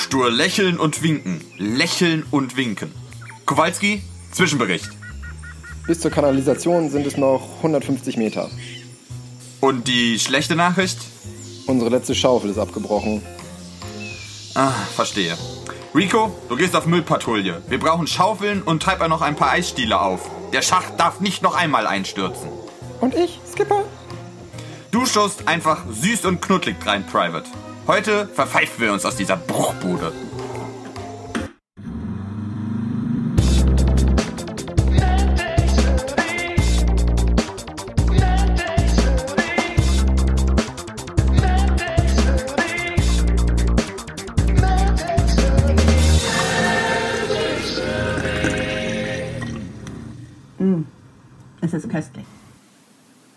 [0.00, 1.44] Stur lächeln und winken.
[1.58, 2.90] Lächeln und winken.
[3.44, 4.02] Kowalski,
[4.32, 4.88] Zwischenbericht.
[5.86, 8.48] Bis zur Kanalisation sind es noch 150 Meter.
[9.60, 10.98] Und die schlechte Nachricht?
[11.66, 13.20] Unsere letzte Schaufel ist abgebrochen.
[14.54, 15.36] Ah, verstehe.
[15.94, 17.62] Rico, du gehst auf Müllpatrouille.
[17.68, 20.30] Wir brauchen Schaufeln und treib noch ein paar Eisstiele auf.
[20.54, 22.48] Der Schacht darf nicht noch einmal einstürzen.
[23.00, 23.84] Und ich, Skipper?
[24.92, 27.50] Du schaust einfach süß und knuddelig rein, Private.
[27.86, 30.12] Heute verpfeifen wir uns aus dieser Bruchbude.
[51.72, 52.24] Es ist köstlich.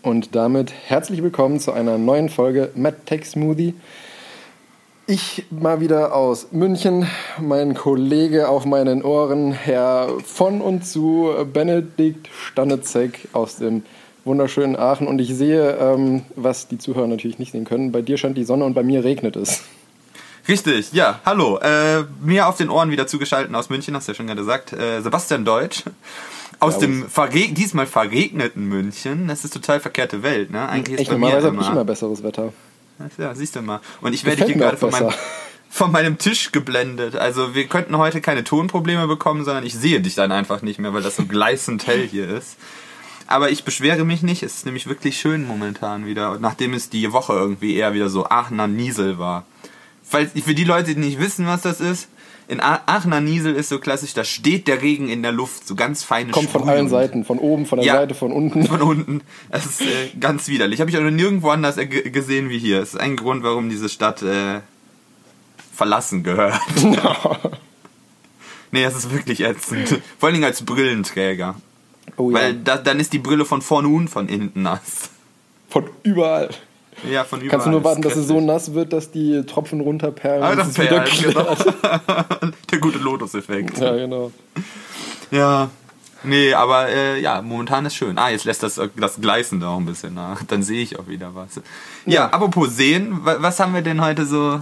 [0.02, 3.76] Und damit herzlich willkommen zu einer neuen Folge Mad Tech Smoothie.
[5.06, 7.06] Ich mal wieder aus München,
[7.38, 13.84] mein Kollege auf meinen Ohren, Herr von und zu Benedikt Stanitzek aus dem
[14.24, 15.08] wunderschönen Aachen.
[15.08, 18.46] Und ich sehe, ähm, was die Zuhörer natürlich nicht sehen können, bei dir scheint die
[18.46, 19.64] Sonne und bei mir regnet es.
[20.48, 21.58] Richtig, ja, hallo.
[21.58, 24.72] Äh, mir auf den Ohren wieder zugeschaltet aus München, hast du ja schon gerade gesagt.
[24.72, 25.84] Äh, Sebastian Deutsch.
[26.62, 26.80] Aus Servus.
[26.80, 29.28] dem verreg diesmal verregneten München.
[29.28, 30.70] Das ist total verkehrte Welt, ne?
[30.70, 32.54] Eigentlich Echt, ist bei mir normalerweise habe ich immer besseres Wetter.
[33.18, 33.82] Ja, siehst du mal.
[34.02, 35.12] Und ich werde hier gerade von meinem,
[35.70, 37.16] von meinem Tisch geblendet.
[37.16, 40.94] Also wir könnten heute keine Tonprobleme bekommen, sondern ich sehe dich dann einfach nicht mehr,
[40.94, 42.58] weil das so gleißend hell hier ist.
[43.28, 44.44] Aber ich beschwere mich nicht.
[44.44, 46.32] Es ist nämlich wirklich schön momentan wieder.
[46.32, 49.46] Und nachdem es die Woche irgendwie eher wieder so Aachener Niesel war.
[50.04, 52.10] Falls, für die Leute, die nicht wissen, was das ist,
[52.48, 56.04] in Aachener Niesel ist so klassisch, da steht der Regen in der Luft, so ganz
[56.04, 56.70] feine Kommt von Sprühung.
[56.78, 57.94] allen Seiten, von oben, von der Ja.
[57.96, 58.64] Seite, von unten.
[58.68, 59.22] Von unten.
[59.52, 60.80] Das ist äh, ganz widerlich.
[60.82, 62.80] Habe ich auch noch nirgendwo anders ge- gesehen wie hier.
[62.80, 64.60] Das ist ein Grund, warum diese Stadt äh,
[65.74, 66.60] verlassen gehört.
[68.72, 69.88] nee, das ist wirklich ätzend.
[70.18, 71.56] Vor allen Dingen als Brillenträger.
[72.18, 75.10] Oh ja, Weil da, dann ist die Brille von vorne und von hinten nass.
[75.70, 76.50] von überall.
[77.10, 77.50] Ja, von überall.
[77.52, 80.56] Kannst du nur warten, dass Das es so nass wird, dass die Tropfen runterperlen Ah,
[80.56, 81.56] das Perlen, genau.
[82.72, 83.78] Der gute Lotus-Effekt.
[83.78, 84.32] Ja, genau.
[85.32, 85.70] Ja.
[86.26, 88.18] Nee, aber äh, ja, momentan ist schön.
[88.18, 90.42] Ah, jetzt lässt das, das Gleißende auch ein bisschen nach.
[90.44, 91.56] Dann sehe ich auch wieder was.
[92.06, 92.26] Ja, Ja.
[92.30, 94.62] apropos sehen, wa- was haben wir denn heute so.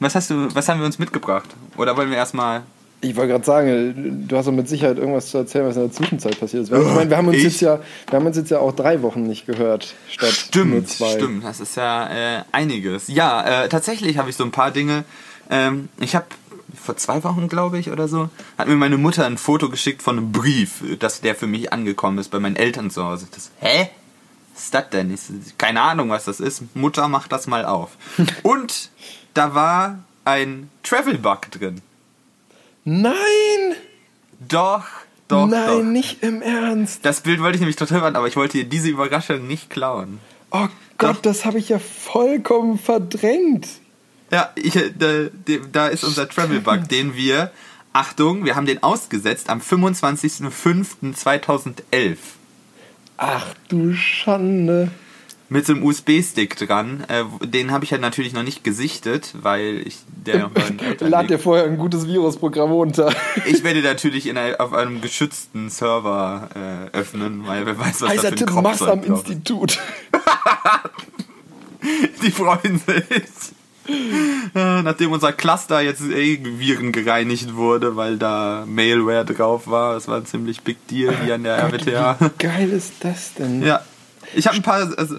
[0.00, 1.48] Was hast du, was haben wir uns mitgebracht?
[1.76, 2.62] Oder wollen wir erstmal.
[3.00, 5.92] Ich wollte gerade sagen, du hast doch mit Sicherheit irgendwas zu erzählen, was in der
[5.92, 6.72] Zwischenzeit passiert ist.
[6.72, 7.44] Wir, ich meine, wir haben uns Ich?
[7.44, 7.78] jetzt ja,
[8.08, 11.12] wir haben uns jetzt ja auch drei Wochen nicht gehört, statt nur Stimmt, zwei.
[11.12, 13.06] stimmt, das ist ja äh, einiges.
[13.06, 15.04] Ja, äh, tatsächlich habe ich so ein paar Dinge.
[15.48, 16.26] Ähm, ich habe
[16.74, 20.18] vor zwei Wochen, glaube ich, oder so, hat mir meine Mutter ein Foto geschickt von
[20.18, 23.28] einem Brief, dass der für mich angekommen ist bei meinen Eltern zu Hause.
[23.32, 23.90] Das, hä?
[24.54, 25.14] Was ist das denn?
[25.14, 26.62] Ich, keine Ahnung, was das ist.
[26.74, 27.90] Mutter, mach das mal auf.
[28.42, 28.90] Und
[29.34, 31.80] da war ein Travel-Bug drin.
[32.90, 33.12] Nein!
[34.48, 34.84] Doch,
[35.28, 35.82] doch, Nein, doch.
[35.82, 37.04] nicht im Ernst.
[37.04, 40.20] Das Bild wollte ich nämlich total machen, aber ich wollte dir diese Überraschung nicht klauen.
[40.50, 41.22] Oh Gott, Doch.
[41.22, 43.68] das habe ich ja vollkommen verdrängt.
[44.30, 45.26] Ja, ich, äh, da,
[45.70, 47.52] da ist unser Travel-Bug, den wir,
[47.92, 52.16] Achtung, wir haben den ausgesetzt am 25.05.2011
[53.18, 54.90] Ach du Schande.
[55.48, 57.04] Mit so einem USB-Stick dran.
[57.08, 60.50] Äh, den habe ich ja natürlich noch nicht gesichtet, weil ich der
[61.00, 63.12] Lad dir vorher ein gutes Virusprogramm runter.
[63.46, 67.98] Ich werde natürlich in ein, auf einem geschützten Server äh, öffnen, weil wer weiß, was
[68.00, 69.02] da Heißer für ein Tipp, mach's am.
[69.02, 69.78] Institut.
[72.22, 73.54] Die freuen sich.
[74.54, 79.94] Äh, Nachdem unser Cluster jetzt eh Viren gereinigt wurde, weil da Mailware drauf war.
[79.94, 82.20] Das war ein ziemlich big deal hier an der RWTH.
[82.20, 83.62] Wie geil ist das denn?
[83.62, 83.80] Ja.
[84.34, 84.92] Ich habe ein paar.
[84.98, 85.18] Also,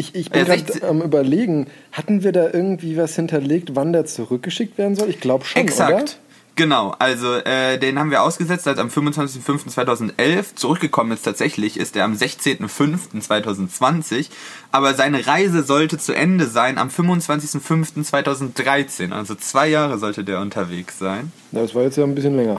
[0.00, 4.06] Ich, ich bin gerade 16 am überlegen, hatten wir da irgendwie was hinterlegt, wann der
[4.06, 5.10] zurückgeschickt werden soll?
[5.10, 6.18] Ich glaube schon, exakt.
[6.56, 10.56] Genau, also äh, den haben wir ausgesetzt seit am 25.05.2011.
[10.56, 14.30] Zurückgekommen ist tatsächlich, ist er am 16.05.2020.
[14.72, 19.12] Aber seine Reise sollte zu Ende sein am 25.05.2013.
[19.12, 21.30] Also zwei Jahre sollte der unterwegs sein.
[21.52, 21.60] oder?
[21.62, 22.58] Das war jetzt ja ein bisschen länger.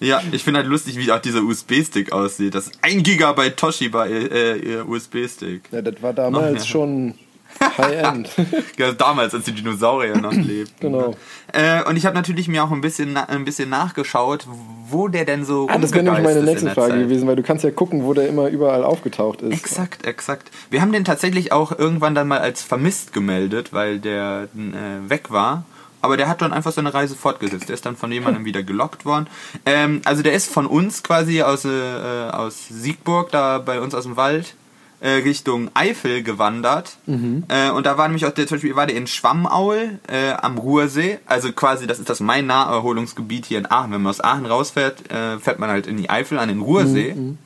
[0.00, 2.54] Ja, ich finde halt lustig, wie auch dieser USB-Stick aussieht.
[2.54, 5.62] Das ist ein Gigabyte Toshiba äh, äh, USB-Stick.
[5.72, 7.14] Ja, das war damals schon
[7.60, 8.30] High-End.
[8.78, 10.74] Ja, damals, als die Dinosaurier noch lebten.
[10.80, 11.14] Genau.
[11.52, 14.46] Äh, und ich habe natürlich mir auch ein bisschen, ein bisschen nachgeschaut,
[14.88, 17.00] wo der denn so ah, das wäre nämlich meine nächste Frage Zeit.
[17.00, 19.52] gewesen, weil du kannst ja gucken, wo der immer überall aufgetaucht ist.
[19.52, 20.50] Exakt, exakt.
[20.70, 25.30] Wir haben den tatsächlich auch irgendwann dann mal als vermisst gemeldet, weil der äh, weg
[25.30, 25.64] war.
[26.06, 27.68] Aber der hat dann einfach seine Reise fortgesetzt.
[27.68, 29.26] Der ist dann von jemandem wieder gelockt worden.
[29.66, 34.04] Ähm, also der ist von uns quasi aus, äh, aus Siegburg, da bei uns aus
[34.04, 34.54] dem Wald,
[35.00, 36.96] äh, Richtung Eifel gewandert.
[37.06, 37.44] Mhm.
[37.48, 40.56] Äh, und da war nämlich auch der, zum Beispiel war der in Schwammaul äh, am
[40.56, 41.18] Ruhrsee.
[41.26, 43.92] Also quasi, das ist das mein Naherholungsgebiet hier in Aachen.
[43.92, 47.14] Wenn man aus Aachen rausfährt, äh, fährt man halt in die Eifel an den Ruhrsee.
[47.14, 47.38] Mhm,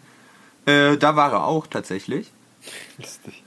[0.67, 2.31] Äh, da war er auch tatsächlich.
[2.99, 3.40] Lustig.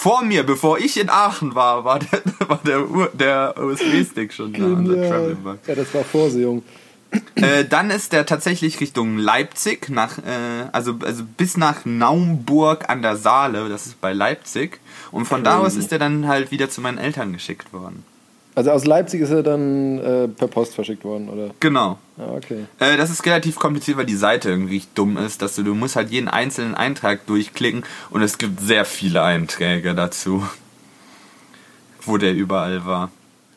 [0.00, 5.08] Vor mir, bevor ich in Aachen war, war der, war der, der USB-Stick schon da.
[5.08, 5.58] Travelbug.
[5.66, 6.62] Ja, das war Vorsehung.
[7.34, 13.02] Äh, dann ist der tatsächlich Richtung Leipzig, nach, äh, also, also bis nach Naumburg an
[13.02, 14.78] der Saale, das ist bei Leipzig.
[15.10, 18.04] Und von da aus ist er dann halt wieder zu meinen Eltern geschickt worden.
[18.58, 21.50] Also aus Leipzig ist er dann äh, per Post verschickt worden, oder?
[21.60, 21.96] Genau.
[22.18, 22.64] Ah, okay.
[22.80, 25.94] Äh, das ist relativ kompliziert, weil die Seite irgendwie dumm ist, dass du, du musst
[25.94, 30.42] halt jeden einzelnen Eintrag durchklicken und es gibt sehr viele Einträge dazu,
[32.02, 33.10] wo der überall war.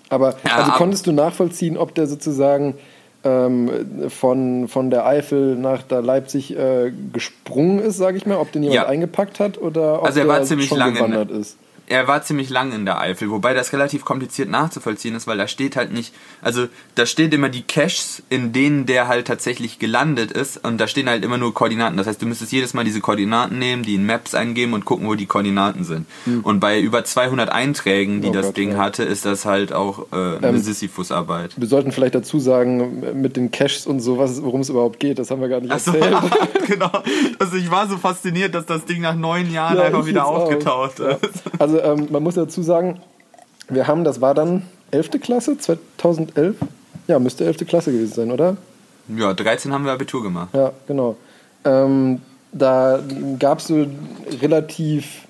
[0.10, 2.76] Aber Ja, also konntest du nachvollziehen, ob der sozusagen
[3.24, 3.72] ähm,
[4.10, 8.62] von, von der Eifel nach da Leipzig äh, gesprungen ist, sage ich mal, ob den
[8.62, 8.88] jemand Ja.
[8.88, 11.58] eingepackt hat oder ob Also er war der ziemlich schon lange in- gewandert ist?
[11.92, 15.48] Er war ziemlich lang in der Eifel, wobei das relativ kompliziert nachzuvollziehen ist, weil da
[15.48, 20.32] steht halt nicht, also da steht immer die Caches, in denen der halt tatsächlich gelandet
[20.32, 21.98] ist und da stehen halt immer nur Koordinaten.
[21.98, 25.06] Das heißt, du müsstest jedes Mal diese Koordinaten nehmen, die in Maps eingeben und gucken,
[25.08, 26.06] wo die Koordinaten sind.
[26.44, 28.30] Und bei über 200 Einträgen, die.
[28.30, 28.78] Oh das Gott, Ding ja.
[28.78, 31.52] hatte, ist das halt auch äh, eine Ähm, Sisyphus-Arbeit.
[31.58, 35.20] Wir sollten vielleicht dazu sagen, mit den Caches und so, was- worum es überhaupt geht,
[35.20, 36.16] das haben wir gar nicht Achso, erzählt.
[36.68, 36.92] genau.
[37.40, 41.00] Also ich war so fasziniert, dass das Ding nach neun Jahren Ja, einfach wieder aufgetaucht
[41.00, 41.10] Ja.
[41.12, 41.44] ist.
[41.82, 43.00] Also ähm, man muss dazu sagen,
[43.70, 45.12] wir haben, das war dann 11.
[45.22, 46.56] Klasse, 2011?
[47.08, 47.66] Ja, müsste 11.
[47.68, 48.58] Klasse gewesen sein, oder?
[49.08, 50.50] Ja, 13 haben wir Abitur gemacht.
[50.54, 51.16] Ja, genau.
[51.66, 52.20] Ähm,
[52.52, 53.00] da
[53.40, 53.86] gab es so
[54.42, 55.26] relativ,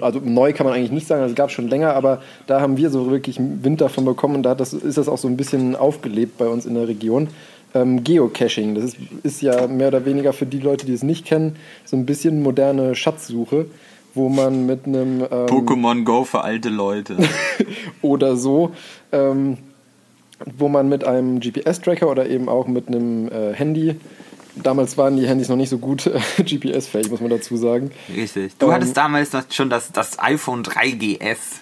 [0.00, 2.90] also neu kann man eigentlich nicht sagen, es gab schon länger, aber da haben wir
[2.90, 6.38] so wirklich Wind davon bekommen und da das, ist das auch so ein bisschen aufgelebt
[6.38, 7.28] bei uns in der Region.
[7.74, 11.24] Ähm, Geocaching, das ist, ist ja mehr oder weniger für die Leute, die es nicht
[11.24, 13.66] kennen, so ein bisschen moderne Schatzsuche,
[14.14, 17.16] wo man mit einem ähm, Pokémon Go für alte Leute.
[18.02, 18.72] oder so,
[19.12, 19.58] ähm,
[20.56, 23.96] wo man mit einem GPS-Tracker oder eben auch mit einem äh, Handy,
[24.56, 27.90] damals waren die Handys noch nicht so gut äh, GPS-fähig, muss man dazu sagen.
[28.14, 28.52] Richtig.
[28.58, 31.60] Du Ähm, hattest damals schon das, das iPhone 3GS.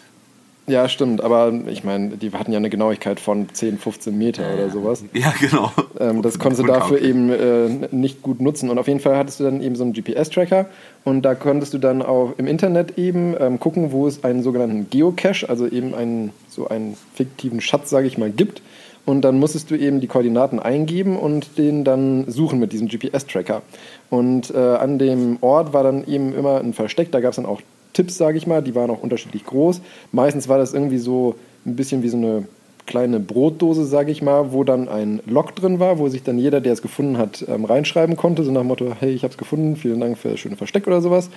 [0.68, 4.70] Ja, stimmt, aber ich meine, die hatten ja eine Genauigkeit von 10, 15 Meter oder
[4.70, 5.02] sowas.
[5.12, 5.72] Ja, genau.
[5.98, 8.70] Ähm, das konntest du dafür eben äh, nicht gut nutzen.
[8.70, 10.66] Und auf jeden Fall hattest du dann eben so einen GPS-Tracker
[11.04, 14.88] und da konntest du dann auch im Internet eben ähm, gucken, wo es einen sogenannten
[14.88, 18.62] Geocache, also eben einen, so einen fiktiven Schatz, sage ich mal, gibt.
[19.04, 23.62] Und dann musstest du eben die Koordinaten eingeben und den dann suchen mit diesem GPS-Tracker.
[24.10, 27.46] Und äh, an dem Ort war dann eben immer ein Versteck, da gab es dann
[27.46, 27.60] auch
[27.92, 29.80] Tipps, sage ich mal, die waren auch unterschiedlich groß.
[30.12, 31.34] Meistens war das irgendwie so
[31.66, 32.44] ein bisschen wie so eine
[32.86, 36.60] kleine Brotdose, sage ich mal, wo dann ein Log drin war, wo sich dann jeder,
[36.60, 39.38] der es gefunden hat, ähm, reinschreiben konnte, so nach dem Motto, hey, ich habe es
[39.38, 41.30] gefunden, vielen Dank für das schöne Versteck oder sowas.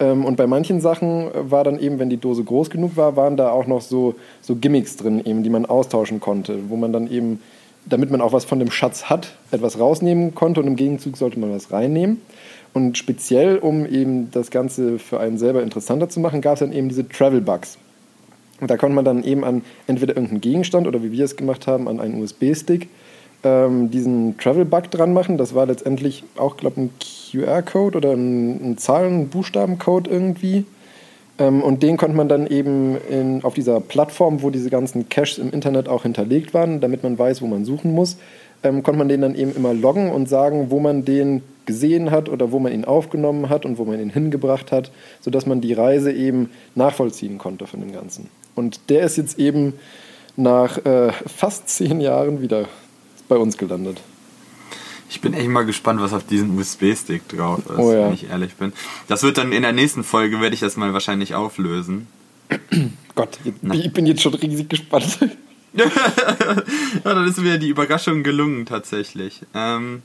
[0.00, 3.36] Ähm, und bei manchen Sachen war dann eben, wenn die Dose groß genug war, waren
[3.36, 7.10] da auch noch so, so Gimmicks drin, eben, die man austauschen konnte, wo man dann
[7.10, 7.40] eben,
[7.86, 11.38] damit man auch was von dem Schatz hat, etwas rausnehmen konnte und im Gegenzug sollte
[11.38, 12.20] man was reinnehmen.
[12.74, 16.72] Und speziell, um eben das Ganze für einen selber interessanter zu machen, gab es dann
[16.72, 17.78] eben diese Travel Bugs.
[18.60, 21.66] Und da konnte man dann eben an entweder irgendeinen Gegenstand oder wie wir es gemacht
[21.66, 22.88] haben, an einen USB-Stick
[23.44, 25.38] ähm, diesen Travel-Bug dran machen.
[25.38, 30.64] Das war letztendlich auch, glaube ich, ein QR-Code oder ein, ein Zahlen-, Buchstabencode irgendwie.
[31.38, 35.38] Ähm, und den konnte man dann eben in, auf dieser Plattform, wo diese ganzen Caches
[35.38, 38.16] im Internet auch hinterlegt waren, damit man weiß, wo man suchen muss,
[38.62, 42.28] ähm, konnte man den dann eben immer loggen und sagen, wo man den gesehen hat
[42.28, 44.90] oder wo man ihn aufgenommen hat und wo man ihn hingebracht hat,
[45.20, 48.28] sodass man die Reise eben nachvollziehen konnte von dem Ganzen.
[48.54, 49.74] Und der ist jetzt eben
[50.36, 52.64] nach äh, fast zehn Jahren wieder
[53.28, 54.00] bei uns gelandet.
[55.08, 58.06] Ich bin echt mal gespannt, was auf diesem USB-Stick drauf ist, Oh ja.
[58.06, 58.72] wenn ich ehrlich bin.
[59.08, 62.06] Das wird dann in der nächsten Folge, werde ich das mal wahrscheinlich auflösen.
[63.14, 65.18] Gott, jetzt, ich bin jetzt schon riesig gespannt.
[65.74, 65.84] ja,
[67.04, 69.42] dann ist mir die Überraschung gelungen tatsächlich.
[69.54, 70.02] Ähm,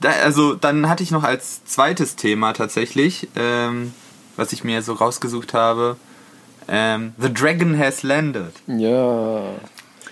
[0.00, 3.92] da, also dann hatte ich noch als zweites Thema tatsächlich, ähm,
[4.36, 5.96] was ich mir so rausgesucht habe,
[6.68, 8.52] ähm, The Dragon Has Landed.
[8.66, 9.42] ja.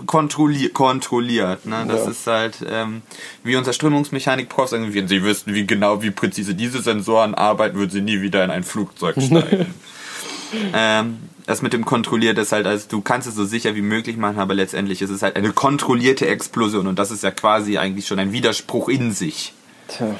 [0.06, 1.66] Kontrollier kontrolliert.
[1.66, 1.84] Ne?
[1.86, 2.10] Das Ja.
[2.10, 3.02] ist halt, ähm,
[3.44, 7.90] wie unser Strömungsmechanik-Prof sagen, wenn sie wüssten, wie genau, wie präzise diese Sensoren arbeiten, würden
[7.90, 9.66] sie nie wieder in ein Flugzeug steigen.
[10.74, 14.16] Ähm, das mit dem kontrolliert ist halt, also du kannst es so sicher wie möglich
[14.16, 18.06] machen, aber letztendlich ist es halt eine kontrollierte Explosion und das ist ja quasi eigentlich
[18.06, 19.52] schon ein Widerspruch in sich.
[19.88, 20.14] Tja.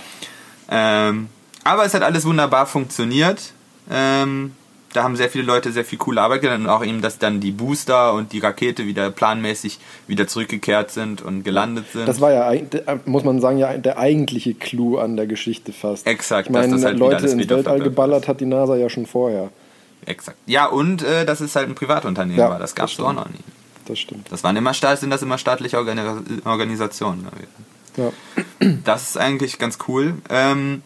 [0.71, 1.29] Ähm,
[1.65, 3.53] aber es hat alles wunderbar funktioniert.
[3.91, 4.53] Ähm,
[4.93, 7.41] da haben sehr viele Leute sehr viel coole Arbeit getan und auch eben, dass dann
[7.41, 12.07] die Booster und die Rakete wieder planmäßig wieder zurückgekehrt sind und gelandet sind.
[12.07, 16.07] Das war ja, der- muss man sagen, ja der eigentliche Clou an der Geschichte fast.
[16.07, 19.07] Exakt, Ich meine, dass das halt Leute ins Weltall geballert hat die NASA ja schon
[19.07, 19.51] vorher.
[20.07, 20.39] Exakt.
[20.47, 22.59] Ja, und äh, dass es halt ein Privatunternehmen Ja, war.
[22.59, 23.41] Das gab es das auch noch nie.
[23.87, 24.31] Das stimmt.
[24.31, 26.03] Das waren immer staat, sind das immer staatliche Organi
[26.45, 27.29] Organisationen.
[27.97, 28.13] Ja.
[28.85, 30.15] Das ist eigentlich ganz cool.
[30.29, 30.83] Ähm,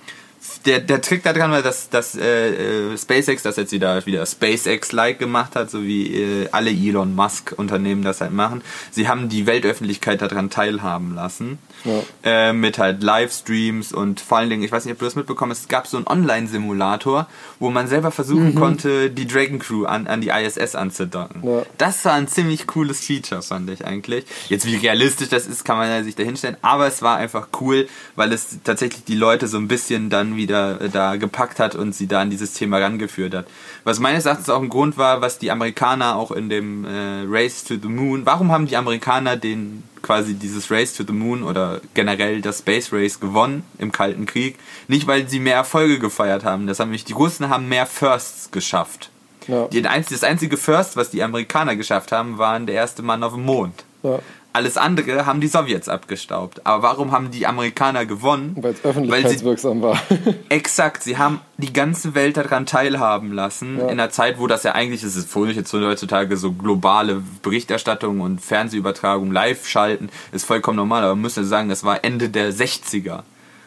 [0.66, 5.18] der, der Trick daran war, dass, dass äh, äh, SpaceX das jetzt wieder, wieder SpaceX-like
[5.18, 8.62] gemacht hat, so wie äh, alle Elon Musk-Unternehmen das halt machen.
[8.90, 11.58] Sie haben die Weltöffentlichkeit daran teilhaben lassen.
[11.84, 12.02] Ja.
[12.22, 15.52] Äh, mit halt Livestreams und vor allen Dingen, ich weiß nicht, ob du das mitbekommen
[15.52, 20.06] hast, es gab so einen Online-Simulator, wo man selber versuchen konnte, die Dragon Crew an,
[20.06, 21.42] an die ISS anzudocken.
[21.44, 21.62] Ja.
[21.78, 24.24] Das war ein ziemlich cooles Feature, fand ich eigentlich.
[24.48, 27.48] Jetzt, wie realistisch das ist, kann man ja sich da hinstellen, aber es war einfach
[27.60, 31.74] cool, weil es tatsächlich die Leute so ein bisschen dann wieder äh, da gepackt hat
[31.74, 33.46] und sie da an dieses Thema rangeführt hat.
[33.84, 37.64] Was meines Erachtens auch ein Grund war, was die Amerikaner auch in dem äh, Race
[37.64, 41.80] to the Moon, warum haben die Amerikaner den quasi dieses Race to the Moon oder
[41.94, 44.56] generell das Space Race gewonnen im Kalten Krieg?
[44.88, 46.66] Nicht, weil sie mehr Erfolge gefeiert haben.
[46.66, 49.10] Das haben nämlich die Russen haben mehr Firsts geschafft.
[49.46, 49.66] Ja.
[49.68, 53.44] Die, das einzige First, was die Amerikaner geschafft haben, waren der erste Mann auf dem
[53.44, 53.84] Mond.
[54.02, 54.20] Ja.
[54.52, 56.66] Alles andere haben die Sowjets abgestaubt.
[56.66, 58.56] Aber warum haben die Amerikaner gewonnen?
[58.56, 60.00] Weil es öffentlichkeitswirksam war.
[60.48, 63.76] exakt, sie haben die ganze Welt daran teilhaben lassen.
[63.78, 63.84] Ja.
[63.84, 67.22] In einer Zeit, wo das ja eigentlich ist, ist vorhin jetzt so heutzutage so globale
[67.42, 71.02] Berichterstattung und Fernsehübertragung live schalten, ist vollkommen normal.
[71.04, 73.22] Aber man müsste sagen, das war Ende der 60er.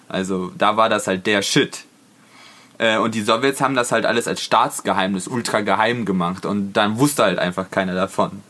[0.09, 1.85] Also da war das halt der Shit.
[2.79, 6.97] Äh, Und die Sowjets haben das halt alles als Staatsgeheimnis ultra geheim gemacht und dann
[6.97, 8.41] wusste halt einfach keiner davon.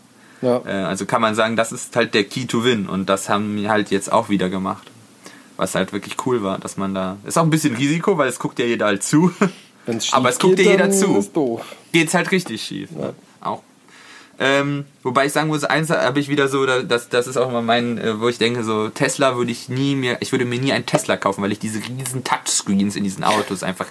[0.42, 0.62] Ja.
[0.66, 3.56] Äh, Also kann man sagen, das ist halt der Key to Win und das haben
[3.56, 4.88] wir halt jetzt auch wieder gemacht.
[5.58, 7.18] Was halt wirklich cool war, dass man da.
[7.26, 9.32] Ist auch ein bisschen Risiko, weil es guckt ja jeder halt zu.
[10.12, 11.60] Aber es guckt geht, dir jeder zu.
[11.92, 12.92] Geht's halt richtig schief.
[12.92, 13.14] Ne?
[13.42, 13.62] Auch.
[14.44, 17.62] Ähm, wobei ich sagen muss, eins habe ich wieder so, das, das ist auch immer
[17.62, 20.72] mein, äh, wo ich denke, so Tesla würde ich nie mehr, ich würde mir nie
[20.72, 23.86] einen Tesla kaufen, weil ich diese riesen Touchscreens in diesen Autos einfach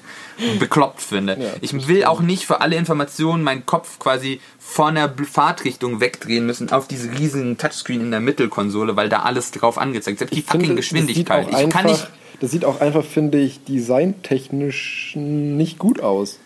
[0.58, 1.36] bekloppt finde.
[1.40, 6.44] Ja, ich will auch nicht für alle Informationen meinen Kopf quasi von der Fahrtrichtung wegdrehen
[6.46, 10.18] müssen auf diese riesigen Touchscreen in der Mittelkonsole, weil da alles drauf angezeigt ist.
[10.18, 11.46] Selbst die fucking finde, Geschwindigkeit.
[11.48, 12.08] Ich kann nicht.
[12.40, 16.40] das sieht auch einfach, finde ich, designtechnisch nicht gut aus.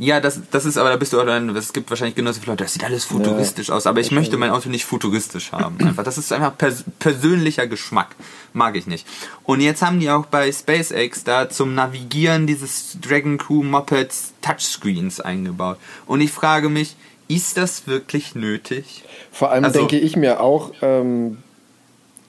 [0.00, 2.52] Ja, das, das ist aber, da bist du auch dann, es gibt wahrscheinlich genauso viele
[2.52, 5.76] Leute, das sieht alles futuristisch aus, aber ich möchte mein Auto nicht futuristisch haben.
[5.86, 8.16] Einfach, das ist einfach pers persönlicher Geschmack.
[8.54, 9.06] Mag ich nicht.
[9.44, 15.20] Und jetzt haben die auch bei SpaceX da zum Navigieren dieses Dragon Crew Mopeds Touchscreens
[15.20, 15.76] eingebaut.
[16.06, 16.96] Und ich frage mich,
[17.28, 19.04] ist das wirklich nötig?
[19.30, 21.38] Vor allem Also- denke ich mir auch, ähm,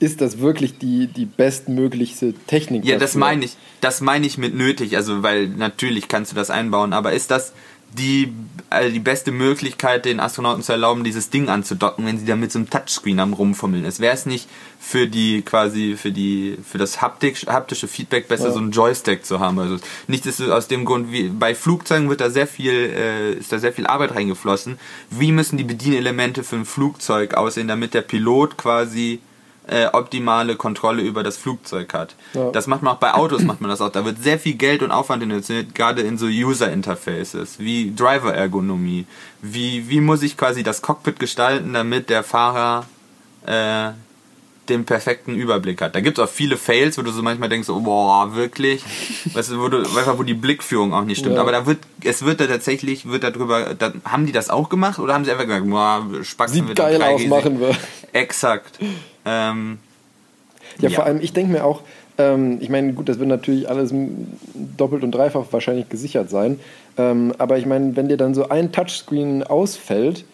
[0.01, 2.83] ist das wirklich die, die bestmöglichste Technik?
[2.83, 3.19] Ja, das dafür?
[3.19, 3.55] meine ich.
[3.81, 7.53] Das meine ich mit nötig, also weil natürlich kannst du das einbauen, aber ist das
[7.93, 8.31] die,
[8.69, 12.49] also die beste Möglichkeit, den Astronauten zu erlauben, dieses Ding anzudocken, wenn sie da mit
[12.51, 13.99] so einem Touchscreen am rumfummeln ist?
[13.99, 14.47] Wäre es nicht
[14.79, 18.53] für die quasi für die für das Haptik, haptische Feedback besser, Ja.
[18.53, 19.59] so einen Joystick zu haben?
[19.59, 19.77] Also
[20.07, 23.59] nicht ist aus dem Grund, wie bei Flugzeugen wird da sehr viel äh, ist da
[23.59, 24.79] sehr viel Arbeit reingeflossen.
[25.09, 29.19] Wie müssen die Bedienelemente für ein Flugzeug aussehen, damit der Pilot quasi
[29.71, 32.15] äh, optimale Kontrolle über das Flugzeug hat.
[32.33, 32.51] Ja.
[32.51, 33.89] Das macht man auch bei Autos, macht man das auch.
[33.89, 39.05] Da wird sehr viel Geld und Aufwand investiert, gerade in so User-Interfaces, wie Driver-Ergonomie.
[39.41, 42.85] Wie, wie muss ich quasi das Cockpit gestalten, damit der Fahrer
[43.45, 43.91] äh,
[44.67, 45.95] den perfekten Überblick hat.
[45.95, 48.83] Da gibt es auch viele Fails, wo du so manchmal denkst, oh, boah, wirklich?
[49.33, 51.35] Weißt du, wo, du, einfach, wo die Blickführung auch nicht stimmt.
[51.35, 51.41] Ja.
[51.41, 54.99] Aber da wird, es wird da tatsächlich, wird darüber, da, haben die das auch gemacht
[54.99, 57.75] oder haben sie einfach gesagt, boah, spacken Sieht wir geil aus, machen wir.
[58.13, 58.79] Exakt.
[59.25, 59.79] Ähm,
[60.79, 60.95] Ja, Ja.
[60.95, 61.81] vor allem, ich denke mir auch,
[62.17, 63.93] Ähm, ich meine, gut, das wird natürlich alles
[64.53, 66.59] doppelt und dreifach wahrscheinlich gesichert sein.
[66.97, 70.25] Ähm, aber ich meine, wenn dir dann so ein Touchscreen ausfällt,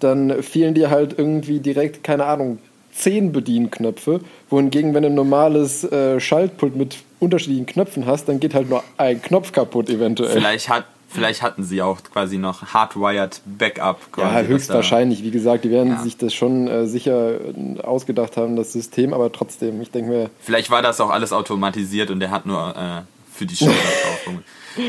[0.00, 2.58] dann fehlen dir halt irgendwie direkt, keine Ahnung,
[2.94, 4.20] zehn Bedienknöpfe.
[4.48, 8.82] Wohingegen, wenn du ein normales äh, Schaltpult mit unterschiedlichen Knöpfen hast, dann geht halt nur
[8.96, 10.32] ein Knopf kaputt eventuell.
[10.32, 14.12] Vielleicht hat Vielleicht hatten sie auch quasi noch hardwired Backup.
[14.12, 15.22] Quasi, ja, höchstwahrscheinlich.
[15.22, 16.02] Wie gesagt, die werden Ja.
[16.02, 20.30] sich das schon äh, sicher äh, ausgedacht haben, das System, aber trotzdem, ich denke mir,
[20.40, 24.34] Vielleicht war das auch alles automatisiert und der hat nur äh, für die Show drauf.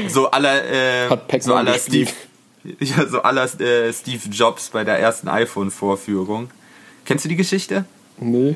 [0.10, 1.76] So aller, äh, so aller.
[1.76, 2.10] Steve,
[2.80, 6.50] ja, so aller äh, Steve Jobs bei der ersten iPhone-Vorführung.
[7.06, 7.86] Kennst du die Geschichte?
[8.20, 8.56] nee.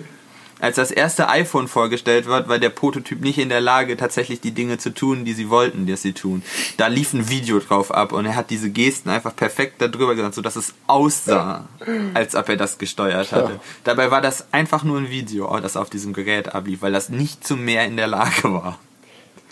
[0.62, 4.52] Als das erste iPhone vorgestellt wird, war der Prototyp nicht in der Lage, tatsächlich die
[4.52, 6.44] Dinge zu tun, die sie wollten, dass sie tun.
[6.78, 10.36] Da lief ein Video drauf ab und er hat diese Gesten einfach perfekt darüber gesagt,
[10.36, 11.68] sodass es aussah,
[12.14, 13.54] als ob er das gesteuert hatte.
[13.54, 13.60] Ja.
[13.84, 17.46] Dabei war das einfach nur ein Video, das auf diesem Gerät ablief, weil das nicht
[17.46, 18.78] zu mehr in der Lage war.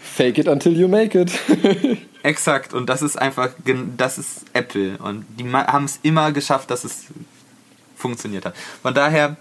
[0.01, 1.31] Fake it until you make it.
[2.23, 3.49] Exakt, und das ist einfach,
[3.97, 4.97] das ist Apple.
[4.99, 7.05] Und die haben es immer geschafft, dass es
[7.95, 8.55] funktioniert hat.
[8.81, 9.37] Von daher,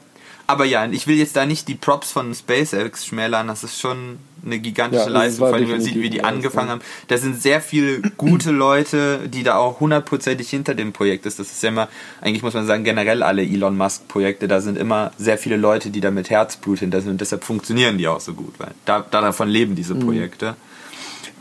[0.49, 4.19] aber ja, ich will jetzt da nicht die Props von SpaceX schmälern, das ist schon
[4.45, 6.81] eine gigantische Ja, Leistung, war vor allem wenn man sieht, wie die angefangen haben.
[7.09, 11.39] Da sind sehr viele gute Leute, die da auch hundertprozentig hinter dem Projekt ist.
[11.39, 11.89] Das ist ja immer,
[12.23, 15.91] eigentlich muss man sagen, generell alle Elon Musk Projekte, da sind immer sehr viele Leute,
[15.91, 19.05] die da mit Herzblut hinter sind und deshalb funktionieren die auch so gut, weil da,
[19.09, 20.01] da davon leben diese Mhm.
[20.01, 20.57] Projekte.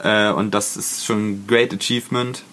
[0.03, 2.43] Äh, und das ist schon ein great achievement.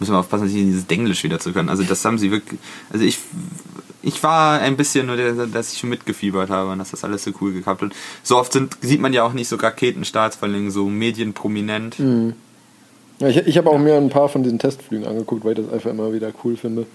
[0.00, 1.68] Muss mal aufpassen, dass in dieses Denglisch wieder zu können.
[1.68, 2.58] Also das haben sie wirklich.
[2.90, 3.18] Also ich,
[4.02, 7.22] ich war ein bisschen nur, der, dass ich schon mitgefiebert habe und dass das alles
[7.22, 7.92] so cool geklappt hat.
[8.22, 11.98] So oft sind, sieht man ja auch nicht so Raketenstarts, vor allem so medienprominent.
[11.98, 12.32] Mhm.
[13.20, 15.72] Ja, ich ich habe auch mir ein paar von diesen Testflügen angeguckt, weil ich das
[15.72, 16.86] einfach immer wieder cool finde.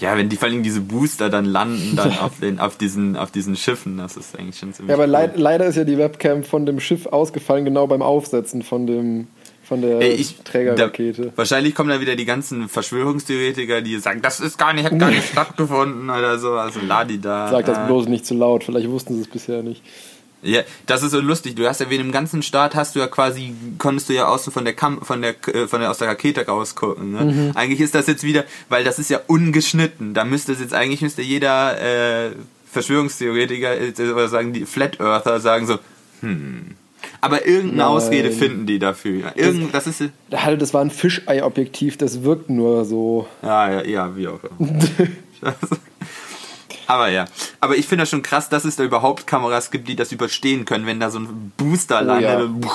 [0.00, 3.30] Ja, wenn die vor allem diese Booster dann landen dann auf, den, auf, diesen, auf
[3.30, 5.10] diesen Schiffen, das ist eigentlich schon ziemlich Ja, aber cool.
[5.10, 9.26] leid, leider ist ja die Webcam von dem Schiff ausgefallen, genau beim Aufsetzen von dem
[9.66, 11.26] von der ich, Trägerrakete.
[11.26, 14.98] Da, wahrscheinlich kommen da wieder die ganzen Verschwörungstheoretiker, die sagen, das ist gar nicht, hat
[14.98, 16.52] gar nicht stattgefunden oder so.
[16.52, 17.48] Also Ladi da.
[17.50, 19.82] Sag das bloß nicht zu laut, vielleicht wussten sie es bisher nicht.
[20.42, 21.56] Ja, das ist so lustig.
[21.56, 24.52] Du hast ja wie im ganzen Start hast du ja quasi konntest du ja außen
[24.52, 27.12] von der Kam von der äh, von der aus der Rakete rausgucken.
[27.12, 27.24] Ne?
[27.24, 27.52] Mhm.
[27.54, 30.14] Eigentlich ist das jetzt wieder, weil das ist ja ungeschnitten.
[30.14, 32.30] Da müsste es jetzt eigentlich müsste jeder äh,
[32.70, 35.78] Verschwörungstheoretiker äh, oder sagen die Flat Earther sagen so,
[36.20, 36.76] hm.
[37.20, 37.86] Aber irgendeine Nein.
[37.86, 39.32] Ausrede finden die dafür.
[39.34, 40.02] Irgend, das ist
[40.32, 43.26] Halt, das war ein Fischei-Objektiv, das wirkt nur so.
[43.42, 44.80] Ja, ja, ja, wie auch immer.
[46.86, 47.24] Aber ja,
[47.60, 50.64] aber ich finde das schon krass, dass es da überhaupt Kameras gibt, die das überstehen
[50.64, 52.38] können, wenn da so ein Booster landet ja.
[52.38, 52.66] und,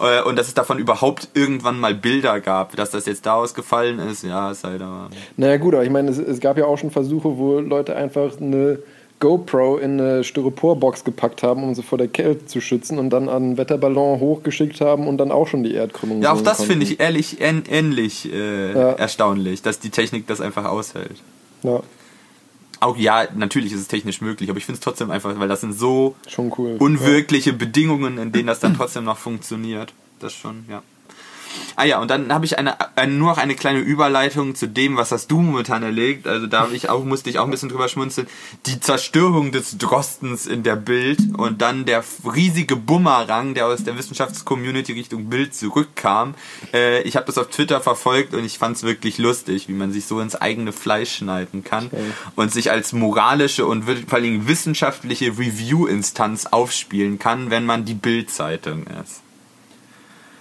[0.00, 3.98] äh, und dass es davon überhaupt irgendwann mal Bilder gab, dass das jetzt da ausgefallen
[3.98, 5.10] ist, ja, ist halt aber.
[5.36, 8.40] Naja, gut, aber ich meine, es, es gab ja auch schon Versuche, wo Leute einfach
[8.40, 8.78] eine
[9.20, 13.28] GoPro in eine Styroporbox gepackt haben, um sie vor der Kälte zu schützen und dann
[13.28, 16.84] an einen Wetterballon hochgeschickt haben und dann auch schon die Erdkrümmung Ja, auch das finde
[16.86, 18.92] ich ehrlich ähn ähnlich äh, Ja.
[18.92, 21.16] erstaunlich, dass die Technik das einfach aushält.
[21.62, 21.80] Ja,
[22.80, 25.60] Auch ja, natürlich ist es technisch möglich, aber ich finde es trotzdem einfach, weil das
[25.60, 26.76] sind so schon cool.
[26.78, 29.92] unwirkliche Bedingungen, in denen das dann trotzdem noch funktioniert.
[30.18, 30.82] Das schon, ja.
[31.76, 34.96] Ah ja, und dann habe ich eine, eine, nur noch eine kleine Überleitung zu dem,
[34.96, 36.26] was hast du momentan erlegt.
[36.26, 38.26] Also da ich auch, musste ich auch ein bisschen drüber schmunzeln.
[38.66, 43.96] Die Zerstörung des Drostens in der Bild und dann der riesige Bumerang, der aus der
[43.96, 46.34] Wissenschaftscommunity Richtung Bild zurückkam.
[46.72, 49.92] Äh, ich habe das auf Twitter verfolgt und ich fand es wirklich lustig, wie man
[49.92, 51.90] sich so ins eigene Fleisch schneiden kann
[52.36, 58.84] und sich als moralische und vor allem wissenschaftliche Review-Instanz aufspielen kann, wenn man die Bild-Zeitung
[59.02, 59.22] ist.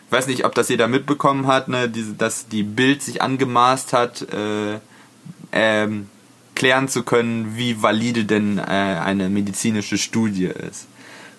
[0.09, 3.93] Ich weiß nicht, ob das jeder mitbekommen hat, ne, diese, dass die Bild sich angemaßt
[3.93, 4.79] hat, äh,
[5.51, 6.09] ähm,
[6.55, 10.87] klären zu können, wie valide denn äh, eine medizinische Studie ist.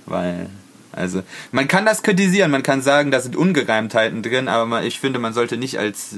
[0.06, 0.50] Weil,
[0.92, 5.00] also, man kann das kritisieren, man kann sagen, da sind Ungereimtheiten drin, aber man, ich
[5.00, 6.14] finde, man sollte nicht als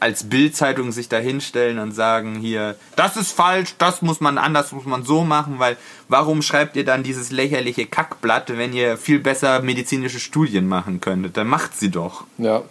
[0.00, 4.72] als Bildzeitung sich da hinstellen und sagen hier, das ist falsch, das muss man anders,
[4.72, 5.76] muss man so machen, weil
[6.08, 11.36] warum schreibt ihr dann dieses lächerliche Kackblatt, wenn ihr viel besser medizinische Studien machen könntet?
[11.36, 12.24] Dann macht sie doch.
[12.38, 12.62] Ja,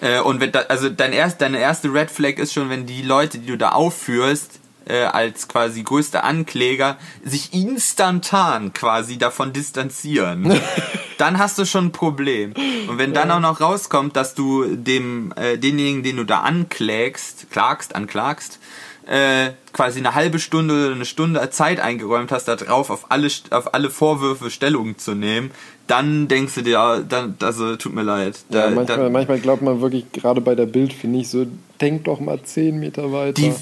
[0.00, 3.02] Äh, und wenn da, also dein erst, deine erste Red Flag ist schon, wenn die
[3.02, 10.58] Leute, die du da aufführst, äh, als quasi größter Ankläger, sich instantan quasi davon distanzieren.
[11.18, 12.54] dann hast du schon ein Problem.
[12.88, 17.50] Und wenn dann auch noch rauskommt, dass du dem äh, denjenigen, den du da anklägst,
[17.50, 18.58] klagst, anklagst,
[19.06, 23.74] äh, quasi eine halbe Stunde oder eine Stunde Zeit eingeräumt hast, darauf auf alle auf
[23.74, 25.50] alle Vorwürfe Stellung zu nehmen,
[25.86, 28.38] dann denkst du dir, ah, dann, also tut mir leid.
[28.48, 31.46] ja Da- manchmal, da- manchmal glaubt man wirklich, gerade bei der Bild, finde ich, so,
[31.82, 33.34] denk doch mal 10 Meter weiter.
[33.34, 33.52] die,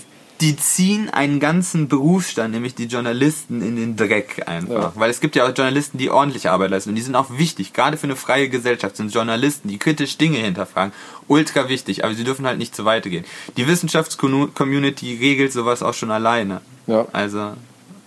[0.43, 4.75] die ziehen einen ganzen Berufsstand, nämlich die Journalisten, in den Dreck einfach.
[4.75, 4.93] Ja.
[4.97, 7.73] Weil es gibt ja auch Journalisten, die ordentliche Arbeit leisten und die sind auch wichtig.
[7.73, 10.93] Gerade für eine freie Gesellschaft sind Journalisten, die kritisch Dinge hinterfragen,
[11.29, 13.25] ultra wichtig, aber sie dürfen halt nicht zu weit gehen.
[13.57, 16.61] Die Wissenschaftscommunity regelt sowas auch schon alleine.
[16.89, 17.07] Ja.
[17.13, 17.53] Also,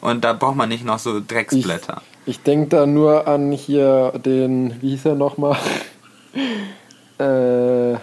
[0.02, 2.02] und da braucht man nicht noch so Ich, Drecksblätter.
[2.26, 5.58] ich denke da nur an hier den, wie hieß er nochmal?
[7.17, 7.98] äh,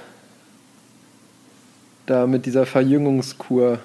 [2.07, 3.79] da mit dieser Verjüngungskur,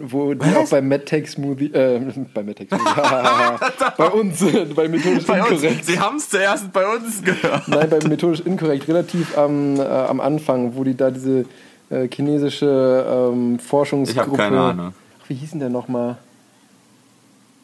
[0.00, 2.00] wo die auch bei MedTech Smoothie, äh,
[2.34, 3.58] bei MedTech Smoothie,
[3.96, 4.40] bei uns,
[4.74, 5.84] bei methodisch inkorrekt.
[5.84, 7.68] Sie haben es zuerst bei uns gehört.
[7.68, 11.44] Nein, bei methodisch inkorrekt, relativ am, äh, am Anfang, wo die da diese
[11.90, 14.20] äh, chinesische ähm, Forschungsgruppe.
[14.20, 14.94] Ich habe keine Ahnung.
[15.22, 16.16] Ach, wie hieß denn der nochmal?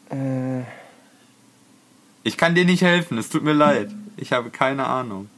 [0.09, 0.61] Äh,
[2.23, 3.89] Ich kann dir nicht helfen, es tut mir leid.
[4.17, 5.29] Ich habe keine Ahnung.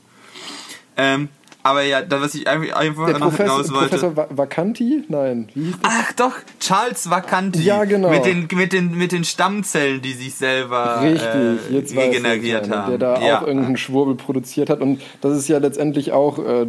[0.96, 1.30] Ähm,
[1.70, 3.88] aber ja, da was ich einfach, einfach der noch Professor, hinaus wollte.
[3.90, 5.04] Professor Va- Vacanti?
[5.08, 5.76] Nein, wie hieß?
[5.84, 7.62] Ach doch, Charles Vacanti.
[7.64, 8.10] Ja, genau.
[8.10, 12.68] Mit den, mit den, mit den Stammzellen, die sich selber Richtig, äh, jetzt ich, regeneriert
[12.68, 12.90] ja, haben.
[12.90, 13.38] Der da ja.
[13.42, 14.82] auch irgendeinen Schwurbel produziert hat.
[14.82, 16.66] Und das ist ja letztendlich auch äh,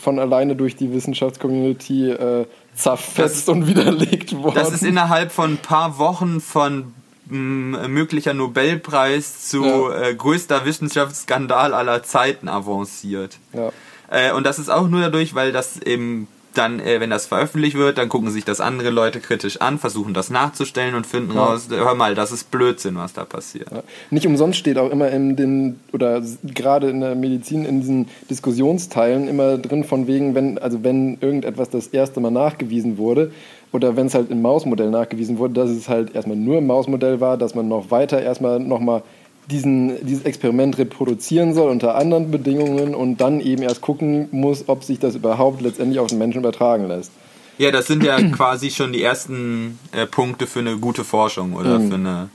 [0.00, 4.54] von alleine durch die Wissenschaftscommunity äh, zerfetzt und widerlegt worden.
[4.54, 6.92] Das ist innerhalb von ein paar Wochen von
[7.28, 10.02] mh, möglicher Nobelpreis zu Ja.
[10.08, 13.38] äh, größter Wissenschaftsskandal aller Zeiten avanciert.
[13.52, 13.70] ja.
[14.10, 17.76] Äh, und das ist auch nur dadurch, weil das eben dann, äh, wenn das veröffentlicht
[17.76, 21.44] wird, dann gucken sich das andere Leute kritisch an, versuchen das nachzustellen und finden Ja.
[21.46, 23.70] raus, hör mal, das ist Blödsinn, was da passiert.
[23.70, 23.84] Ja.
[24.10, 29.28] Nicht umsonst steht auch immer in den, oder gerade in der Medizin, in diesen Diskussionsteilen
[29.28, 33.30] immer drin von wegen, wenn, also wenn irgendetwas das erste Mal nachgewiesen wurde,
[33.72, 37.20] oder wenn es halt im Mausmodell nachgewiesen wurde, dass es halt erstmal nur im Mausmodell
[37.20, 39.02] war, dass man noch weiter erstmal nochmal
[39.50, 44.84] diesen, dieses Experiment reproduzieren soll unter anderen Bedingungen und dann eben erst gucken muss, ob
[44.84, 47.10] sich das überhaupt letztendlich auf den Menschen übertragen lässt.
[47.58, 51.78] Ja, das sind ja quasi schon die ersten äh, Punkte für eine gute Forschung oder
[51.78, 51.88] Mhm.
[51.88, 52.28] für eine.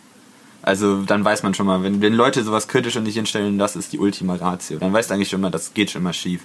[0.62, 3.76] Also dann weiß man schon mal, wenn, wenn Leute sowas kritisch und nicht hinstellen, das
[3.76, 6.42] ist die Ultima Ratio, dann weißt du eigentlich schon mal, das geht schon mal schief.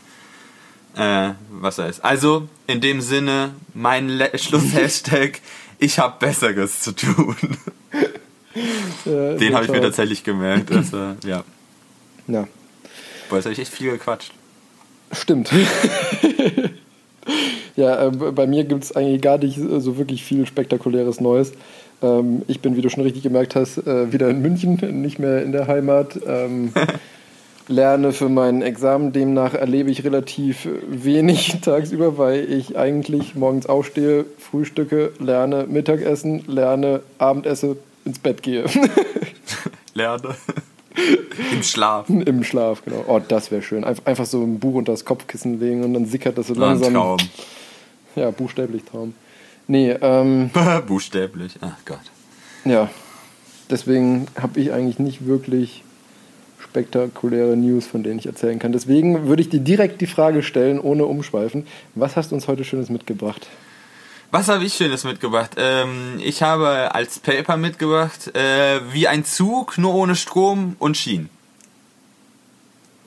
[0.97, 2.05] Äh, was da ist.
[2.05, 5.41] Also, in dem Sinne, mein Le- Schlusshashtag,
[5.79, 7.37] ich habe Besseres zu tun.
[8.55, 10.73] Äh, Den habe ich mir tatsächlich gemerkt.
[10.73, 11.45] Also, ja.
[12.27, 12.47] Ja.
[13.29, 14.33] Boah, jetzt habe ich echt viel gequatscht.
[15.11, 15.51] Stimmt.
[17.77, 21.53] ja, äh, bei mir gibt es eigentlich gar nicht äh, so wirklich viel spektakuläres Neues.
[22.03, 25.43] Ähm, ich bin, wie du schon richtig gemerkt hast, äh, wieder in München, nicht mehr
[25.43, 26.21] in der Heimat.
[26.25, 26.73] Ähm,
[27.69, 34.25] lerne für mein Examen, demnach erlebe ich relativ wenig tagsüber, weil ich eigentlich morgens aufstehe,
[34.39, 38.65] frühstücke, lerne Mittagessen, lerne Abendesse, ins Bett gehe.
[39.95, 40.35] Lerne.
[41.53, 42.09] Im Schlaf.
[42.09, 43.05] Im Schlaf, genau.
[43.07, 43.85] Oh, das wäre schön.
[43.85, 46.71] Einf- Einfach so ein Buch unter das Kopfkissen legen und dann sickert das so War
[46.71, 46.95] ein langsam.
[46.95, 47.19] Traum.
[48.17, 49.15] Ja, buchstäblich Traum.
[49.69, 50.51] Nee, ähm,
[50.87, 51.55] Buchstäblich.
[51.61, 52.01] Ach Gott.
[52.65, 52.91] ja.
[53.71, 55.85] Deswegen habe ich eigentlich nicht wirklich
[56.59, 58.73] spektakuläre News, von denen ich erzählen kann.
[58.73, 61.67] Deswegen würde ich dir direkt die Frage stellen, ohne umschweifen.
[61.95, 63.47] Was hast du uns heute Schönes mitgebracht?
[64.33, 65.53] Was habe ich Schönes mitgebracht?
[65.57, 71.29] Ähm, ich habe als Paper mitgebracht, äh, wie ein Zug, nur ohne Strom und Schienen.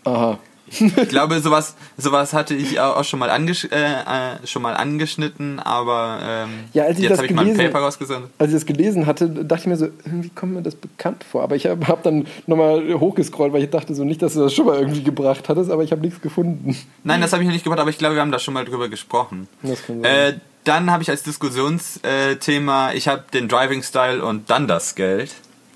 [0.04, 0.38] Aha.
[0.70, 5.60] Ich glaube, sowas, sowas hatte ich auch schon mal, angesch äh, äh, schon mal angeschnitten,
[5.60, 8.32] aber ähm, Ja, als ich jetzt das habe ich mal ein gelesen- Paper rausgesendet.
[8.40, 11.44] Als ich das gelesen hatte, dachte ich mir so, irgendwie kommt mir das bekannt vor.
[11.44, 14.54] Aber ich habe hab dann nochmal hochgescrollt, weil ich dachte so nicht, dass du das
[14.54, 16.76] schon mal irgendwie gebracht hattest, aber ich habe nichts gefunden.
[17.04, 18.66] Nein, das habe ich noch nicht gemacht, aber ich glaube, wir haben da schon mal
[18.66, 19.48] drüber gesprochen.
[19.62, 20.34] Das kann sein.
[20.34, 20.34] Äh,
[20.64, 25.32] dann habe ich als Diskussionsthema, ich habe den Driving Style und dann das Geld.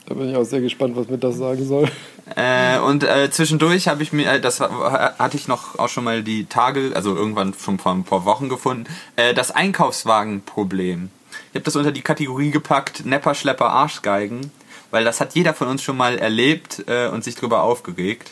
[0.05, 1.89] Da bin ich auch sehr gespannt, was mir das sagen soll.
[2.35, 6.23] Äh, und äh, zwischendurch habe ich mir, äh, das hatte ich noch auch schon mal
[6.23, 11.09] die Tage, also irgendwann schon vor ein paar Wochen gefunden, äh, das Einkaufswagenproblem.
[11.49, 14.51] Ich habe das unter die Kategorie gepackt, Nepper, Schlepper, Arschgeigen,
[14.91, 18.31] weil das hat jeder von uns schon mal erlebt äh, und sich drüber aufgeregt.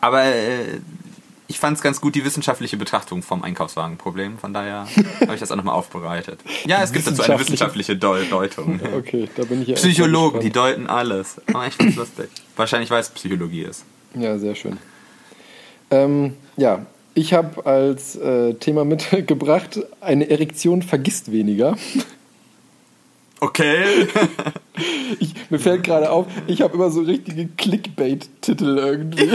[0.00, 0.80] Aber äh,
[1.48, 4.38] ich fand es ganz gut, die wissenschaftliche Betrachtung vom Einkaufswagenproblem.
[4.38, 4.86] Von daher
[5.20, 6.40] habe ich das auch nochmal aufbereitet.
[6.66, 8.80] Ja, es gibt dazu eine Wissenschaftliche- wissenschaftliche Deu Deutung.
[8.96, 11.40] Okay, da bin ich ja Psychologen, die deuten alles.
[11.48, 12.28] Aber ich find's lustig.
[12.56, 13.84] Wahrscheinlich, weil es Psychologie ist.
[14.14, 14.78] Ja, sehr schön.
[15.90, 21.76] Ähm, ja, ich habe als äh, Thema mitgebracht, eine Erektion vergisst weniger.
[23.40, 24.06] Okay.
[25.18, 29.30] Ich, mir fällt gerade auf, ich habe immer so richtige Clickbait-Titel irgendwie.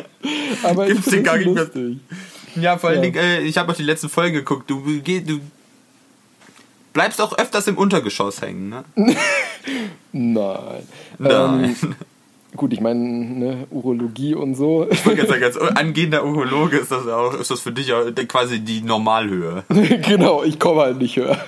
[0.62, 1.68] Aber Gibt's ich den gar nicht mehr?
[2.54, 3.10] ja, vor allen Ja.
[3.10, 4.70] Dingen, äh, ich habe auch die letzten Folgen geguckt.
[4.70, 5.40] Du, du
[6.92, 8.84] bleibst auch öfters im Untergeschoss hängen, ne?
[10.12, 10.82] Nein.
[11.18, 11.76] Nein.
[11.82, 11.96] Ähm,
[12.56, 14.86] gut, ich meine, ne, Urologie und so.
[14.88, 18.60] Ich wollte sagen, als angehender Urologe ist das auch, ist das für dich auch quasi
[18.60, 19.64] die Normalhöhe.
[19.68, 21.38] genau, ich komme halt nicht höher.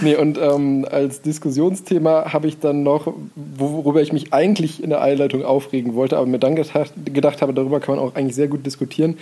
[0.00, 5.00] Nee, und ähm, als Diskussionsthema habe ich dann noch, worüber ich mich eigentlich in der
[5.00, 8.48] Einleitung aufregen wollte, aber mir dann gedacht, gedacht habe, darüber kann man auch eigentlich sehr
[8.48, 9.18] gut diskutieren,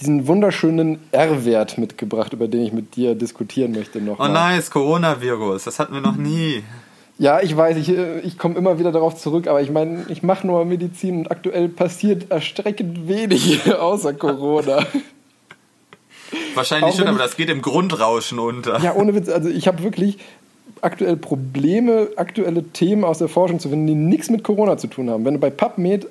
[0.00, 4.18] diesen wunderschönen R-Wert mitgebracht, über den ich mit dir diskutieren möchte noch.
[4.18, 5.64] Oh nice, Coronavirus.
[5.64, 6.62] Das hatten wir noch nie.
[7.18, 7.90] Ja, ich weiß, ich,
[8.24, 11.68] ich komme immer wieder darauf zurück, aber ich meine, ich mache nur Medizin und aktuell
[11.68, 14.84] passiert erschreckend wenig außer Corona.
[16.54, 18.80] Wahrscheinlich schon, aber das geht im Grundrauschen unter.
[18.80, 20.18] Ja, ohne Witz, also ich habe wirklich
[20.80, 25.10] aktuell Probleme, aktuelle Themen aus der Forschung zu finden, die nichts mit Corona zu tun
[25.10, 25.24] haben.
[25.24, 26.06] Wenn du bei PubMed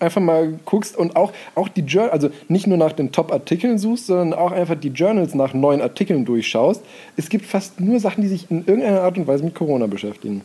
[0.00, 4.06] einfach mal guckst und auch, auch die Journal, also nicht nur nach den Top-Artikeln suchst,
[4.06, 6.82] sondern auch einfach die Journals nach neuen Artikeln durchschaust,
[7.16, 10.42] es gibt fast nur Sachen, die sich in irgendeiner Art und Weise mit Corona beschäftigen.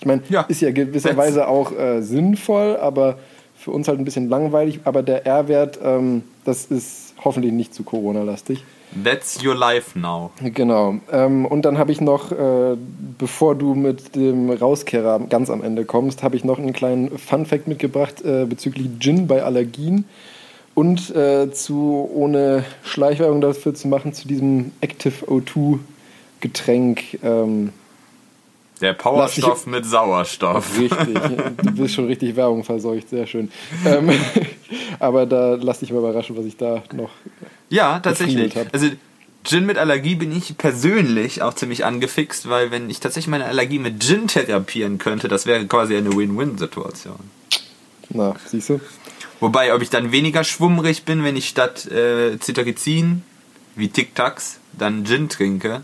[0.00, 3.18] Ich meine, Ja, ist ja gewisserweise auch äh, sinnvoll, aber
[3.56, 4.80] für uns halt ein bisschen langweilig.
[4.84, 8.64] Aber der R-Wert, ähm, das ist hoffentlich nicht zu Corona-lastig.
[9.02, 10.30] That's your life now.
[10.40, 10.96] Genau.
[11.10, 12.76] Ähm, und dann habe ich noch, äh,
[13.18, 17.66] bevor du mit dem Rauskehrer ganz am Ende kommst, habe ich noch einen kleinen Fun-Fact
[17.66, 20.04] mitgebracht äh, bezüglich Gin bei Allergien
[20.74, 25.78] und äh, zu, ohne Schleichwerbung dafür zu machen, zu diesem Active O2
[26.40, 27.18] Getränk.
[27.24, 27.70] Ähm,
[28.80, 30.78] Der Powerstoff mit Sauerstoff.
[30.78, 31.14] richtig,
[31.62, 33.50] du bist schon richtig Werbung verseucht, sehr schön.
[33.84, 34.10] Ähm,
[34.98, 37.10] aber da lass dich mal überraschen, was ich da noch
[37.68, 38.54] Ja, tatsächlich.
[38.72, 38.88] Also
[39.44, 43.78] Gin mit Allergie bin ich persönlich auch ziemlich angefixt, weil wenn ich tatsächlich meine Allergie
[43.78, 47.18] mit Gin therapieren könnte, das wäre quasi eine Win-Win-Situation.
[48.10, 48.80] Na, siehst du?
[49.40, 53.22] Wobei, ob ich dann weniger schwummrig bin, wenn ich statt äh, Cetirizin
[53.76, 55.82] wie Tic Tacs dann Gin trinke.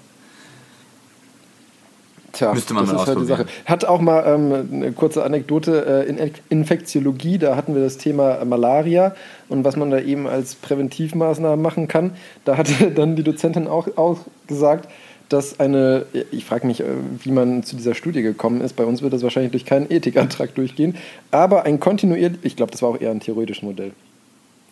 [2.32, 3.46] Tja, Müsste man das mal ist halt die Sache.
[3.66, 8.44] Hat auch mal ähm, eine kurze Anekdote äh, in Infektiologie, da hatten wir das Thema
[8.44, 9.14] Malaria
[9.48, 12.12] und was man da eben als Präventivmaßnahmen machen kann.
[12.44, 14.88] Da hatte dann die Dozentin auch, auch gesagt,
[15.28, 16.84] dass eine, ich frage mich, äh,
[17.22, 20.54] wie man zu dieser Studie gekommen ist, bei uns wird das wahrscheinlich durch keinen Ethikantrag
[20.54, 20.96] durchgehen,
[21.30, 23.92] aber ein kontinuierlich, ich glaube, das war auch eher ein theoretisches Modell.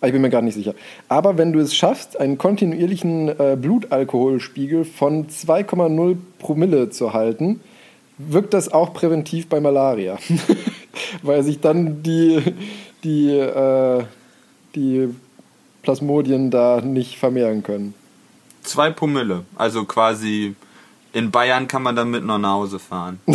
[0.01, 0.75] Aber Ich bin mir gar nicht sicher.
[1.09, 7.61] Aber wenn du es schaffst, einen kontinuierlichen äh, Blutalkoholspiegel von 2,0 Promille zu halten,
[8.19, 10.19] wirkt das auch präventiv bei Malaria.
[11.23, 12.43] Weil sich dann die,
[13.03, 14.05] die, äh,
[14.75, 15.09] die
[15.83, 17.95] Plasmodien da nicht vermehren können.
[18.63, 19.45] Zwei Promille.
[19.57, 20.55] Also quasi
[21.13, 23.19] in Bayern kann man dann mit noch nach Hause fahren.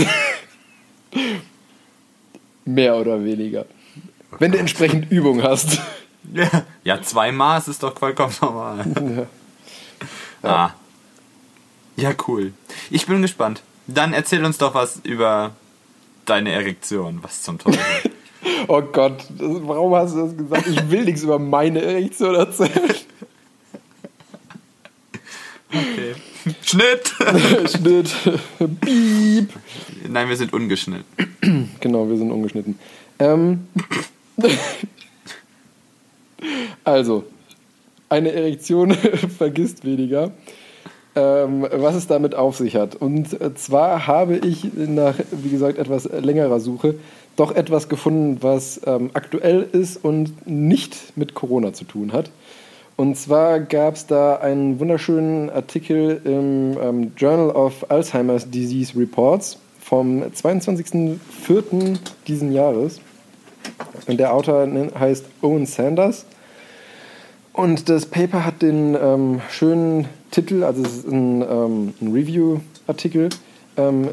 [2.66, 3.66] Mehr oder weniger.
[4.40, 5.82] Wenn du entsprechend Übung hast.
[6.34, 6.50] Ja,
[6.84, 9.28] ja zwei Maß ist doch vollkommen normal.
[10.46, 10.72] Ah.
[11.96, 12.52] Ja, cool.
[12.90, 13.62] Ich bin gespannt.
[13.88, 15.52] Dann erzähl uns doch was über
[16.26, 17.20] deine Erektion.
[17.22, 17.80] Was zum Teufel.
[18.68, 20.68] Oh Gott, das, warum hast du das gesagt?
[20.68, 22.96] Ich will nichts über meine Erektion erzählen.
[25.70, 26.16] Okay.
[26.62, 27.14] Schnitt!
[27.74, 28.14] Schnitt.
[28.82, 29.50] Piep.
[30.10, 31.06] Nein, wir sind ungeschnitten.
[31.80, 32.80] Genau, wir sind ungeschnitten.
[33.20, 33.68] Ähm,
[36.84, 37.24] also,
[38.10, 38.92] eine Erektion
[39.38, 40.32] vergisst weniger.
[41.16, 42.96] Ähm, was es damit auf sich hat.
[42.96, 46.96] Und äh, zwar habe ich nach, wie gesagt, etwas längerer Suche
[47.36, 52.32] doch etwas gefunden, was ähm, aktuell ist und nicht mit Corona zu tun hat.
[52.96, 59.60] Und zwar gab es da einen wunderschönen Artikel im ähm, Journal of Alzheimer's Disease Reports
[59.80, 61.98] vom 22.04.
[62.28, 63.02] diesen Jahres.
[64.08, 64.68] Und der Autor
[65.00, 66.26] heißt Owen Sanders.
[67.54, 73.30] Und das Paper hat den ähm, schönen Titel, also es ist ein, ähm, ein Review-Artikel,
[73.78, 74.10] ähm,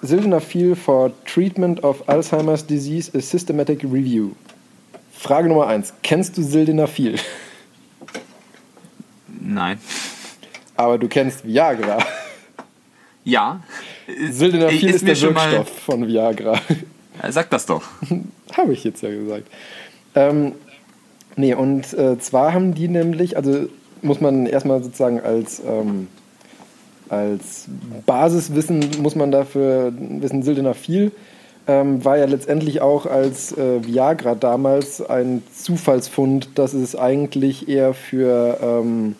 [0.00, 4.30] Sildenafil for Treatment of Alzheimer's Disease, a Systematic Review.
[5.12, 7.18] Frage Nummer eins: Kennst du Sildenafil?
[9.40, 9.78] Nein.
[10.76, 11.98] Aber du kennst Viagra.
[13.24, 13.62] Ja.
[14.30, 16.60] Sildenafil ist, mir der Wirkstoff von Viagra.
[17.30, 17.82] Sag das doch.
[18.56, 19.48] Habe ich jetzt ja gesagt.
[20.14, 20.52] Ähm,
[21.36, 23.66] nee, und äh, zwar haben die nämlich, also
[24.02, 26.08] muss man erstmal sozusagen als, ähm,
[27.08, 27.66] als
[28.06, 31.12] Basiswissen, muss man dafür wissen, Sildenafil
[31.66, 37.94] ähm, war ja letztendlich auch als äh, Viagra damals ein Zufallsfund, dass es eigentlich eher
[37.94, 39.16] für, ähm,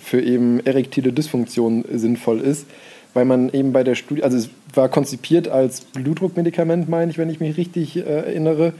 [0.00, 2.66] für eben erektile Dysfunktion sinnvoll ist,
[3.14, 7.30] weil man eben bei der Studie, also es war konzipiert als Blutdruckmedikament, meine ich, wenn
[7.30, 8.72] ich mich richtig äh, erinnere.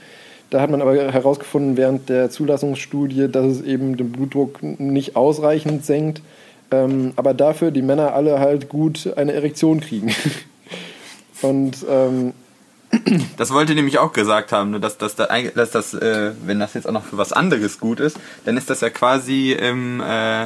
[0.55, 5.85] Da hat man aber herausgefunden während der Zulassungsstudie, dass es eben den Blutdruck nicht ausreichend
[5.85, 6.23] senkt,
[6.71, 10.15] ähm, aber dafür die Männer alle halt gut eine Erektion kriegen.
[11.43, 12.35] Und ähm,
[13.37, 16.87] Das wollte nämlich auch gesagt haben, ne, dass, dass, dass das, äh, wenn das jetzt
[16.87, 20.45] auch noch für was anderes gut ist, dann ist das ja quasi im, äh,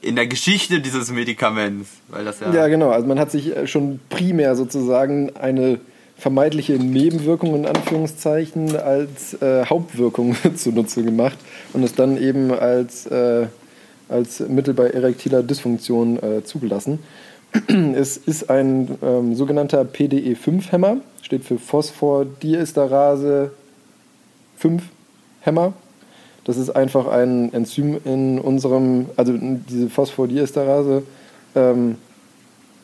[0.00, 1.90] in der Geschichte dieses Medikaments.
[2.08, 2.88] Weil das ja, Ja, genau.
[2.88, 5.78] Also man hat sich äh, schon primär sozusagen eine
[6.16, 11.38] vermeidliche Nebenwirkung in Anführungszeichen als äh, Hauptwirkung zunutze gemacht
[11.72, 13.46] und es dann eben als, äh,
[14.08, 17.00] als Mittel bei erektiler Dysfunktion äh, zugelassen.
[17.94, 23.52] Es ist ein ähm, sogenannter PDE5-Hämmer, steht für Phosphodiesterase
[24.60, 25.72] 5-Hämmer.
[26.44, 31.04] Das ist einfach ein Enzym in unserem, also diese Phosphodiesterase
[31.54, 31.96] ähm,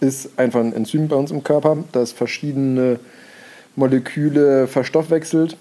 [0.01, 2.99] ist einfach ein Enzym bei uns im Körper, das verschiedene
[3.77, 5.57] Moleküle verstoffwechselt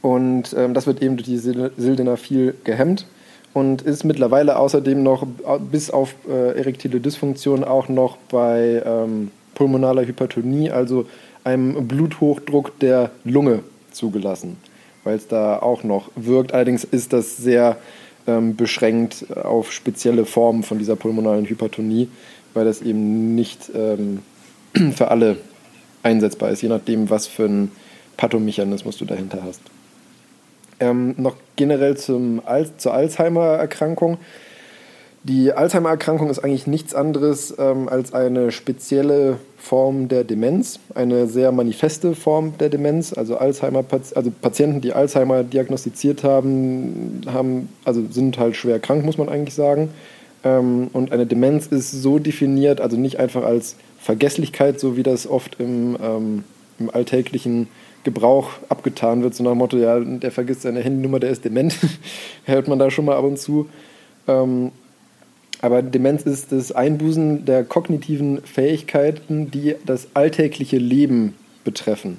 [0.00, 3.06] und ähm, das wird eben durch die Sil- Sildenafil gehemmt
[3.54, 5.26] und ist mittlerweile außerdem noch
[5.70, 11.06] bis auf äh, erektile Dysfunktion auch noch bei ähm, pulmonaler Hypertonie, also
[11.44, 14.56] einem Bluthochdruck der Lunge zugelassen,
[15.04, 16.54] weil es da auch noch wirkt.
[16.54, 17.76] Allerdings ist das sehr
[18.26, 22.08] ähm, beschränkt auf spezielle Formen von dieser pulmonalen Hypertonie,
[22.54, 24.20] weil das eben nicht ähm,
[24.94, 25.36] für alle
[26.02, 27.72] einsetzbar ist, je nachdem, was für einen
[28.16, 29.60] Pathomechanismus du dahinter hast.
[30.80, 34.18] Ähm, noch generell zum Al zur Alzheimer-Erkrankung.
[35.24, 41.52] Die Alzheimer-Erkrankung ist eigentlich nichts anderes ähm, als eine spezielle Form der Demenz, eine sehr
[41.52, 43.12] manifeste Form der Demenz.
[43.12, 49.18] Also Alzheimer, also Patienten, die Alzheimer diagnostiziert haben, haben, also sind halt schwer krank, muss
[49.18, 49.90] man eigentlich sagen.
[50.42, 55.26] Ähm, und eine Demenz ist so definiert, also nicht einfach als Vergesslichkeit, so wie das
[55.26, 56.44] oft im, ähm,
[56.78, 57.68] im alltäglichen
[58.04, 61.76] Gebrauch abgetan wird, so nach dem Motto, ja, der vergisst seine Handynummer, der ist dement,
[62.44, 63.68] hört man da schon mal ab und zu.
[64.26, 64.72] Ähm,
[65.60, 72.16] aber Demenz ist das Einbußen der kognitiven Fähigkeiten, die das alltägliche Leben betreffen.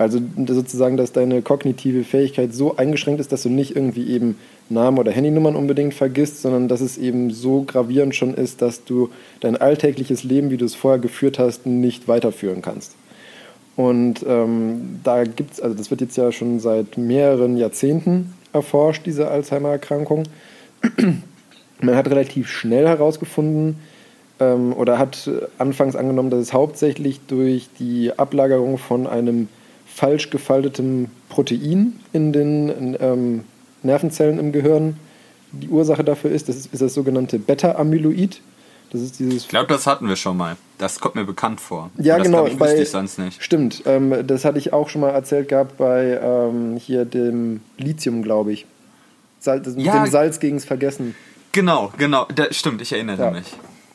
[0.00, 4.38] Also sozusagen, dass deine kognitive Fähigkeit so eingeschränkt ist, dass du nicht irgendwie eben
[4.70, 9.10] Namen oder Handynummern unbedingt vergisst, sondern dass es eben so gravierend schon ist, dass du
[9.40, 12.94] dein alltägliches Leben, wie du es vorher geführt hast, nicht weiterführen kannst.
[13.76, 19.04] Und ähm, da gibt es, also das wird jetzt ja schon seit mehreren Jahrzehnten erforscht,
[19.04, 20.22] diese Alzheimer-Erkrankung.
[21.82, 23.76] Man hat relativ schnell herausgefunden
[24.38, 29.48] ähm, oder hat anfangs angenommen, dass es hauptsächlich durch die Ablagerung von einem
[29.94, 33.44] falsch gefalteten Protein in den ähm,
[33.82, 34.96] Nervenzellen im Gehirn
[35.52, 36.48] die Ursache dafür ist.
[36.48, 38.40] Das ist, ist das sogenannte Beta-Amyloid.
[38.92, 40.56] Das ist dieses Ich glaube, das hatten wir schon mal.
[40.78, 41.90] Das kommt mir bekannt vor.
[41.98, 42.46] Ja, das, genau.
[42.46, 43.42] Ich, wüsste ich sonst nicht.
[43.42, 48.22] Stimmt, ähm, das hatte ich auch schon mal erzählt gehabt bei ähm, hier dem Lithium,
[48.22, 48.66] glaube ich.
[49.46, 50.04] Mit Ja.
[50.04, 51.14] dem Salz gegens Vergessen.
[51.52, 52.26] Genau, genau.
[52.34, 53.30] Da, stimmt, ich erinnere Ja.
[53.30, 53.46] mich.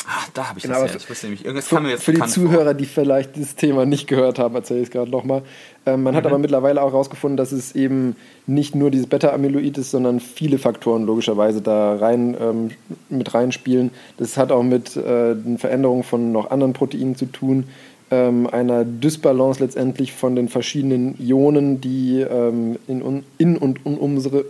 [0.08, 1.00] Ah, da habe ich Genau, das aber her.
[1.02, 3.86] Ich wusste nämlich, irgendwas Für, kam mir jetzt für die Zuhörer, die vielleicht dieses Thema
[3.88, 5.42] nicht gehört haben, erzähle ich es gerade nochmal.
[5.88, 6.18] Ähm, man Mhm.
[6.18, 8.16] hat aber mittlerweile auch herausgefunden, dass es eben
[8.46, 12.72] nicht nur dieses Beta-Amyloid ist, sondern viele Faktoren logischerweise da rein ähm,
[13.10, 13.90] mit reinspielen.
[14.18, 17.64] Das hat auch mit äh, den Veränderungen von noch anderen Proteinen zu tun,
[18.12, 23.98] ähm, einer Dysbalance letztendlich von den verschiedenen Ionen, die ähm, in, un- in und um
[23.98, 24.46] unsere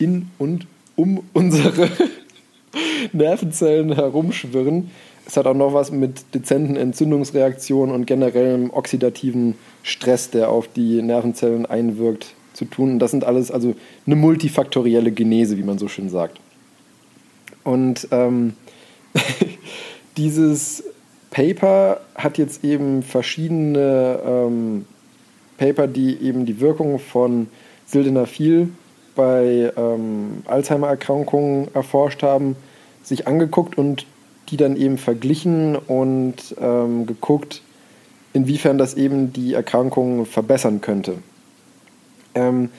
[0.00, 1.88] in und um unsere
[3.12, 4.90] Nervenzellen herumschwirren.
[5.26, 11.02] Es hat auch noch was mit dezenten Entzündungsreaktionen und generellem oxidativen Stress, der auf die
[11.02, 12.98] Nervenzellen einwirkt, zu tun.
[12.98, 13.74] Das sind alles also
[14.06, 16.40] eine multifaktorielle Genese, wie man so schön sagt.
[17.62, 18.54] Und ähm,
[20.16, 20.82] dieses
[21.30, 24.84] Paper hat jetzt eben verschiedene ähm,
[25.58, 27.46] Paper, die eben die Wirkung von
[27.86, 28.70] Sildenafil
[29.14, 32.56] bei ähm, Alzheimer-Erkrankungen erforscht haben,
[33.02, 34.06] sich angeguckt und
[34.48, 37.62] die dann eben verglichen und ähm, geguckt,
[38.32, 41.18] inwiefern das eben die Erkrankung verbessern könnte.
[42.34, 42.70] Ähm,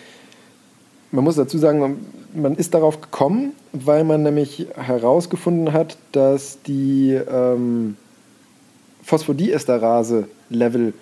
[1.12, 7.12] man muss dazu sagen, man ist darauf gekommen, weil man nämlich herausgefunden hat, dass die
[7.12, 7.98] ähm,
[9.04, 10.94] Phosphodiesterase-Level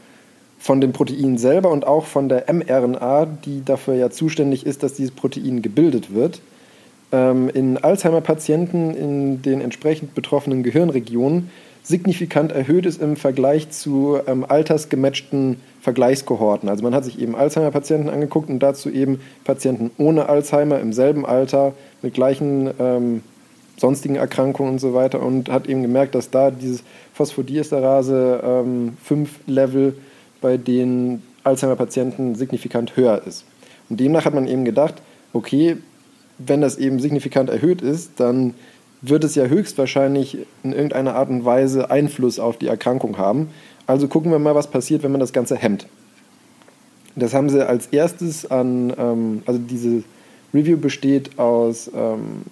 [0.59, 4.93] von dem Protein selber und auch von der mRNA, die dafür ja zuständig ist, dass
[4.93, 6.41] dieses Protein gebildet wird,
[7.11, 11.49] ähm, in Alzheimer-Patienten in den entsprechend betroffenen Gehirnregionen
[11.81, 16.67] signifikant erhöht ist im Vergleich zu ähm, altersgematchten Vergleichskohorten.
[16.67, 21.25] Also man hat sich eben Alzheimer-Patienten angeguckt und dazu eben Patienten ohne Alzheimer im selben
[21.25, 23.23] Alter mit gleichen ähm,
[23.77, 26.83] sonstigen Erkrankungen und so weiter und hat eben gemerkt, dass da dieses
[27.13, 29.95] Phosphodiesterase ähm, 5-Level
[30.41, 33.45] bei den Alzheimer-Patienten signifikant höher ist.
[33.89, 34.95] Und demnach hat man eben gedacht,
[35.33, 35.77] okay,
[36.37, 38.53] wenn das eben signifikant erhöht ist, dann
[39.01, 43.49] wird es ja höchstwahrscheinlich in irgendeiner Art und Weise Einfluss auf die Erkrankung haben.
[43.87, 45.87] Also gucken wir mal, was passiert, wenn man das Ganze hemmt.
[47.15, 50.03] Das haben sie als erstes an, ähm, also diese
[50.53, 52.43] Review besteht aus ähm,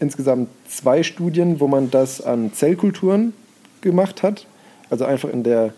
[0.00, 3.32] insgesamt zwei Studien, wo man das an Zellkulturen
[3.80, 4.46] gemacht hat.
[4.90, 5.72] Also einfach in der,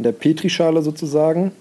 [0.00, 1.52] in der Petrischale sozusagen.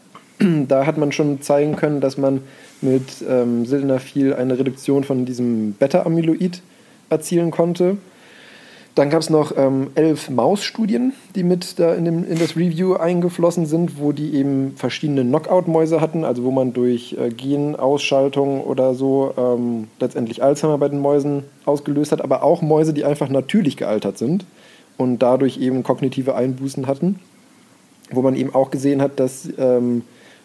[0.69, 2.39] Da hat man schon zeigen können, dass man
[2.79, 6.61] mit ähm, Sildenafil eine Reduktion von diesem Beta-Amyloid
[7.09, 7.97] erzielen konnte.
[8.95, 12.93] Dann gab es noch ähm, elf Mausstudien, die mit da in, dem, in das Review
[12.93, 18.93] eingeflossen sind, wo die eben verschiedene Knockout-Mäuse hatten, also wo man durch äh, Genausschaltung oder
[18.93, 23.75] so ähm, letztendlich Alzheimer bei den Mäusen ausgelöst hat, aber auch Mäuse, die einfach natürlich
[23.75, 24.45] gealtert sind
[24.95, 27.19] und dadurch eben kognitive Einbußen hatten,
[28.11, 30.03] wo man eben auch gesehen hat, dass ähm,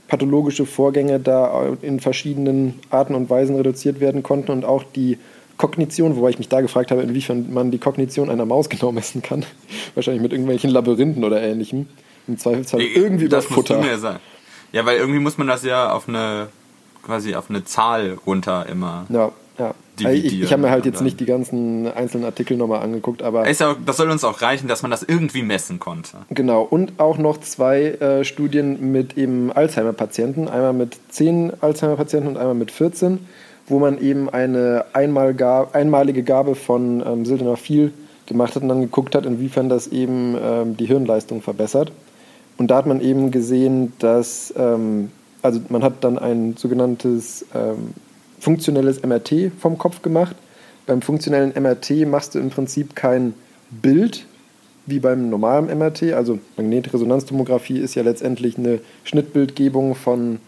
[0.09, 5.19] pathologische Vorgänge da in verschiedenen Arten und Weisen reduziert werden konnten und auch die
[5.57, 9.23] Kognition, wobei ich mich da gefragt habe, inwiefern man die Kognition einer Maus genau messen
[9.23, 9.45] kann.
[9.95, 11.87] Wahrscheinlich mit irgendwelchen Labyrinthen oder ähnlichem.
[12.27, 13.81] Im Zweifelsfall irgendwie das Futter.
[13.81, 14.19] mir sagen.
[14.73, 16.49] Ja, weil irgendwie muss man das ja auf eine
[17.05, 19.07] quasi auf eine Zahl runter immer.
[19.11, 19.75] Ja, ja.
[19.99, 23.49] Dividieren Ich, ich habe mir halt jetzt nicht die ganzen einzelnen Artikel nochmal angeguckt, aber
[23.49, 26.19] ja, das soll uns auch reichen, dass man das irgendwie messen konnte.
[26.31, 26.63] genau.
[26.63, 30.49] Und auch noch zwei äh, Studien mit eben Alzheimer-Patienten.
[30.49, 33.21] Einmal mit 10 Alzheimer-Patienten und einmal mit 14,
[33.69, 35.37] wo man eben eine einmal
[35.73, 37.93] einmalige Gabe von ähm, Sildenafil
[38.27, 41.93] gemacht hat und dann geguckt hat, inwiefern das eben ähm, die Hirnleistung verbessert.
[42.57, 45.11] Und da hat man eben gesehen, dass, ähm,
[45.43, 47.95] also man hat dann ein sogenanntes ähm,
[48.45, 50.37] funktionelles MRT vom Kopf gemacht.
[50.87, 53.33] Beim funktionellen MRT machst du im Prinzip kein
[53.71, 54.27] Bild
[54.87, 56.13] wie beim normalen MRT.
[56.13, 60.41] Also Magnetresonanztomographie ist ja letztendlich eine Schnittbildgebung von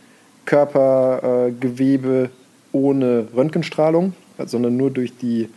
[0.45, 4.13] Körpergewebe äh, ohne Röntgenstrahlung,
[4.45, 5.49] sondern nur durch die,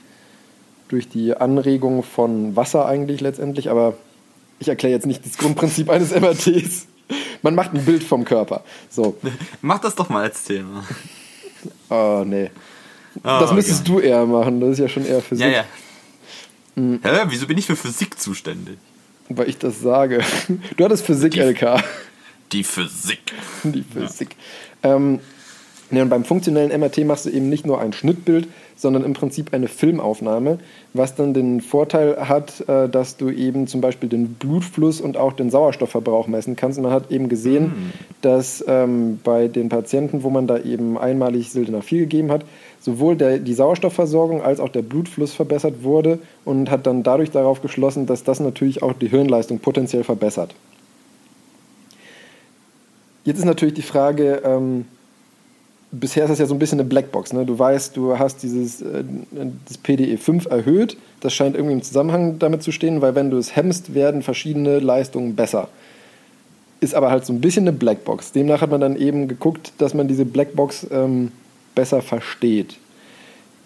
[0.88, 3.70] durch die Anregung von Wasser eigentlich letztendlich.
[3.70, 3.96] Aber
[4.60, 6.88] ich erkläre jetzt nicht das Grundprinzip eines MRTs.
[7.42, 8.64] Man macht ein Bild vom Körper.
[8.90, 9.18] So.
[9.62, 10.86] Mach das doch mal als Thema.
[11.90, 12.50] Oh, nee.
[13.18, 14.60] Oh, das müsstest du eher machen.
[14.62, 15.66] Das ist ja schon eher Physik, Ja, ja.
[16.76, 17.00] Hm.
[17.04, 18.78] Hä, wieso bin ich für Physik zuständig?
[19.32, 20.20] weil ich das sage.
[20.78, 21.84] Du hattest Physik, Die- LK.
[22.52, 23.20] Die Physik.
[23.64, 24.36] Die Physik.
[24.82, 25.20] Ähm,
[25.92, 29.54] ja, und beim funktionellen MRT machst du eben nicht nur ein Schnittbild, sondern im Prinzip
[29.54, 30.60] eine Filmaufnahme,
[30.94, 35.34] was dann den Vorteil hat, äh, dass du eben zum Beispiel den Blutfluss und auch
[35.34, 36.78] den Sauerstoffverbrauch messen kannst.
[36.78, 41.52] Und man hat eben gesehen, dass ähm, bei den Patienten, wo man da eben einmalig
[41.52, 42.46] Sildenafil gegeben hat,
[42.80, 47.62] sowohl der, die Sauerstoffversorgung als auch der Blutfluss verbessert wurde und hat dann dadurch darauf
[47.62, 50.54] geschlossen, dass das natürlich auch die Hirnleistung potenziell verbessert.
[53.26, 54.86] Jetzt ist natürlich die Frage, ähm,
[55.92, 57.34] bisher ist das ja so ein bisschen eine Blackbox.
[57.34, 57.46] Ne?
[57.46, 59.04] Du weißt, du hast dieses äh,
[59.68, 60.98] das PDE 5 erhöht.
[61.20, 64.80] Das scheint irgendwie im Zusammenhang damit zu stehen, weil wenn du es hemmst, werden verschiedene
[64.80, 65.68] Leistungen besser.
[66.80, 68.32] Ist aber halt so ein bisschen eine Blackbox.
[68.32, 71.32] Demnach hat man dann eben geguckt, dass man diese Blackbox ähm,
[71.76, 72.78] besser versteht.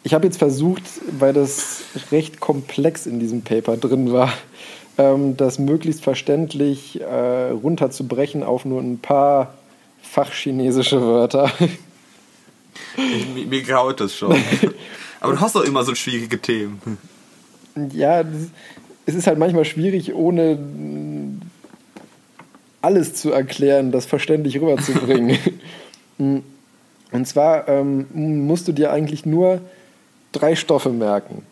[0.03, 0.83] Ich habe jetzt versucht,
[1.17, 4.33] weil das recht komplex in diesem Paper drin war,
[4.97, 9.53] ähm, das möglichst verständlich äh, runterzubrechen auf nur ein paar
[10.01, 11.51] fachchinesische Wörter.
[12.97, 14.35] Mir, mir graut das schon.
[15.19, 16.81] Aber du hast doch immer so schwierige Themen.
[17.93, 18.49] ja, das-
[19.05, 20.57] es ist halt manchmal schwierig, ohne
[22.81, 25.37] alles zu erklären, das verständlich rüberzubringen.
[26.17, 28.05] Und zwar ähm,
[28.47, 29.61] musst du dir eigentlich nur
[30.31, 31.43] drei Stoffe merken.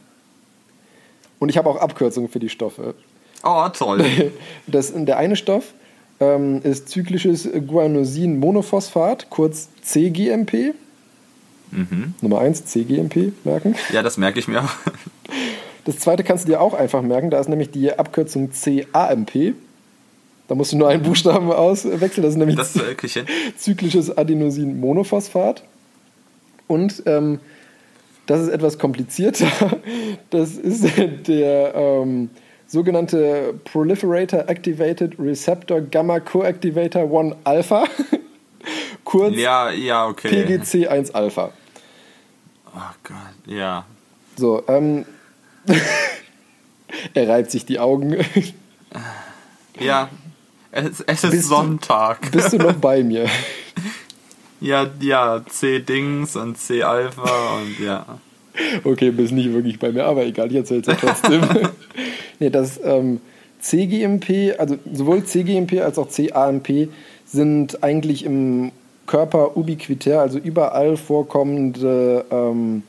[1.39, 2.95] Und ich habe auch Abkürzungen für die Stoffe.
[3.43, 4.03] Oh, toll.
[4.67, 5.73] Das, der eine Stoff
[6.19, 10.73] ähm, ist zyklisches Guanosin-Monophosphat, kurz CGMP.
[12.21, 13.75] Nummer 1, CGMP merken.
[13.93, 14.69] Ja, das merke ich mir auch.
[15.85, 19.55] Das zweite kannst du dir auch einfach merken, da ist nämlich die Abkürzung CAMP.
[20.47, 23.25] Da musst du nur einen Buchstaben auswechseln, das ist nämlich Das äh, ich hin.
[23.57, 25.63] zyklisches Adenosin-Monophosphat.
[26.67, 27.39] Und ähm,
[28.25, 29.47] das ist etwas komplizierter.
[30.29, 30.85] Das ist
[31.27, 32.29] der ähm,
[32.67, 37.85] sogenannte Proliferator Activated Receptor Gamma Coactivator 1 Alpha.
[39.03, 40.29] Kurz Ja, ja, okay.
[40.29, 41.51] PGC1 Alpha.
[42.75, 43.17] Oh Gott,
[43.53, 43.85] ja.
[44.37, 45.05] So, ähm.
[47.13, 48.17] er reibt sich die Augen.
[49.79, 50.09] Ja.
[50.71, 52.29] Es, es ist Bist du- Sonntag.
[52.31, 53.25] Bist du noch bei mir?
[54.63, 58.05] Ja, ja, C-Dings und C-Alpha und ja.
[58.83, 61.41] Okay, bist nicht wirklich bei mir, aber egal, ich erzähl's ja trotzdem.
[62.39, 63.21] nee, das ähm,
[63.59, 66.89] CGMP, also sowohl CGMP als auch CAMP
[67.25, 68.71] sind eigentlich im
[69.11, 72.83] Körper ubiquitär, also überall vorkommende ähm,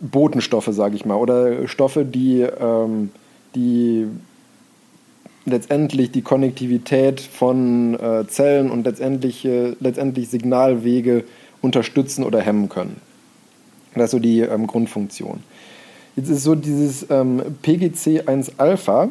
[0.00, 3.10] Botenstoffe, sage ich mal, oder Stoffe, die, ähm,
[3.56, 4.06] die
[5.44, 11.24] letztendlich die Konnektivität von äh, Zellen und letztendlich, äh, letztendlich Signalwege
[11.60, 13.00] unterstützen oder hemmen können.
[13.96, 15.42] Das ist so die ähm, Grundfunktion.
[16.14, 19.08] Jetzt ist so dieses ähm, PGC1-Alpha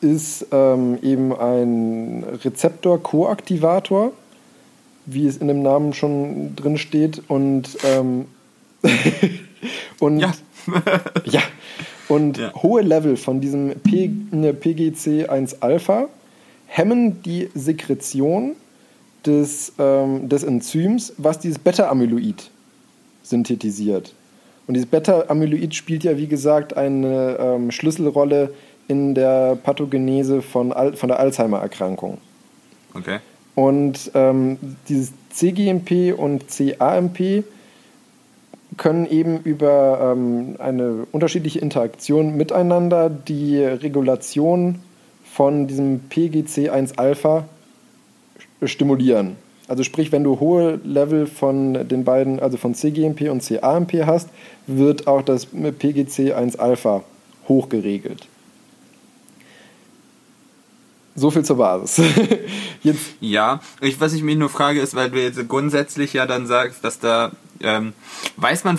[0.00, 4.12] ist ähm, eben ein Rezeptor-Koaktivator,
[5.06, 7.22] wie es in dem Namen schon drin steht.
[7.28, 8.26] Und, ähm,
[9.98, 10.32] und Ja.
[11.24, 11.42] ja.
[12.08, 12.52] Und Ja.
[12.54, 16.08] hohe Level von diesem P, ne, PGC1-Alpha
[16.66, 18.52] hemmen die Sekretion
[19.26, 22.50] des, ähm, des Enzyms, was dieses Beta-Amyloid
[23.22, 24.14] synthetisiert.
[24.66, 28.52] Und dieses Beta-Amyloid spielt ja, wie gesagt, eine ähm, Schlüsselrolle
[28.88, 32.18] in der Pathogenese von, Al von der Alzheimer-Erkrankung.
[32.94, 33.18] Okay.
[33.54, 37.44] Und ähm, dieses CGMP und CAMP
[38.78, 44.80] können eben über ähm, eine unterschiedliche Interaktion miteinander die Regulation
[45.24, 47.44] von diesem PGC1-Alpha
[48.64, 49.36] stimulieren.
[49.68, 54.28] Also sprich, wenn du hohe Level von den beiden, also von CGMP und CAMP hast,
[54.66, 57.02] wird auch das PGC1-Alpha
[57.48, 58.28] hoch geregelt.
[61.14, 62.02] So viel zur Basis.
[62.82, 66.46] Jetzt Ja, ich, was ich mich nur frage, ist, weil du jetzt grundsätzlich ja dann
[66.46, 67.92] sagst, dass da, ähm,
[68.36, 68.78] weiß man,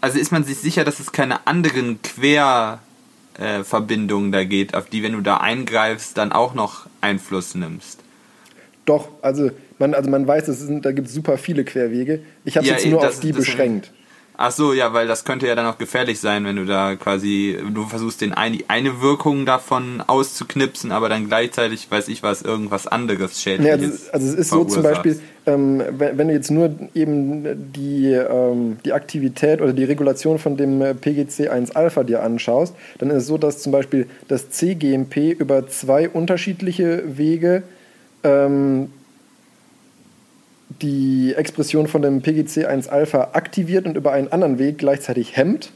[0.00, 5.04] also ist man sich sicher, dass es keine anderen Querverbindungen äh, da geht, auf die,
[5.04, 8.00] wenn du da eingreifst, dann auch noch Einfluss nimmst?
[8.84, 12.22] Doch, also man, also man weiß, es sind, da gibt es super viele Querwege.
[12.44, 13.92] Ich habe es Ja, jetzt nur auf die beschränkt.
[14.42, 17.58] Ach so, ja, weil das könnte ja dann auch gefährlich sein, wenn du da quasi,
[17.74, 22.86] du versuchst den ein, eine Wirkung davon auszuknipsen, aber dann gleichzeitig, weiß ich was, irgendwas
[22.86, 24.82] anderes Ja, Schädliches also, also es ist so zum.
[24.82, 30.38] Beispiel, ähm, wenn, wenn du jetzt nur eben die, ähm, die Aktivität oder die Regulation
[30.38, 35.32] von dem äh, PGC1-Alpha dir anschaust, dann ist es so, dass zum Beispiel das CGMP
[35.38, 37.62] über zwei unterschiedliche Wege
[38.24, 38.88] ähm,
[40.82, 45.72] die Expression von dem PGC1-Alpha aktiviert und über einen anderen Weg gleichzeitig hemmt.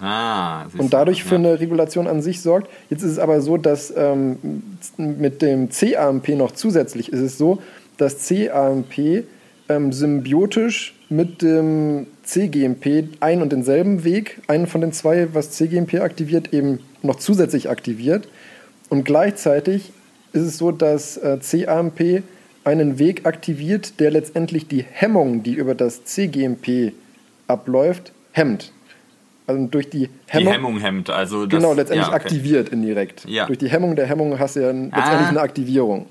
[0.00, 2.68] Ah, und du, dadurch für eine Regulation an sich sorgt.
[2.90, 4.62] Jetzt ist es aber so, dass ähm,
[4.98, 7.62] mit dem CAMP noch zusätzlich ist es so,
[7.96, 9.24] dass CAMP
[9.68, 16.00] ähm, symbiotisch mit dem CGMP einen und denselben Weg, einen von den zwei, was CGMP
[16.00, 18.28] aktiviert, eben noch zusätzlich aktiviert.
[18.90, 19.92] Und gleichzeitig
[20.32, 22.22] ist es so, dass äh, CAMP
[22.66, 26.92] einen Weg aktiviert, der letztendlich die Hemmung, die über das CGMP
[27.46, 28.72] abläuft, hemmt.
[29.46, 32.16] Also durch die Die Hemmung, Hemmung hemmt, also das, genau, letztendlich ja, okay.
[32.24, 33.24] aktiviert indirekt.
[33.28, 33.46] Ja.
[33.46, 35.28] Durch die Hemmung der Hemmung hast du ja letztendlich Ah.
[35.28, 36.06] eine Aktivierung.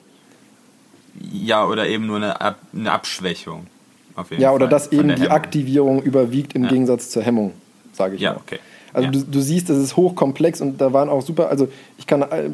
[1.34, 3.68] Ja, oder eben nur eine, Ab eine Abschwächung.
[4.16, 5.32] Auf jeden Ja, oder Fall, dass von eben die Hemmung.
[5.32, 6.70] Aktivierung überwiegt im Ja.
[6.70, 7.52] Gegensatz zur Hemmung,
[7.94, 8.38] sage ich Ja, mal.
[8.38, 8.60] okay.
[8.94, 12.22] Also du, du siehst, es ist hochkomplex und da waren auch super, also ich kann
[12.22, 12.50] äh,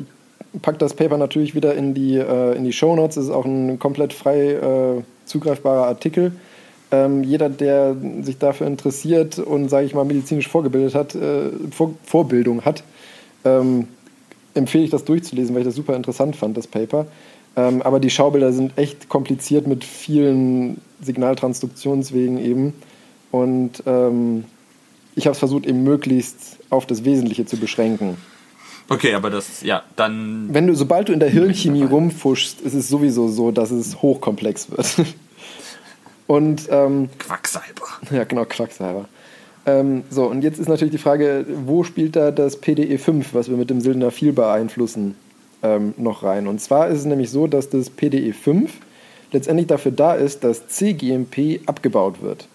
[0.61, 3.45] pack das Paper natürlich wieder in die, äh, in die Show Notes, es ist auch
[3.45, 6.33] ein komplett frei äh, zugreifbarer Artikel.
[6.91, 11.93] Ähm, jeder, der sich dafür interessiert und, sage ich mal, medizinisch vorgebildet hat, äh, Vor
[12.03, 12.83] Vorbildung hat,
[13.45, 13.87] ähm,
[14.53, 17.05] empfehle ich das durchzulesen, weil ich das super interessant fand, das Paper.
[17.55, 22.73] Ähm, aber die Schaubilder sind echt kompliziert mit vielen Signaltransduktionswegen eben.
[23.31, 24.43] Und ähm,
[25.15, 28.17] ich habe es versucht, eben möglichst auf das Wesentliche zu beschränken.
[28.91, 30.49] Okay, aber das, ja, dann.
[30.51, 34.69] Wenn du, sobald du in der Hirnchemie rumfuschst, ist es sowieso so, dass es hochkomplex
[34.69, 34.95] wird.
[36.27, 37.85] Und ähm, Quacksalber.
[38.11, 39.05] ja, genau, Quacksalber.
[39.65, 43.57] Ähm, so, und jetzt ist natürlich die Frage, wo spielt da das PDE5, was wir
[43.57, 45.15] mit dem Sildenafil beeinflussen,
[45.61, 46.47] ähm, noch rein?
[46.47, 48.69] Und zwar ist es nämlich so, dass das PDE5
[49.31, 52.47] letztendlich dafür da ist, dass CGMP abgebaut wird.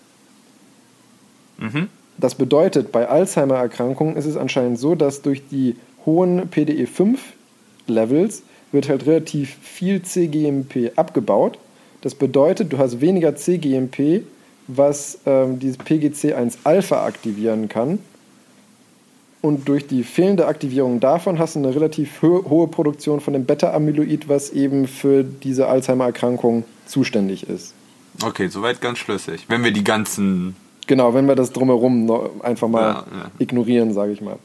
[1.58, 1.88] Mhm.
[2.18, 5.76] Das bedeutet, bei Alzheimer-Erkrankungen ist es anscheinend so, dass durch die
[6.06, 8.42] hohen PDE5-Levels
[8.72, 11.58] wird halt relativ viel CGMP abgebaut.
[12.00, 14.22] Das bedeutet, du hast weniger CGMP,
[14.68, 17.98] was ähm, dieses PGC1-Alpha aktivieren kann.
[19.42, 23.44] Und durch die fehlende Aktivierung davon hast du eine relativ ho hohe Produktion von dem
[23.44, 27.74] Beta-Amyloid, was eben für diese Alzheimer-Erkrankung zuständig ist.
[28.24, 29.44] Okay, soweit ganz schlüssig.
[29.48, 30.56] Wenn wir die ganzen.
[30.86, 32.10] Genau, wenn wir das drumherum
[32.42, 33.30] einfach mal Ja, ja.
[33.38, 34.38] ignorieren, sage ich mal.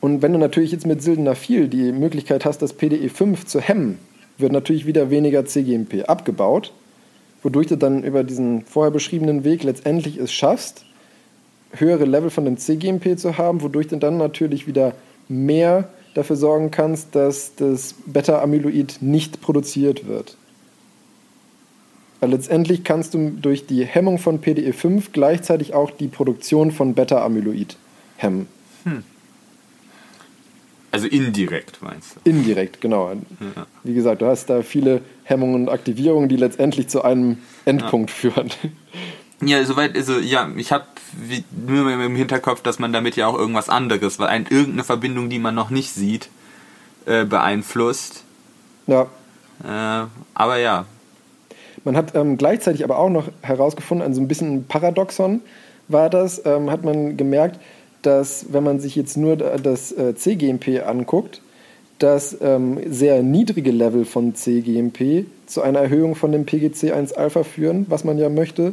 [0.00, 3.98] Und wenn du natürlich jetzt mit Sildenafil die Möglichkeit hast, das PDE5 zu hemmen,
[4.38, 6.72] wird natürlich wieder weniger CGMP abgebaut,
[7.42, 10.86] wodurch du dann über diesen vorher beschriebenen Weg letztendlich es schaffst,
[11.72, 14.94] höhere Level von dem CGMP zu haben, wodurch du dann natürlich wieder
[15.28, 20.36] mehr dafür sorgen kannst, dass das Beta-Amyloid nicht produziert wird.
[22.18, 27.76] Weil letztendlich kannst du durch die Hemmung von PDE5 gleichzeitig auch die Produktion von Beta-Amyloid
[28.16, 28.46] hemmen.
[30.92, 32.28] Also indirekt, meinst du?
[32.28, 33.10] Indirekt, genau.
[33.10, 33.66] Ja.
[33.84, 38.50] Wie gesagt, du hast da viele Hemmungen und Aktivierungen, die letztendlich zu einem Endpunkt führen.
[39.42, 40.84] Ja, soweit, also ja, ich habe
[41.66, 45.38] nur im Hinterkopf, dass man damit ja auch irgendwas anderes, weil ein, irgendeine Verbindung, die
[45.38, 46.28] man noch nicht sieht,
[47.06, 48.24] äh, beeinflusst.
[48.86, 49.06] Ja.
[49.64, 50.84] Äh, aber ja,
[51.84, 55.40] Man hat ähm, gleichzeitig aber auch noch herausgefunden, also ein bisschen Paradoxon
[55.88, 57.58] war das, ähm, hat man gemerkt,
[58.02, 61.40] dass wenn man sich jetzt nur da- das äh, CGMP anguckt,
[61.98, 68.04] dass ähm, sehr niedrige Level von CGMP zu einer Erhöhung von dem PGC1-Alpha führen, was
[68.04, 68.72] man ja möchte.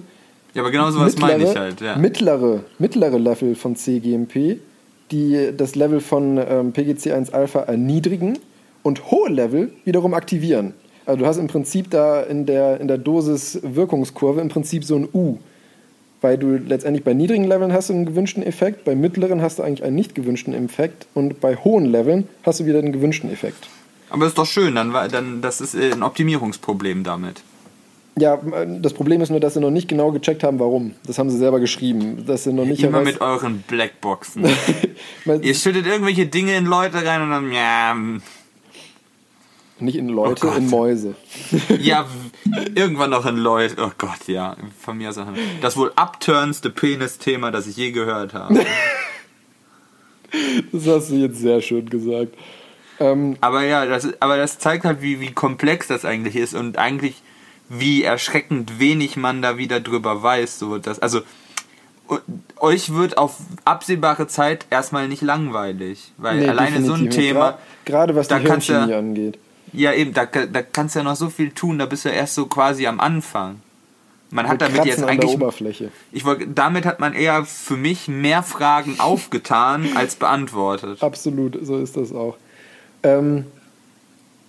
[0.54, 1.98] ja, aber genau sowas meine ich halt, ja.
[1.98, 4.60] mittlere, mittlere Level von CGMP,
[5.12, 8.40] die das Level von ähm, PGC1-Alpha erniedrigen
[8.84, 10.74] und hohe Level wiederum aktivieren.
[11.06, 15.08] Also du hast im Prinzip da in der, in der Dosis-Wirkungskurve im Prinzip so ein
[15.14, 15.38] U.
[16.22, 19.64] Weil du letztendlich bei niedrigen Leveln hast du einen gewünschten Effekt, bei mittleren hast du
[19.64, 23.68] eigentlich einen nicht gewünschten Effekt und bei hohen Leveln hast du wieder den gewünschten Effekt.
[24.10, 27.44] Aber ist doch schön, dann, dann das ist äh, ein Optimierungsproblem damit.
[28.20, 28.40] Ja,
[28.82, 30.94] das Problem ist nur, dass sie noch nicht genau gecheckt haben, warum.
[31.06, 32.26] Das haben sie selber geschrieben.
[32.26, 34.44] Dass sie noch nicht Immer mit euren Blackboxen.
[35.42, 37.96] Ihr schüttet irgendwelche Dinge in Leute rein und dann, ja,
[39.80, 41.16] nicht in Leute, Oh in Mäuse.
[41.80, 42.06] ja,
[42.76, 43.76] irgendwann noch in Leute.
[43.80, 45.28] Oh Gott, ja, von mir aus auch.
[45.62, 48.66] Das wohl upturnste Penis-Thema, das ich je gehört habe.
[50.74, 52.36] Das hast du jetzt sehr schön gesagt.
[53.00, 56.78] Ähm, Aber ja, das, aber das zeigt halt, wie, wie komplex das eigentlich ist und
[56.78, 57.22] eigentlich,
[57.70, 60.60] wie erschreckend wenig man da wieder drüber weiß.
[60.60, 61.22] So, dass, also,
[62.58, 66.14] euch wird auf absehbare Zeit erstmal nicht langweilig.
[66.18, 67.10] Weil nee, alleine so ein.
[67.10, 67.58] Thema.
[67.86, 69.40] Gerade was die Hirnchemie angeht.
[69.74, 72.36] Ja, eben, da, da kannst du ja noch so viel tun, da bist du erst
[72.36, 73.62] so quasi am Anfang.
[74.30, 75.32] Man hat Wir damit jetzt kratzen der eigentlich.
[75.32, 75.92] Oberfläche.
[76.12, 81.02] Ich wollte, damit hat man eher für mich mehr Fragen aufgetan als beantwortet.
[81.02, 82.36] Absolut, so ist das auch.
[83.04, 83.46] Ähm,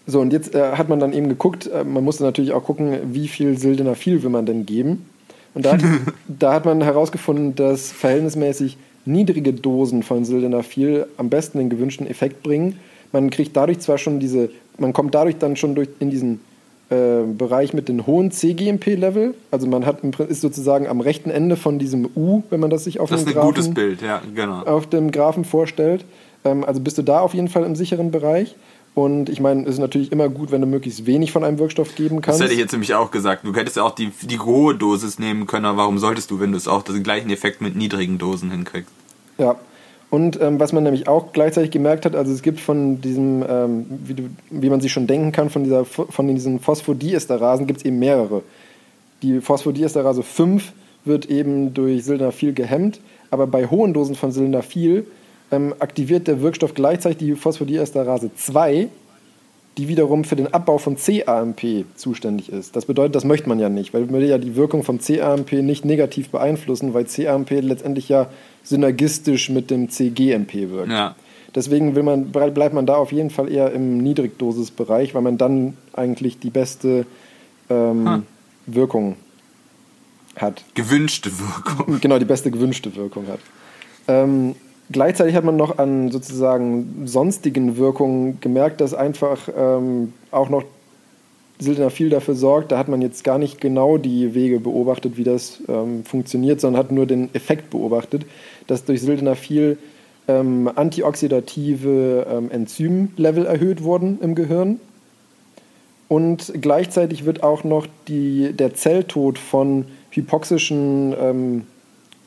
[0.07, 3.15] so, und jetzt äh, hat man dann eben geguckt, äh, man musste natürlich auch gucken,
[3.15, 5.07] wie viel Sildenafil will man denn geben.
[5.55, 5.79] Und da,
[6.29, 12.43] da hat man herausgefunden, dass verhältnismäßig niedrige Dosen von Sildenafil am besten den gewünschten Effekt
[12.43, 12.79] bringen.
[13.13, 16.41] Man kriegt dadurch zwar schon diese, man kommt dadurch dann schon durch in diesen
[16.91, 19.35] äh, Bereich mit den hohen CGMP-Level.
[19.51, 23.01] Also man hat ist sozusagen am rechten Ende von diesem U, wenn man das sich
[23.01, 24.63] auf Das dem ist ein Graphen gutes Bild, ja, genau.
[24.63, 26.05] auf dem Graphen vorstellt.
[26.45, 28.57] Ähm, also bist du da auf jeden Fall im sicheren Bereich.
[28.95, 31.95] Und ich meine, es ist natürlich immer gut, wenn du möglichst wenig von einem Wirkstoff
[31.95, 32.43] geben Das kannst.
[32.43, 33.47] hätte ich jetzt nämlich auch gesagt.
[33.47, 36.51] Du hättest ja auch die, die hohe Dosis nehmen können, aber warum solltest du, wenn
[36.51, 38.91] du es auch den gleichen Effekt mit niedrigen Dosen hinkriegst?
[39.37, 39.57] Ja.
[40.11, 43.87] Und ähm, was man nämlich auch gleichzeitig gemerkt hat, also es gibt von diesem, ähm,
[44.05, 47.85] wie, du, wie man sich schon denken kann, von, dieser, von diesen Phosphodieesterasen gibt es
[47.85, 48.43] eben mehrere.
[49.23, 50.73] Die Phosphodiesterase 5
[51.05, 53.01] wird eben durch Sildenafil gehemmt,
[53.31, 55.07] aber bei hohen Dosen von Sildenafil
[55.51, 58.89] ähm, aktiviert der Wirkstoff gleichzeitig die Phosphodiesterase 2,
[59.79, 62.75] die wiederum für den Abbau von CAMP zuständig ist.
[62.77, 65.53] Das bedeutet, das möchte man ja nicht, weil man will ja die Wirkung vom CAMP
[65.53, 68.27] nicht negativ beeinflussen, weil CAMP letztendlich ja
[68.65, 70.91] synergistisch mit dem CGMP wirkt.
[70.91, 71.15] Ja.
[71.55, 75.77] Deswegen will man, bleibt man da auf jeden Fall eher im Niedrigdosisbereich, weil man dann
[75.95, 77.07] eigentlich die beste
[77.71, 78.23] ähm, Hm.
[78.67, 79.17] Wirkung
[80.37, 80.65] hat.
[80.75, 82.01] Gewünschte Wirkung.
[82.01, 83.41] Genau, die beste gewünschte Wirkung hat.
[84.09, 84.55] Ähm,
[84.91, 90.65] gleichzeitig hat man noch an sozusagen sonstigen Wirkungen gemerkt, dass einfach ähm, auch noch
[91.59, 92.73] Sildenafil dafür sorgt.
[92.73, 96.83] Da hat man jetzt gar nicht genau die Wege beobachtet, wie das ähm, funktioniert, sondern
[96.85, 98.27] hat nur den Effekt beobachtet,
[98.67, 99.79] dass durch Sildenafil
[100.29, 104.79] ähm, antioxidative ähm, Enzymlevel erhöht wurden im Gehirn.
[106.07, 111.67] Und gleichzeitig wird auch noch die, der Zelltod von hypoxischen ähm,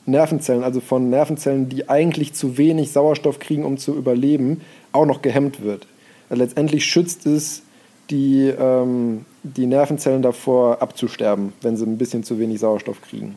[0.06, 5.22] Nervenzellen, also von Nervenzellen, die eigentlich zu wenig Sauerstoff kriegen, um zu überleben, auch noch
[5.22, 5.88] gehemmt wird.
[6.30, 7.62] Also letztendlich schützt es
[8.10, 13.36] die, ähm, die Nervenzellen davor abzusterben, wenn sie ein bisschen zu wenig Sauerstoff kriegen.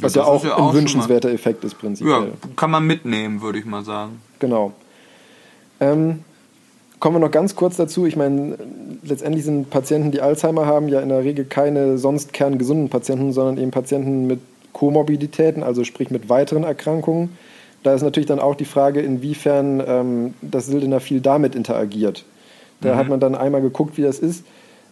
[0.00, 2.32] Was Ja, ja, das auch ist ja ein auch wünschenswerter Effekt ist Ja, prinzipiell.
[2.56, 4.20] kann man mitnehmen, würde ich mal sagen.
[4.38, 4.72] Genau.
[5.80, 6.20] Ähm,
[6.98, 8.06] kommen wir noch ganz kurz dazu.
[8.06, 8.58] Ich meine,
[9.02, 13.58] letztendlich sind Patienten, die Alzheimer haben, ja in der Regel keine sonst kerngesunden Patienten, sondern
[13.58, 14.40] eben Patienten mit
[14.72, 17.36] Komorbiditäten, also sprich mit weiteren Erkrankungen.
[17.82, 22.24] Da ist natürlich dann auch die Frage, inwiefern ähm, das Sildenafil damit interagiert.
[22.80, 24.44] Da hat man dann einmal geguckt, wie das ist.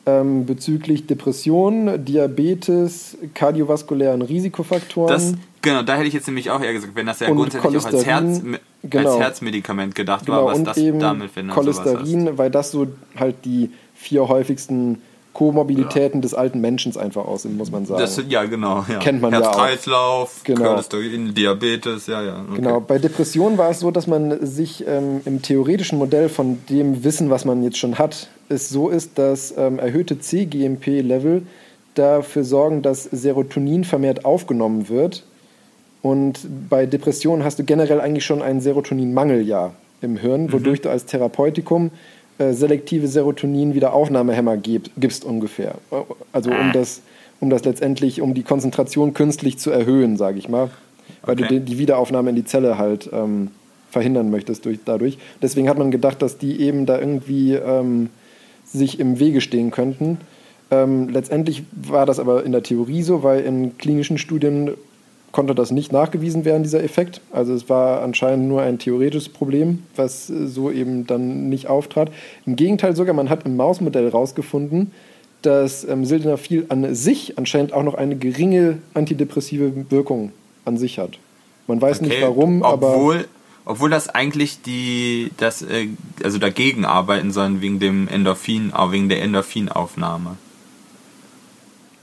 [0.07, 5.13] Ähm, bezüglich Depression, Diabetes, kardiovaskulären Risikofaktoren.
[5.13, 7.77] Das, genau, da hätte ich jetzt nämlich auch eher gesagt, wenn das ja Und grundsätzlich
[7.77, 8.43] auch als, Herz,
[8.83, 9.11] genau.
[9.11, 11.49] als Herzmedikament gedacht Genau, war, was das damit, wenn.
[11.49, 15.03] Cholesterin, weil das so halt die vier häufigsten
[15.33, 18.01] Komorbiditäten des alten Menschen einfach aus muss man sagen.
[18.01, 18.85] Das, ja, genau.
[18.89, 18.99] Ja.
[18.99, 19.45] Kennt man ja auch.
[19.45, 20.81] Herz-Kreislauf, Genau.
[21.33, 22.45] Diabetes, ja, ja.
[22.49, 22.57] Okay.
[22.57, 27.05] Genau, bei Depressionen war es so, dass man sich ähm, im theoretischen Modell von dem
[27.05, 31.43] Wissen, was man jetzt schon hat, es so ist, dass ähm, erhöhte CGMP-Level
[31.95, 35.25] dafür sorgen, dass Serotonin vermehrt aufgenommen wird.
[36.03, 40.89] Und bei Depressionen hast du generell eigentlich schon einen Serotoninmangel ja im Hirn, wodurch du
[40.89, 41.91] als Therapeutikum
[42.41, 45.75] äh, selektive Serotonin-Wiederaufnahmehämmer gib, gibst ungefähr.
[46.33, 47.03] Also um das,
[47.39, 50.71] um das letztendlich, um die Konzentration künstlich zu erhöhen, sage ich mal.
[51.23, 51.59] Weil du Okay.
[51.59, 53.51] die, die Wiederaufnahme in die Zelle halt ähm,
[53.91, 55.19] verhindern möchtest durch, dadurch.
[55.43, 58.09] Deswegen hat man gedacht, dass die eben da irgendwie ähm,
[58.65, 60.19] sich im Wege stehen könnten.
[60.71, 64.71] Ähm, letztendlich war das aber in der Theorie so, weil in klinischen Studien
[65.33, 67.21] konnte das nicht nachgewiesen werden, dieser Effekt.
[67.31, 72.11] Also es war anscheinend nur ein theoretisches Problem, was äh, so eben dann nicht auftrat.
[72.47, 74.93] Im Gegenteil sogar, man hat im Mausmodell herausgefunden,
[75.43, 80.33] dass ähm, Sildenafil an sich anscheinend auch noch eine geringe antidepressive Wirkung
[80.65, 81.19] an sich hat.
[81.67, 83.29] Man weiß nicht warum, aber obwohl,
[83.65, 85.89] obwohl das eigentlich die, das, äh,
[86.23, 90.37] also dagegen arbeiten sollen wegen dem Endorphin, auch wegen der Endorphinaufnahme.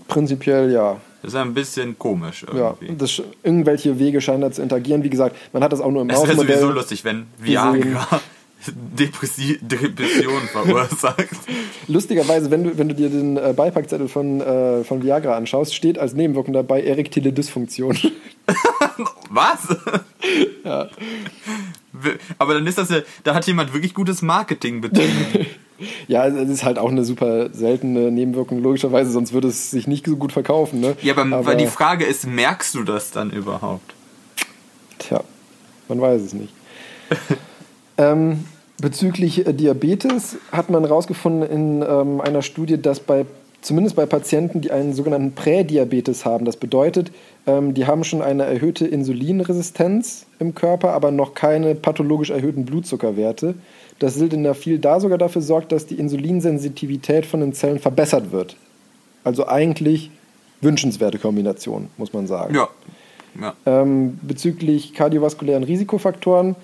[0.07, 0.97] prinzipiell ja.
[1.23, 2.95] Das ist ein bisschen komisch Ja, irgendwie.
[2.97, 5.03] das, irgendwelche Wege scheinen da zu interagieren.
[5.03, 6.57] Wie gesagt, man hat das auch nur im es wäre Mausmodell.
[6.59, 8.21] sowieso lustig, wenn Viagra
[8.67, 11.27] Depressi Depression verursacht.
[11.87, 15.97] Lustigerweise, wenn du, wenn du dir den äh, Beipackzettel von, äh, von Viagra anschaust, steht
[15.97, 17.97] als Nebenwirkung dabei erektile Dysfunktion.
[19.29, 19.67] Was?
[22.37, 25.45] Aber dann ist das ja, da hat jemand wirklich gutes Marketing betrieben.
[26.07, 30.05] ja, es ist halt auch eine super seltene Nebenwirkung, logischerweise, sonst würde es sich nicht
[30.05, 30.79] so gut verkaufen.
[30.79, 30.95] Ne?
[31.01, 33.93] Ja, aber, weil die Frage ist, merkst du das dann überhaupt?
[34.99, 35.23] Tja,
[35.87, 36.53] man weiß es nicht.
[37.97, 38.45] ähm,
[38.81, 43.25] bezüglich äh, Diabetes hat man herausgefunden in ähm, einer Studie, dass bei
[43.61, 47.11] zumindest bei Patienten, die einen sogenannten Prädiabetes haben, das bedeutet,
[47.47, 53.55] ähm, die haben schon eine erhöhte Insulinresistenz im Körper, aber noch keine pathologisch erhöhten Blutzuckerwerte,
[53.99, 58.57] dass Sildenafil da sogar dafür sorgt, dass die Insulinsensitivität von den Zellen verbessert wird.
[59.23, 60.11] Also eigentlich
[60.61, 62.53] wünschenswerte Kombination, muss man sagen.
[62.53, 62.67] Ja.
[63.39, 63.53] ja.
[63.65, 66.55] Ähm, bezüglich kardiovaskulären Risikofaktoren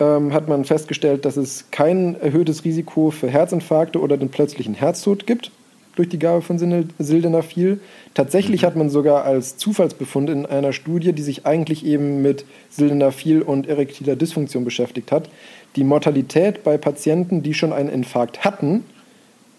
[0.00, 5.26] ähm, hat man festgestellt, dass es kein erhöhtes Risiko für Herzinfarkte oder den plötzlichen Herztod
[5.26, 5.52] gibt
[5.96, 7.80] durch die Gabe von Sil- Sildenafil.
[8.14, 13.42] Tatsächlich hat man sogar als Zufallsbefund in einer Studie, die sich eigentlich eben mit Sildenafil
[13.42, 15.28] und erektiler Dysfunktion beschäftigt hat,
[15.76, 18.84] die Mortalität bei Patienten, die schon einen Infarkt hatten,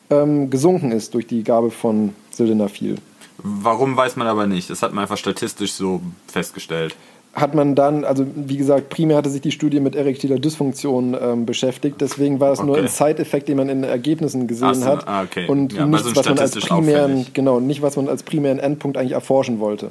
[0.10, 2.98] ähm, gesunken ist durch die Gabe von Sildenafil.
[3.38, 4.70] Warum weiß man aber nicht.
[4.70, 6.96] Das hat man einfach statistisch so festgestellt.
[7.34, 11.46] Hat man dann, also wie gesagt, primär hatte sich die Studie mit erektiler Dysfunktion ähm,
[11.48, 12.82] beschäftigt, deswegen war es nur Okay.
[12.82, 15.48] ein Side-Effekt, den man in den Ergebnissen gesehen so, hat ah, okay.
[15.48, 17.34] und Ja, nichts, so was man als primären, auffällig.
[17.34, 19.90] genau, nicht was man als primären Endpunkt eigentlich erforschen wollte.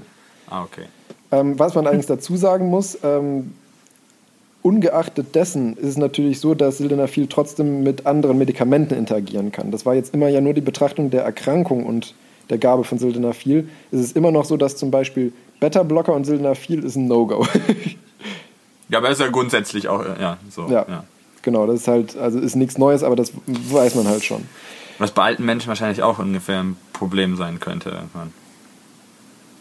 [0.49, 0.83] Ah, okay.
[1.33, 3.53] Ähm, was man allerdings dazu sagen muss, ähm,
[4.63, 9.73] ungeachtet dessen ist es natürlich so, dass Sildenafil trotzdem mit anderen Medikamenten interagieren kann.
[9.73, 12.15] Das war jetzt immer ja nur die Betrachtung der Erkrankung und
[12.51, 13.69] der Gabe von Sildenafil.
[13.91, 15.33] Es ist immer noch so, dass zum Beispiel
[15.63, 17.47] Beta-Blocker und Sildenafil ist ein No-Go.
[18.89, 20.67] Ja, aber ist ja grundsätzlich auch, ja, so.
[20.69, 21.05] Ja, Ja.
[21.41, 24.43] genau, das ist halt, also ist nichts Neues, aber das weiß man halt schon.
[24.99, 27.89] Was bei alten Menschen wahrscheinlich auch ungefähr ein Problem sein könnte.
[27.89, 28.35] irgendwann.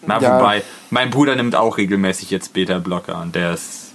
[0.06, 0.38] Na, Ja.
[0.38, 3.92] wobei, mein Bruder nimmt auch regelmäßig jetzt Beta-Blocker und der ist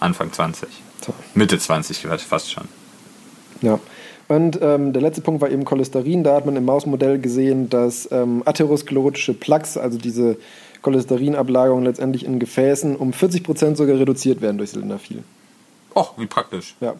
[0.00, 0.68] Anfang 20.
[1.06, 1.14] So.
[1.34, 2.64] Mitte 20 gerade fast schon.
[3.60, 3.78] Ja.
[4.26, 6.24] Und ähm, der letzte Punkt war eben Cholesterin.
[6.24, 10.38] Da hat man im Mausmodell gesehen, dass ähm, atherosklerotische Plaques, also diese
[10.82, 15.22] Cholesterinablagerungen letztendlich in Gefäßen, um 40 Prozent sogar reduziert werden durch Sildenafil.
[15.94, 16.74] Och, wie praktisch.
[16.80, 16.94] Ja.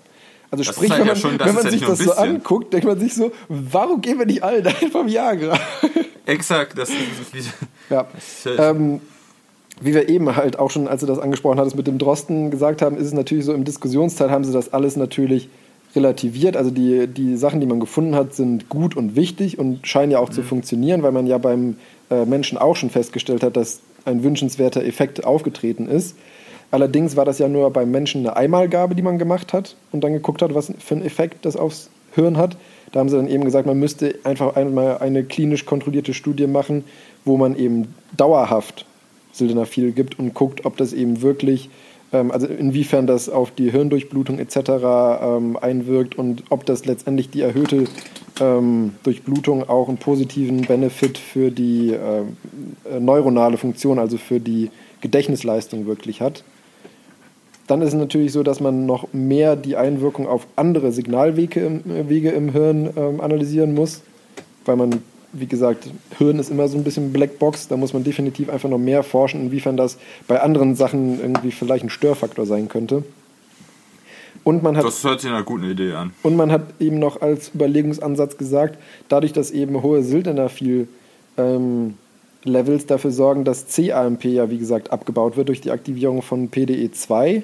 [0.51, 2.13] Also Das sprich, zeigt wenn ja man, schon, das wenn man ja sich das so
[2.13, 5.59] anguckt, denkt man sich so, warum geben wir nicht alle einfach Viagra?
[6.27, 7.53] Exakt, das ist
[7.89, 8.07] ja.
[8.59, 9.01] Ähm,
[9.81, 12.83] wie wir eben halt auch schon, als du das angesprochen hattest, mit dem Drosten gesagt
[12.83, 15.49] haben, ist es natürlich so, im Diskussionsteil haben sie das alles natürlich
[15.97, 16.57] relativiert.
[16.57, 20.19] Also die, die Sachen, die man gefunden hat, sind gut und wichtig und scheinen ja
[20.19, 21.77] auch zu funktionieren, weil man ja beim
[22.27, 26.17] Menschen auch schon festgestellt hat, dass ein wünschenswerter Effekt aufgetreten ist.
[26.71, 30.13] Allerdings war das ja nur beim Menschen eine Einmalgabe, die man gemacht hat und dann
[30.13, 32.57] geguckt hat, was für einen Effekt das aufs Hirn hat.
[32.93, 36.85] Da haben sie dann eben gesagt, man müsste einfach einmal eine klinisch kontrollierte Studie machen,
[37.25, 38.87] wo man eben dauerhaft
[39.33, 41.71] Sildenafil gibt und guckt, ob das eben wirklich,
[42.13, 44.57] also inwiefern das auf die Hirndurchblutung etc.
[44.57, 47.85] Ähm, einwirkt und ob das letztendlich die erhöhte
[48.41, 52.37] ähm, Durchblutung auch einen positiven Benefit für die ähm,
[52.91, 56.45] äh, neuronale Funktion, also für die Gedächtnisleistung wirklich hat.
[57.67, 61.91] Dann ist es natürlich so, dass man noch mehr die Einwirkung auf andere Signalwege im,
[61.91, 64.03] äh, Wege im Hirn ähm, analysieren muss,
[64.65, 65.03] weil man,
[65.33, 68.79] wie gesagt, Hirn ist immer so ein bisschen Blackbox, da muss man definitiv einfach noch
[68.79, 73.03] mehr forschen, inwiefern das bei anderen Sachen irgendwie vielleicht ein Störfaktor sein könnte.
[74.45, 76.13] Und man hat das hört sich einer guten Idee an.
[76.23, 78.79] und man hat eben noch als Überlegungsansatz gesagt,
[79.09, 80.89] dadurch, dass eben hohe Sildenafil
[81.39, 81.95] ähm,
[82.45, 87.43] Levels dafür sorgen, dass CAMP ja wie gesagt abgebaut wird durch die Aktivierung von PDE2,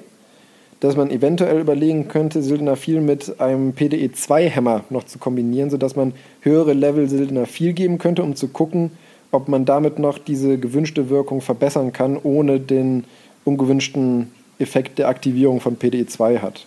[0.79, 6.73] dass man eventuell überlegen könnte, Sildenafil mit einem PDE2-Hämmer noch zu kombinieren, sodass man höhere
[6.73, 8.91] Level Sildenafil geben könnte, um zu gucken,
[9.31, 13.03] ob man damit noch diese gewünschte Wirkung verbessern kann, ohne den
[13.43, 16.65] ungewünschten Effekt der Aktivierung von PDE2 hat.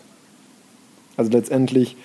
[1.17, 1.97] Also letztendlich,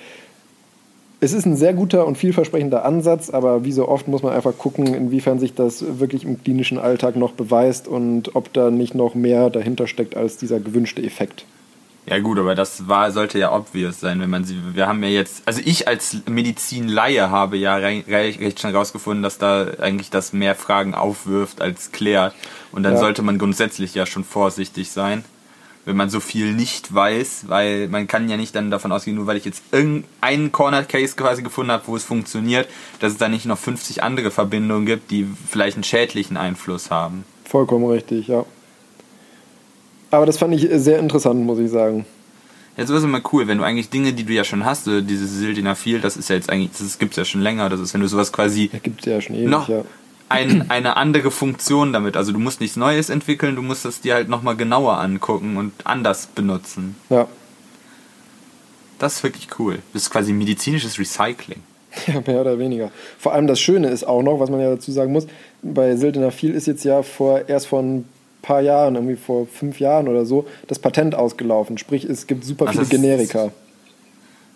[1.19, 4.57] es ist ein sehr guter und vielversprechender Ansatz, aber wie so oft muss man einfach
[4.57, 9.13] gucken, inwiefern sich das wirklich im klinischen Alltag noch beweist und ob da nicht noch
[9.13, 11.45] mehr dahinter steckt als dieser gewünschte Effekt.
[12.09, 14.57] Ja gut, aber das war, sollte ja obvious sein, wenn man sie.
[14.73, 18.07] Wir haben ja jetzt, also ich als Medizinlaie habe ja recht,
[18.39, 22.33] recht schnell rausgefunden, dass da eigentlich das mehr Fragen aufwirft als klärt.
[22.71, 22.99] Und dann Ja.
[22.99, 25.25] sollte man grundsätzlich ja schon vorsichtig sein,
[25.83, 29.27] wenn man so viel nicht weiß, weil man kann ja nicht dann davon ausgehen, nur
[29.27, 33.27] weil ich jetzt irgendeinen Corner Case quasi gefunden habe, wo es funktioniert, dass es da
[33.27, 37.25] nicht noch 50 andere Verbindungen gibt, die vielleicht einen schädlichen Einfluss haben.
[37.43, 38.45] Vollkommen richtig, ja.
[40.11, 42.05] Aber das fand ich sehr interessant, muss ich sagen.
[42.77, 45.01] Ja, sowas ist immer cool, wenn du eigentlich Dinge, die du ja schon hast, so
[45.01, 48.01] dieses Sildenafil, das ist ja jetzt eigentlich, das gibt's ja schon länger, das ist, wenn
[48.01, 49.81] du sowas quasi Ja, gibt es ja schon ewig, noch ja.
[50.29, 54.13] ein, eine andere Funktion damit, also du musst nichts Neues entwickeln, du musst es dir
[54.13, 56.95] halt nochmal genauer angucken und anders benutzen.
[57.09, 57.27] Ja.
[58.99, 59.79] Das ist wirklich cool.
[59.93, 61.61] Das ist quasi medizinisches Recycling.
[62.05, 62.91] Ja, mehr oder weniger.
[63.17, 65.25] Vor allem das Schöne ist auch noch, was man ja dazu sagen muss,
[65.63, 68.05] bei Sildenafil ist jetzt ja vor, erst vor ein
[68.41, 71.77] paar Jahren, irgendwie vor fünf Jahren oder so, das Patent ausgelaufen.
[71.77, 73.51] Sprich, es gibt super Ach, viele Generika.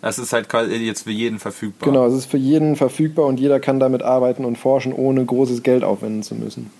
[0.00, 1.88] Das ist halt jetzt für jeden verfügbar.
[1.88, 5.62] Genau, es ist für jeden verfügbar und jeder kann damit arbeiten und forschen, ohne großes
[5.62, 6.70] Geld aufwenden zu müssen.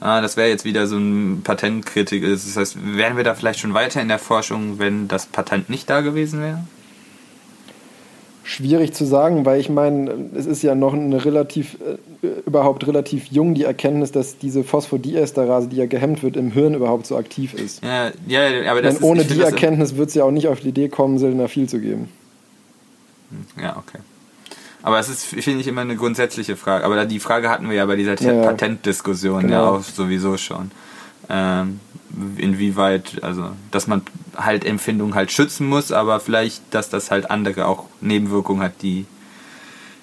[0.00, 2.22] Ah, das wäre jetzt wieder so ein Patentkritik.
[2.22, 5.88] Das heißt, wären wir da vielleicht schon weiter in der Forschung, wenn das Patent nicht
[5.88, 6.64] da gewesen wäre?
[8.48, 11.78] Schwierig zu sagen, weil ich meine, es ist ja noch eine relativ,
[12.22, 16.74] äh, überhaupt relativ jung die Erkenntnis, dass diese Phosphodiesterase, die ja gehemmt wird, im Hirn
[16.74, 17.82] überhaupt so aktiv ist.
[17.82, 20.46] Ja, ja, aber das Denn ist, ohne ich die Erkenntnis wird es ja auch nicht
[20.46, 22.08] auf die Idee kommen, Sildenafil zu geben.
[23.60, 23.98] Ja, okay.
[24.82, 26.84] Aber es ist, finde ich, immer eine grundsätzliche Frage.
[26.84, 28.42] Aber die Frage hatten wir ja bei dieser Ja, ja.
[28.42, 29.76] Patentdiskussion ja Genau.
[29.78, 30.70] auch sowieso schon.
[31.28, 31.80] Ähm,
[32.36, 34.02] inwieweit, also, dass man
[34.36, 39.06] halt Empfindungen halt schützen muss, aber vielleicht, dass das halt andere auch Nebenwirkungen hat, die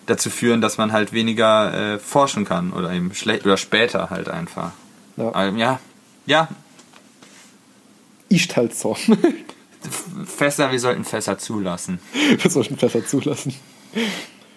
[0.06, 4.30] dazu führen, dass man halt weniger äh, forschen kann oder eben schlecht oder später halt
[4.30, 4.72] einfach.
[5.18, 5.48] Ja.
[5.48, 5.80] Ähm, ja,
[6.26, 6.48] ja,
[8.30, 8.96] Ist halt so.
[10.26, 12.00] Fässer, wir sollten Fässer zulassen.
[12.38, 13.54] Wir sollten besser zulassen.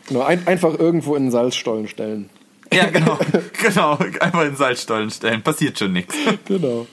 [0.07, 2.30] Genau, ein, einfach irgendwo in den Salzstollen stellen.
[2.72, 3.18] Ja, genau,
[3.61, 6.14] genau, einfach in Salzstollen stellen, passiert schon nichts.
[6.47, 6.86] Genau.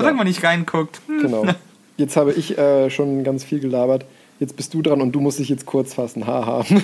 [0.00, 1.00] Solange man nicht reinguckt.
[1.06, 1.22] hm.
[1.22, 1.46] Genau.
[1.96, 4.06] Jetzt habe ich äh, schon ganz viel gelabert.
[4.38, 6.26] Jetzt bist du dran und du musst dich jetzt kurz fassen.
[6.26, 6.64] Haha.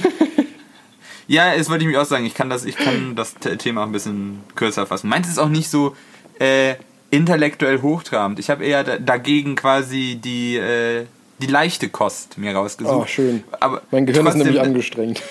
[1.28, 2.24] Ja, das wollte ich mich auch sagen.
[2.24, 5.08] Ich kann das, ich kann das Thema auch ein bisschen kürzer fassen.
[5.08, 5.96] Meins ist auch nicht so
[6.38, 6.74] äh,
[7.10, 8.38] intellektuell hochtrabend.
[8.38, 11.06] Ich habe eher da, dagegen quasi die, äh,
[11.40, 12.94] die leichte Kost mir rausgesucht.
[12.94, 13.42] Oh, schön.
[13.58, 15.22] Aber Mein Gehirn ist trotzdem, nämlich angestrengt.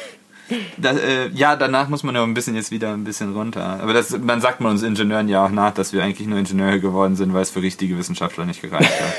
[0.77, 3.79] Da, äh, ja, danach muss man ja ein bisschen jetzt wieder ein bisschen runter.
[3.81, 6.79] Aber das, man sagt man uns Ingenieuren ja auch nach, dass wir eigentlich nur Ingenieure
[6.79, 9.13] geworden sind, weil es für richtige Wissenschaftler nicht gereicht hat.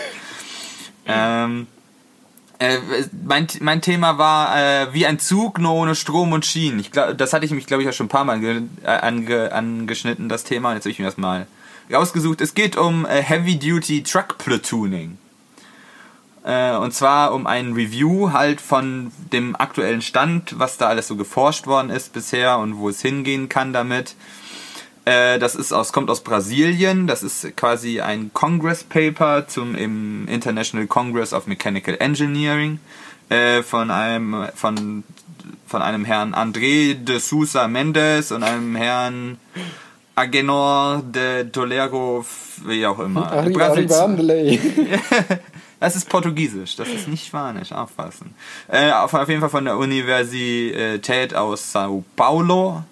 [1.06, 1.66] ähm,
[2.58, 2.78] äh,
[3.24, 6.78] mein, mein Thema war äh, wie ein Zug nur ohne Strom und Schienen.
[6.78, 8.88] Ich glaub, das hatte ich mich, glaube ich, ja schon ein paar Mal ge, äh,
[8.88, 10.74] ange, angeschnitten, das Thema.
[10.74, 11.46] Jetzt habe ich mir das mal
[11.92, 12.40] rausgesucht.
[12.40, 15.18] Es geht um äh, Heavy Duty Truck Platooning.
[16.46, 21.16] Äh, und zwar um ein Review halt von dem aktuellen Stand, was da alles so
[21.16, 24.14] geforscht worden ist bisher und wo es hingehen kann damit.
[25.04, 27.08] Äh, das ist aus, kommt aus Brasilien.
[27.08, 32.78] Das ist quasi ein Congress Paper zum im International Congress of Mechanical Engineering
[33.28, 35.02] äh, von einem von
[35.66, 39.38] von einem Herrn André de Sousa Mendes und einem Herrn
[40.14, 42.24] Agenor de Tolero,
[42.64, 43.32] wie auch immer.
[43.32, 44.58] Arri- Brasil- Arrivandele.
[45.80, 48.34] das ist Portugiesisch, das ist nicht Spanisch, aufpassen.
[48.68, 52.82] Äh, auf, auf jeden Fall von der Universität aus Sao Paulo.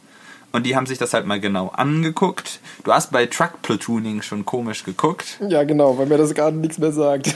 [0.52, 2.60] Und die haben sich das halt mal genau angeguckt.
[2.84, 5.38] Du hast bei Truck Platooning schon komisch geguckt.
[5.48, 7.34] Ja, genau, weil mir das gerade nichts mehr sagt.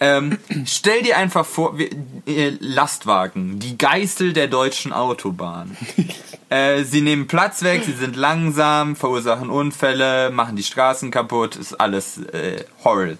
[0.00, 1.88] Ähm, stell dir einfach vor, wir,
[2.26, 5.76] äh, Lastwagen, die Geißel der deutschen Autobahn.
[6.50, 11.80] äh, sie nehmen Platz weg, sie sind langsam, verursachen Unfälle, machen die Straßen kaputt, ist
[11.80, 13.18] alles äh, horrid.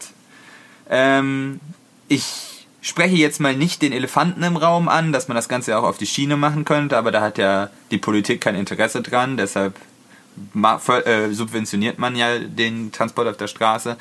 [0.91, 1.61] Ähm,
[2.09, 5.85] ich spreche jetzt mal nicht den Elefanten im Raum an, dass man das Ganze auch
[5.85, 9.74] auf die Schiene machen könnte, aber da hat ja die Politik kein Interesse dran, deshalb
[11.05, 13.97] äh, subventioniert man ja den Transport auf der Straße.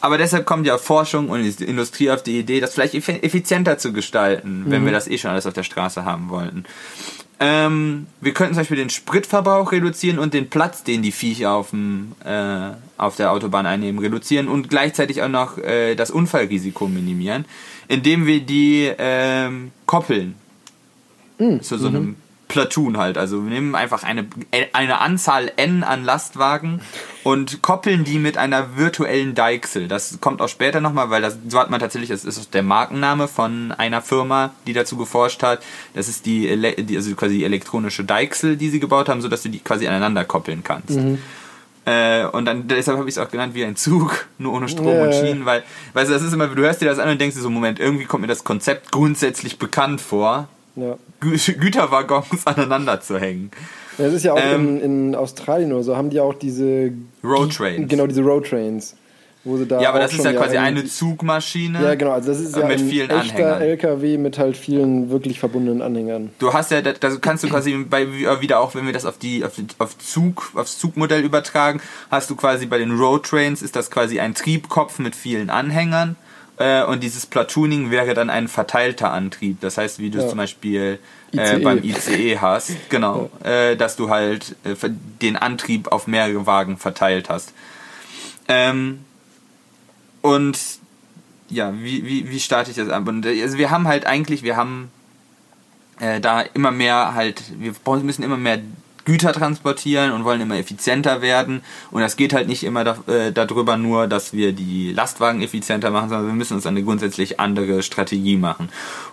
[0.00, 3.92] Aber deshalb kommt ja Forschung und Industrie auf die Idee, das vielleicht effi- effizienter zu
[3.92, 6.64] gestalten, wenn wir das eh schon alles auf der Straße haben wollten.
[7.44, 11.70] Ähm, wir könnten zum Beispiel den Spritverbrauch reduzieren und den Platz, den die Viecher auf,
[11.70, 17.44] dem, äh, auf der Autobahn einnehmen, reduzieren und gleichzeitig auch noch äh, das Unfallrisiko minimieren,
[17.88, 20.36] indem wir die ähm, koppeln.
[21.62, 22.14] Zu so einem
[22.52, 23.16] Platoon halt.
[23.16, 24.26] Also wir nehmen einfach eine,
[24.74, 26.82] eine Anzahl N an Lastwagen
[27.24, 29.88] und koppeln die mit einer virtuellen Deichsel.
[29.88, 33.26] Das kommt auch später nochmal, weil das, so hat man tatsächlich, das ist der Markenname
[33.26, 35.62] von einer Firma, die dazu geforscht hat.
[35.94, 36.46] Das ist die,
[36.84, 40.24] die also quasi die elektronische Deichsel, die sie gebaut haben, sodass du die quasi aneinander
[40.24, 40.98] koppeln kannst.
[41.84, 44.88] Äh, und dann deshalb habe ich es auch genannt wie ein Zug, nur ohne Strom
[44.88, 45.14] Ja, und.
[45.14, 47.42] Schienen, weil, weißt du, das ist immer, du hörst dir das an und denkst dir
[47.42, 50.96] so, Moment, irgendwie kommt mir das Konzept grundsätzlich bekannt vor, Ja.
[51.20, 53.50] Gü Güterwaggons aneinander zu hängen.
[53.98, 56.92] Ja, Es ist ja auch Ähm, in, in Australien oder so, haben die auch diese
[57.22, 57.88] Roadtrains.
[57.88, 58.96] Genau, diese Roadtrains.
[59.44, 61.82] Wo sie da Ja, aber das ist ja quasi ein- eine Zugmaschine.
[61.82, 63.60] Ja, genau, also das ist ja mit ein vielen echter Anhängern.
[63.62, 66.30] LKW mit halt vielen wirklich verbundenen Anhängern.
[66.38, 68.06] Du hast ja, da kannst du quasi bei,
[68.40, 72.36] wieder auch, wenn wir das auf die, auf, auf Zug, aufs Zugmodell übertragen, hast du
[72.36, 76.14] quasi bei den Roadtrains ist das quasi ein Triebkopf mit vielen Anhängern.
[76.58, 79.60] Äh, und dieses Platooning wäre dann ein verteilter Antrieb.
[79.60, 80.30] Das heißt, wie du es Ja.
[80.30, 80.98] zum Beispiel
[81.32, 81.64] äh, ICE.
[81.64, 84.74] beim ICE hast, genau, äh, dass du halt äh,
[85.22, 87.52] den Antrieb auf mehrere Wagen verteilt hast.
[88.48, 89.04] Ähm,
[90.20, 90.58] und
[91.48, 93.06] ja, wie, wie, wie starte ich das ab?
[93.08, 94.90] Und äh, also wir haben halt eigentlich, wir haben
[96.00, 98.60] äh, da immer mehr halt, wir müssen immer mehr
[99.04, 101.62] Güter transportieren und wollen immer effizienter werden.
[101.90, 105.90] Und das geht halt nicht immer da, äh, darüber nur, dass wir die Lastwagen effizienter
[105.90, 108.68] machen, sondern wir müssen uns eine grundsätzlich andere Strategie machen.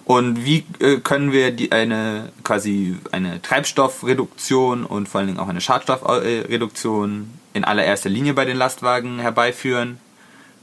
[0.06, 5.50] Und wie äh, können wir die, eine quasi eine Treibstoffreduktion und vor allen Dingen auch
[5.50, 10.00] eine Schadstoffreduktion in allererster Linie bei den Lastwagen herbeiführen?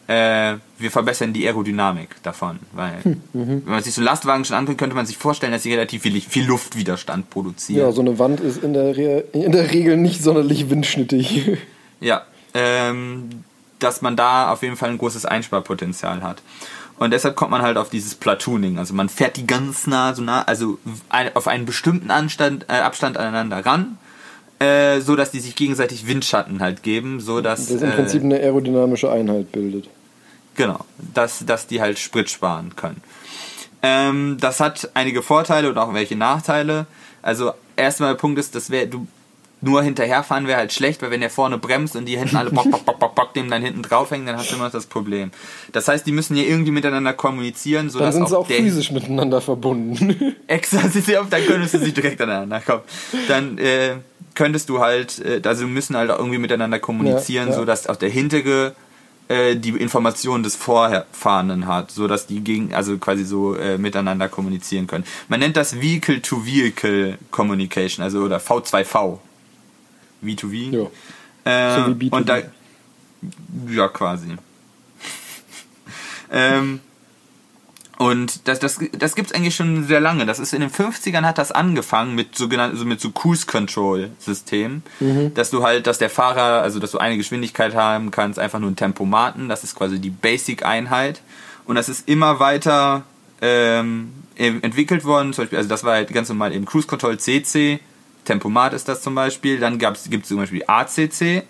[0.09, 2.59] Äh, wir verbessern die Aerodynamik davon.
[2.73, 6.03] Weil, wenn man sich so Lastwagen schon anguckt, könnte man sich vorstellen, dass sie relativ
[6.03, 7.81] viel, viel Luftwiderstand produzieren.
[7.81, 11.59] Ja, so eine Wand ist in der, Re in der Regel nicht sonderlich windschnittig.
[11.99, 13.31] Ja, ähm,
[13.79, 16.43] dass man da auf jeden Fall ein großes Einsparpotenzial hat.
[16.99, 18.79] Und deshalb kommt man halt auf dieses Platooning.
[18.79, 20.79] Also man fährt die ganz nah, so nah, also
[21.35, 23.99] auf einen bestimmten Anstand, äh, Abstand aneinander ran,
[24.59, 28.23] äh, so dass die sich gegenseitig Windschatten halt geben, so dass Das im äh, Prinzip
[28.23, 29.89] eine aerodynamische Einheit bildet.
[30.57, 30.81] Genau,
[31.15, 33.03] dass, dass die halt Sprit sparen können.
[33.83, 36.87] Ähm, das hat einige Vorteile und auch welche Nachteile.
[37.23, 39.07] Also erstmal der Punkt ist, dass wär, du
[39.63, 42.71] nur hinterherfahren wäre halt schlecht, weil wenn der vorne bremst und die hinten alle bock,
[42.71, 45.31] bock, bock, bock, bock, dem dann hinten draufhängen, dann hast du immer das Problem.
[45.73, 48.93] Das heißt, die müssen ja irgendwie miteinander kommunizieren, Dann sodass sind sie auch auch physisch
[48.93, 50.37] miteinander verbunden.
[50.47, 50.95] Exakt,
[51.31, 52.83] dann könntest du sie direkt aneinander kommen.
[53.29, 53.97] Dann äh,
[54.35, 57.59] könntest du halt, äh, also wir müssen halt auch irgendwie miteinander kommunizieren, Ja, ja.
[57.59, 58.75] so dass auch der hintere
[59.29, 64.29] äh, die Informationen des Vorfahrenden hat, so dass die gegen, also quasi so äh, miteinander
[64.29, 65.05] kommunizieren können.
[65.29, 69.19] Man nennt das Vehicle-to-Vehicle Communication, also oder V2V.
[70.23, 70.89] V2V.
[71.45, 71.45] Ja.
[71.45, 72.13] Äh, So wie B2B.
[72.13, 72.39] Und da,
[73.69, 74.29] ja, quasi.
[76.31, 76.81] ähm,
[77.99, 80.27] und das, das, das gibt es eigentlich schon sehr lange.
[80.27, 84.11] Das ist in den 50ern hat das angefangen mit sogenannten, also mit so Cruise Control
[84.19, 84.83] Systemen,
[85.35, 88.71] dass du halt, dass der Fahrer, also dass du eine Geschwindigkeit haben kannst, einfach nur
[88.71, 89.49] ein Tempomaten.
[89.49, 91.23] Das ist quasi die Basic Einheit.
[91.65, 93.05] Und das ist immer weiter
[93.41, 95.33] ähm, em- entwickelt worden.
[95.33, 97.81] Zum Beispiel, also das war halt ganz normal eben Cruise Control CC,
[98.25, 99.59] Tempomat ist das zum Beispiel.
[99.59, 101.45] Dann gibt es zum Beispiel ACC.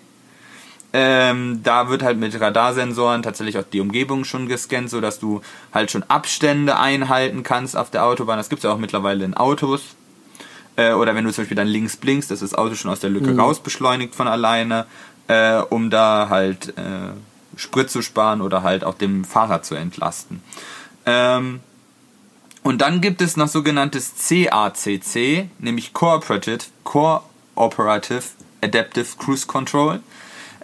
[0.93, 5.41] Ähm, da wird halt mit Radarsensoren tatsächlich auch die Umgebung schon gescannt, sodass du
[5.73, 8.37] halt schon Abstände einhalten kannst auf der Autobahn.
[8.37, 9.81] Das gibt es ja auch mittlerweile in Autos.
[10.77, 13.09] Äh, oder wenn du zum Beispiel dann links blinkst, ist das Auto schon aus der
[13.09, 14.85] Lücke raus beschleunigt von alleine,
[15.27, 17.11] äh, um da halt äh,
[17.57, 20.41] Sprit zu sparen oder halt auch dem Fahrer zu entlasten.
[21.05, 21.59] Ähm,
[22.63, 28.23] und dann gibt es noch sogenanntes CACC, nämlich Cooperative, Cooperative
[28.61, 30.01] Adaptive Cruise Control.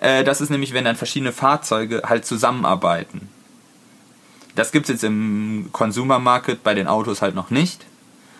[0.04, 3.30] Äh, das ist nämlich, wenn dann verschiedene Fahrzeuge halt zusammenarbeiten.
[4.56, 7.86] Das gibt es jetzt im Consumer Market bei den Autos halt noch nicht.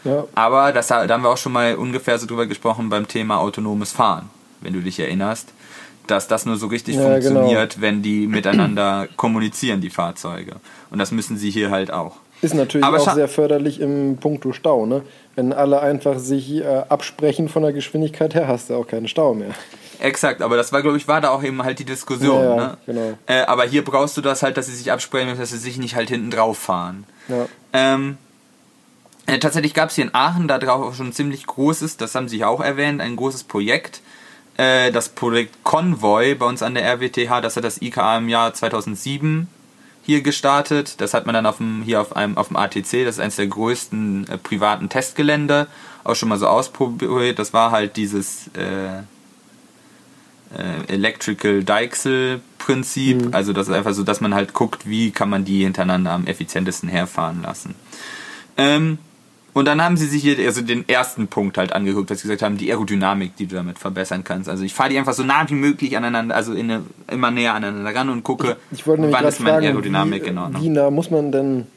[0.04, 3.40] Ja, Aber das, da haben wir auch schon mal ungefähr so drüber gesprochen beim Thema
[3.40, 5.54] autonomes Fahren, wenn du dich erinnerst.
[6.06, 10.58] Dass das nur so richtig Ja, funktioniert, wenn die miteinander kommunizieren, die Fahrzeuge.
[10.92, 12.18] Und das müssen sie hier halt auch.
[12.44, 15.04] Ist natürlich Aber auch sehr förderlich im Punkto Stau, ne?
[15.36, 19.34] Wenn alle einfach sich äh, absprechen von der Geschwindigkeit her, hast du auch keinen Stau
[19.34, 19.52] mehr.
[20.00, 22.44] Exakt, aber das war, glaube ich, war da auch eben halt die Diskussion.
[22.44, 22.78] Ja, ja, ne?
[22.86, 23.14] genau.
[23.26, 25.96] Äh, aber hier brauchst du das halt, dass sie sich absprechen, dass sie sich nicht
[25.96, 27.06] halt hinten drauf fahren.
[27.30, 27.46] Ja.
[27.72, 28.18] Ähm,
[29.26, 32.16] äh, tatsächlich gab es hier in Aachen da drauf auch schon ein ziemlich großes, das
[32.16, 34.02] haben sie ja auch erwähnt, ein großes Projekt.
[34.58, 38.54] Äh, das Projekt Convoy bei uns an der RWTH, das hat das IKA im Jahr
[38.54, 39.48] 2007
[40.04, 41.02] hier gestartet.
[41.02, 43.38] Das hat man dann auf dem, hier auf einem auf dem ATC, das ist eines
[43.38, 45.68] der größten äh, privaten Testgelände,
[46.04, 47.40] auch schon mal so ausprobiert.
[47.40, 49.00] Das war halt dieses äh,
[50.58, 53.26] äh, Electrical Deichsel Prinzip.
[53.26, 53.34] Mhm.
[53.34, 56.28] Also das ist einfach so, dass man halt guckt, wie kann man die hintereinander am
[56.28, 57.76] effizientesten herfahren lassen.
[58.58, 59.00] Ähm,
[59.54, 62.42] und dann haben sie sich hier also den ersten Punkt halt angeguckt, dass sie gesagt
[62.42, 64.50] haben, die Aerodynamik, die du damit verbessern kannst.
[64.50, 67.54] Also ich fahre die einfach so nah wie möglich aneinander, also in eine, immer näher
[67.54, 70.50] aneinander ran und gucke, Ich wollte nämlich wann ist meine fragen, Aerodynamik wie, genau.
[70.60, 71.68] wie nah muss man denn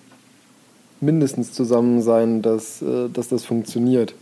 [1.01, 4.15] mindestens zusammen sein, dass, äh, dass das funktioniert?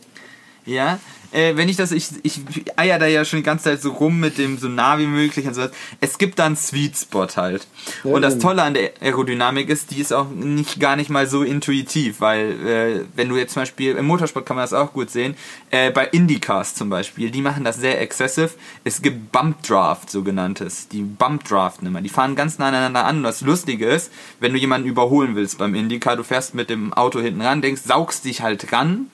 [0.66, 0.98] Ja,
[1.34, 2.40] äh, wenn ich das, ich, ich
[2.76, 5.46] eier da ja schon die ganze Zeit so rum mit dem so nah wie möglich
[5.46, 5.66] und so.
[6.00, 7.66] Es gibt da einen Sweet Spot halt.
[8.04, 8.38] Ja, und das.
[8.38, 12.50] Tolle an der Aerodynamik ist, die ist auch nicht gar nicht mal so intuitiv, weil
[12.66, 15.34] äh, wenn du jetzt zum Beispiel im Motorsport kann man das auch gut sehen,
[15.70, 18.50] äh, bei Indycars zum Beispiel, die machen das sehr excessive.
[18.82, 22.02] Es gibt Bump Draft sogenanntes, die Bump Draften immer.
[22.02, 23.18] Die fahren ganz nah aneinander an.
[23.18, 26.92] Und das Lustige ist, wenn du jemanden überholen willst beim Indycar, du fährst mit dem
[26.92, 29.06] Auto hinten ran, denkst, saugst dich halt ran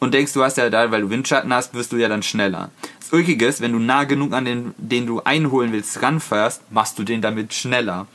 [0.00, 2.70] und denkst, du hast ja da, weil du Windschatten hast, wirst du ja dann schneller.
[3.00, 6.98] Das Ulkige ist, wenn du nah genug an den, den du einholen willst, ranfährst, machst
[6.98, 8.06] du den damit schneller.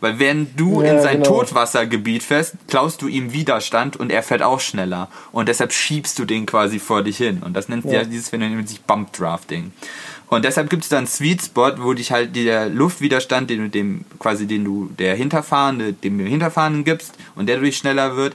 [0.00, 1.40] Weil wenn du Ja, in sein genau.
[1.40, 5.08] Totwassergebiet fährst, klaust du ihm Widerstand und er fährt auch schneller.
[5.32, 7.42] Und deshalb schiebst du den quasi vor dich hin.
[7.44, 7.92] Und das nennt Ja.
[7.92, 8.04] ja.
[8.04, 9.72] dieses Phänomen sich Bump Drafting.
[10.28, 13.68] Und deshalb gibt es dann einen Sweet Spot, wo dich halt der Luftwiderstand, den du
[13.68, 18.34] dem, quasi den du der Hinterfahrende, dem du Hinterfahrenden gibst und der dadurch schneller wird,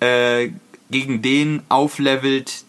[0.00, 0.50] äh,
[0.90, 2.64] gegen den auflevelt,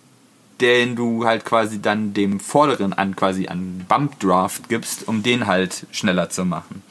[0.61, 5.47] den du halt quasi dann dem Vorderen an quasi an Bump Draft gibst, um den
[5.47, 6.83] halt schneller zu machen.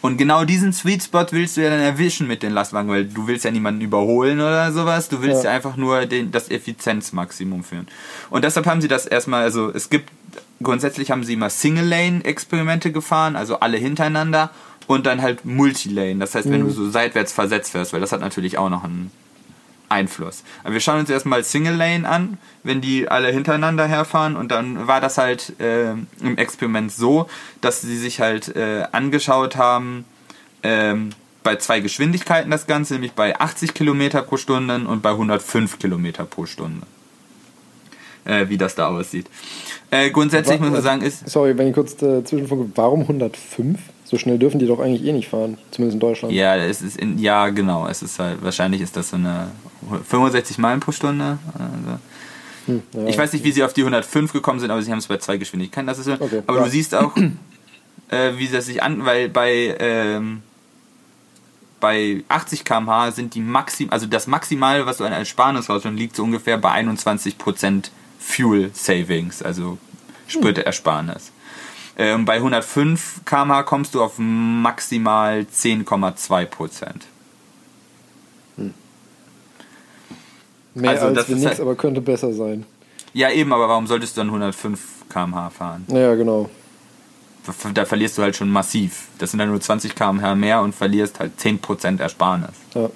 [0.00, 3.28] Und genau diesen Sweet Spot willst du ja dann erwischen mit den Lastwagen, weil du
[3.28, 5.50] willst ja niemanden überholen oder sowas, du willst Ja.
[5.50, 7.86] ja, einfach nur den, das Effizienzmaximum führen.
[8.28, 10.10] Und deshalb haben sie das erstmal, also es gibt,
[10.60, 14.50] grundsätzlich haben sie immer Single-Lane-Experimente gefahren, also alle hintereinander
[14.88, 18.20] und dann halt Multilane, das heißt, wenn du so seitwärts versetzt wirst, weil das hat
[18.20, 19.12] natürlich auch noch einen
[19.92, 20.42] Einfluss.
[20.64, 24.86] Aber wir schauen uns erstmal Single Lane an, wenn die alle hintereinander herfahren und dann
[24.88, 27.28] war das halt äh, im Experiment so,
[27.60, 30.04] dass sie sich halt äh, angeschaut haben,
[30.62, 31.10] ähm,
[31.42, 36.24] bei zwei Geschwindigkeiten das Ganze, nämlich bei 80 Kilometer pro Stunde und bei 105 Kilometer
[36.24, 36.86] pro Stunde.
[38.24, 39.26] Äh, wie das da aussieht.
[39.90, 43.80] Äh, grundsätzlich muss man sagen, ist Sorry, wenn ich kurz äh, zwischenfunke, warum 105?
[44.12, 46.34] So schnell dürfen die doch eigentlich eh nicht fahren, zumindest in Deutschland.
[46.34, 49.50] Ja, es ist in, ja genau, es ist halt wahrscheinlich ist das so eine
[50.06, 51.38] 65 Meilen pro Stunde.
[51.54, 51.98] Also.
[52.66, 53.06] Hm, ja.
[53.06, 55.16] Ich weiß nicht, wie sie auf die 105 gekommen sind, aber sie haben es bei
[55.16, 55.86] zwei Geschwindigkeiten.
[55.86, 56.12] Das ist so.
[56.12, 56.64] Okay, aber ja.
[56.64, 57.16] du siehst auch,
[58.10, 60.42] äh, wie das sich an, weil bei ähm,
[61.80, 66.16] bei 80 km/h sind die maxim, also das Maximale, was du an Ersparnis rausholen, liegt
[66.16, 67.88] so ungefähr bei 21%
[68.18, 69.78] Fuel Savings, also
[70.28, 71.32] Sprittersparnis.
[72.02, 77.06] Ähm, bei 105 km/h kommst du auf maximal 10,2 Prozent.
[80.74, 82.64] Mehr also als das nichts, halt- aber könnte besser sein.
[83.12, 85.86] Ja, eben, aber warum solltest du dann 105 km/h fahren?
[85.88, 86.50] Ja, genau.
[87.74, 89.08] Da verlierst du halt schon massiv.
[89.18, 92.50] Das sind dann nur 20 km/h mehr und verlierst halt 10% Ersparnis.
[92.74, 92.90] Ja.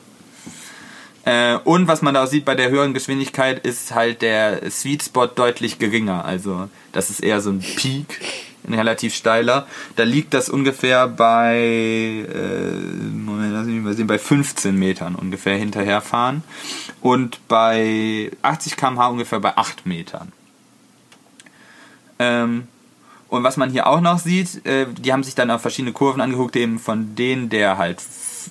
[1.27, 5.05] Äh, und was man da auch sieht bei der höheren Geschwindigkeit, ist halt der Sweet
[5.05, 6.25] Spot deutlich geringer.
[6.25, 8.21] Also das ist eher so ein Peak,
[8.67, 9.67] ein relativ steiler.
[9.97, 11.57] Da liegt das ungefähr bei,
[12.33, 12.71] äh,
[13.13, 16.43] Moment, lass mich mal sehen, bei 15 Metern ungefähr hinterherfahren.
[17.01, 20.33] Und bei 80 km/h ungefähr bei 8 Metern.
[22.19, 22.69] Ähm,
[23.29, 26.21] und was man hier auch noch sieht, äh, die haben sich dann auf verschiedene Kurven
[26.21, 28.51] angeguckt, eben von denen, der halt f-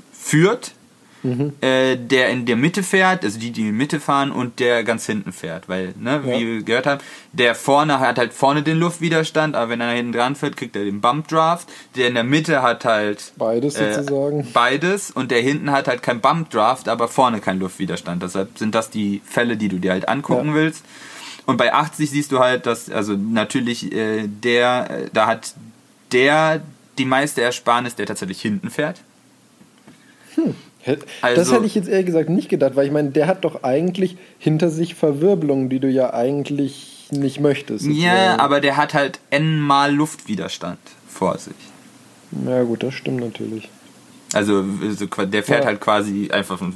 [1.26, 4.59] führt, äh, der in der Mitte fährt, also die, die in der Mitte fahren und
[4.59, 5.67] der ganz hinten fährt.
[5.67, 6.39] Weil, ne, wie Ja.
[6.39, 7.01] wir gehört haben,
[7.34, 10.84] der vorne hat halt vorne den Luftwiderstand, aber wenn er hinten dran fährt, kriegt er
[10.86, 11.67] den Bump Draft.
[11.95, 14.47] Der in der Mitte hat halt Beides äh, sozusagen.
[14.54, 18.21] Beides und der hinten hat halt kein Bump Draft, aber vorne kein Luftwiderstand.
[18.24, 20.54] Deshalb sind das die Fälle, die du dir halt angucken Ja.
[20.55, 20.86] willst.
[21.47, 25.54] Und bei 80 siehst du halt, dass, also natürlich, äh, der, äh, da hat
[26.12, 26.62] der
[26.97, 29.01] die meiste Ersparnis, der tatsächlich hinten fährt.
[30.86, 33.43] Hä- das Also- hätte ich jetzt ehrlich gesagt nicht gedacht, weil ich meine, der hat
[33.43, 37.86] doch eigentlich hinter sich Verwirbelungen, die du ja eigentlich nicht möchtest.
[37.86, 38.39] Ja, sozusagen.
[38.39, 41.53] aber der hat halt n mal Luftwiderstand vor sich.
[42.47, 43.70] Ja, gut, das stimmt natürlich.
[44.33, 45.67] Also so qua- der fährt Ja.
[45.67, 46.74] halt quasi einfach von.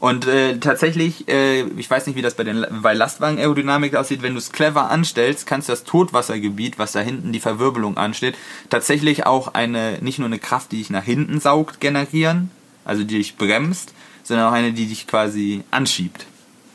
[0.00, 4.32] Und äh, tatsächlich, äh, ich weiß nicht, wie das bei, den, bei Lastwagen-Aerodynamik aussieht, wenn
[4.32, 8.34] du es clever anstellst, kannst du das Totwassergebiet, was da hinten die Verwirbelung ansteht,
[8.68, 12.50] tatsächlich auch eine, nicht nur eine Kraft, die dich nach hinten saugt, generieren,
[12.84, 13.92] also die dich bremst,
[14.22, 16.26] sondern auch eine, die dich quasi anschiebt.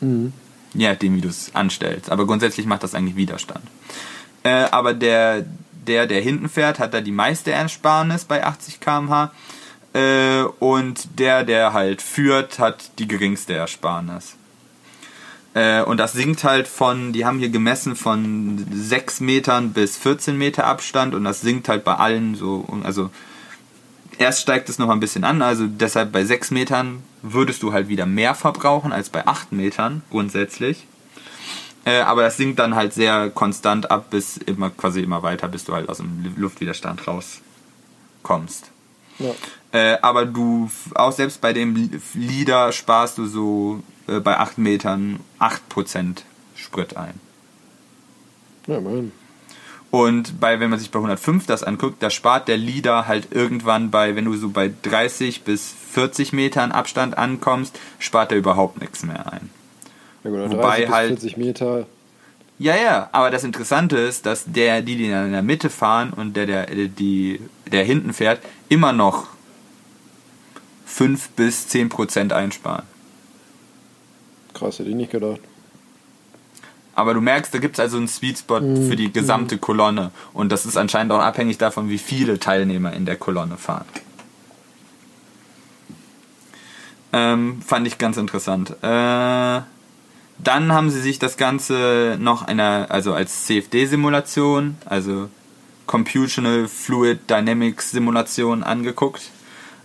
[0.02, 0.34] Mhm.
[0.74, 2.12] Je nachdem, wie du es anstellst.
[2.12, 3.64] Aber grundsätzlich macht das eigentlich Widerstand.
[4.44, 5.46] Äh, aber der,
[5.88, 9.32] der, der hinten fährt, hat da die meiste Ersparnis bei 80 km/h.
[9.94, 14.36] Äh, und der, der halt führt, hat die geringste Ersparnis.
[15.54, 20.38] Äh, und das sinkt halt von, die haben hier gemessen von 6 Metern bis 14
[20.38, 23.10] Meter Abstand und das sinkt halt bei allen so, also
[24.18, 27.88] erst steigt es noch ein bisschen an, also deshalb bei 6 Metern würdest du halt
[27.88, 30.86] wieder mehr verbrauchen als bei 8 Metern grundsätzlich.
[31.86, 35.64] Äh, aber das sinkt dann halt sehr konstant ab, bis immer quasi immer weiter, bis
[35.64, 38.72] du halt aus dem Luftwiderstand rauskommst.
[39.20, 39.32] Ja.
[39.72, 45.20] Äh, aber du, auch selbst bei dem Lieder sparst du so äh, bei 8 Metern
[45.40, 46.24] 8%
[46.56, 47.20] Sprit ein.
[48.68, 49.12] Ja, immerhin.
[49.98, 53.90] Und bei, wenn man sich bei 105 das anguckt, da spart der Leader halt irgendwann
[53.90, 59.02] bei, wenn du so bei 30 bis 40 Metern Abstand ankommst, spart er überhaupt nichts
[59.04, 59.50] mehr ein.
[60.24, 61.88] Ja, gut, 30 Wobei halt- 40 Meter.
[62.60, 66.36] Ja, ja, aber das Interessante ist, dass der, die, die in der Mitte fahren und
[66.38, 67.42] der, der, die,
[67.72, 69.30] der hinten fährt, immer noch
[70.86, 72.86] 5 bis 10 Prozent einsparen.
[74.54, 75.40] Krass, hätte ich nicht gedacht.
[76.98, 80.10] Aber du merkst, da gibt es also einen Sweet Spot für die gesamte Kolonne.
[80.34, 83.86] Und das ist anscheinend auch abhängig davon, wie viele Teilnehmer in der Kolonne fahren.
[87.14, 88.72] Ähm, fand ich ganz interessant.
[88.82, 89.62] Äh,
[90.40, 95.30] dann haben sie sich das Ganze noch einer, also als CFD-Simulation, also
[95.86, 99.30] Computational Fluid Dynamics Simulation angeguckt.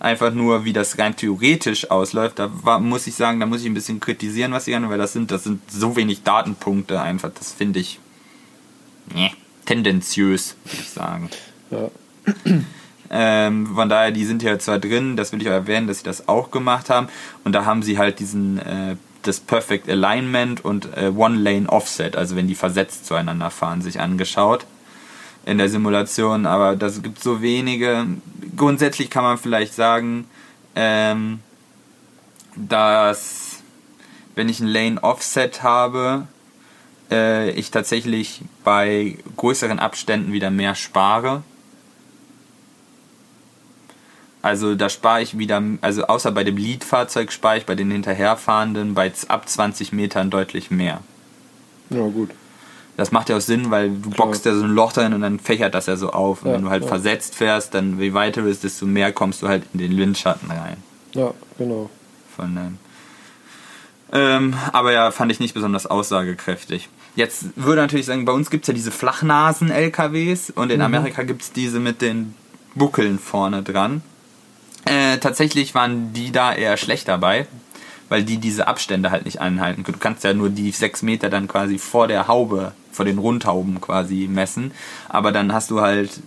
[0.02, 2.40] Einfach nur, wie das rein theoretisch ausläuft.
[2.40, 4.98] Da war, muss ich sagen, da muss ich ein bisschen kritisieren, was sie an, weil
[4.98, 7.30] das sind, das sind so wenig Datenpunkte einfach.
[7.32, 8.00] Das finde ich
[9.14, 9.30] nee,
[9.64, 11.30] tendenziös, würde ich sagen.
[11.70, 11.88] Ja.
[13.14, 16.04] Ähm, von daher, die sind hier zwar drin, das will ich auch erwähnen, dass sie
[16.04, 17.08] das auch gemacht haben.
[17.44, 22.16] Und da haben sie halt diesen, äh, das Perfect Alignment und äh, One Lane Offset,
[22.16, 24.66] also wenn die versetzt zueinander fahren, sich angeschaut
[25.44, 26.46] in der Simulation.
[26.46, 28.06] Aber das gibt so wenige.
[28.56, 30.26] Grundsätzlich kann man vielleicht sagen,
[30.74, 31.40] ähm,
[32.56, 33.62] dass
[34.34, 36.26] wenn ich ein Lane Offset habe,
[37.10, 41.42] äh, ich tatsächlich bei größeren Abständen wieder mehr spare.
[44.40, 48.94] Also da spare ich wieder, also außer bei dem Lead-Fahrzeug spare ich bei den hinterherfahrenden
[48.94, 51.00] bei ab 20 Metern deutlich mehr.
[51.90, 52.30] Ja, gut.
[52.96, 55.38] Das macht ja auch Sinn, weil du boxst ja so ein Loch drin und dann
[55.38, 56.42] fächert das ja so auf.
[56.42, 56.88] Und Ja, wenn du halt ja.
[56.88, 60.50] versetzt fährst, dann je weiter du bist, desto mehr kommst du halt in den Windschatten
[60.50, 60.76] rein.
[61.14, 61.88] Ja, genau.
[62.36, 62.78] Von, ähm,
[64.12, 66.88] ähm, aber ja, fand ich nicht besonders aussagekräftig.
[67.16, 71.42] Jetzt würde natürlich sagen, bei uns gibt es ja diese Flachnasen-LKWs und in Amerika gibt
[71.42, 72.34] es diese mit den
[72.74, 74.02] Buckeln vorne dran.
[74.84, 77.46] Äh, tatsächlich waren die da eher schlecht dabei,
[78.08, 79.98] weil die diese Abstände halt nicht einhalten können.
[79.98, 83.80] Du kannst ja nur die sechs Meter dann quasi vor der Haube, vor den Rundhauben
[83.80, 84.70] quasi messen,
[85.08, 86.20] aber dann hast du halt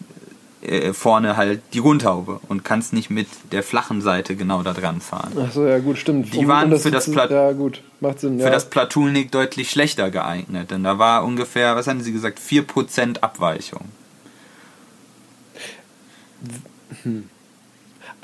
[0.62, 5.00] äh, vorne halt die Rundhaube und kannst nicht mit der flachen Seite genau da dran
[5.00, 5.38] fahren.
[5.38, 6.34] Achso, ja, gut, stimmt.
[6.34, 7.82] Die waren für das Plat- Ja, gut.
[8.00, 8.40] Macht Sinn.
[8.40, 8.52] Für ja.
[8.52, 13.86] das Platoonik deutlich schlechter geeignet, denn da war ungefähr, was hatten sie gesagt, 4% Abweichung.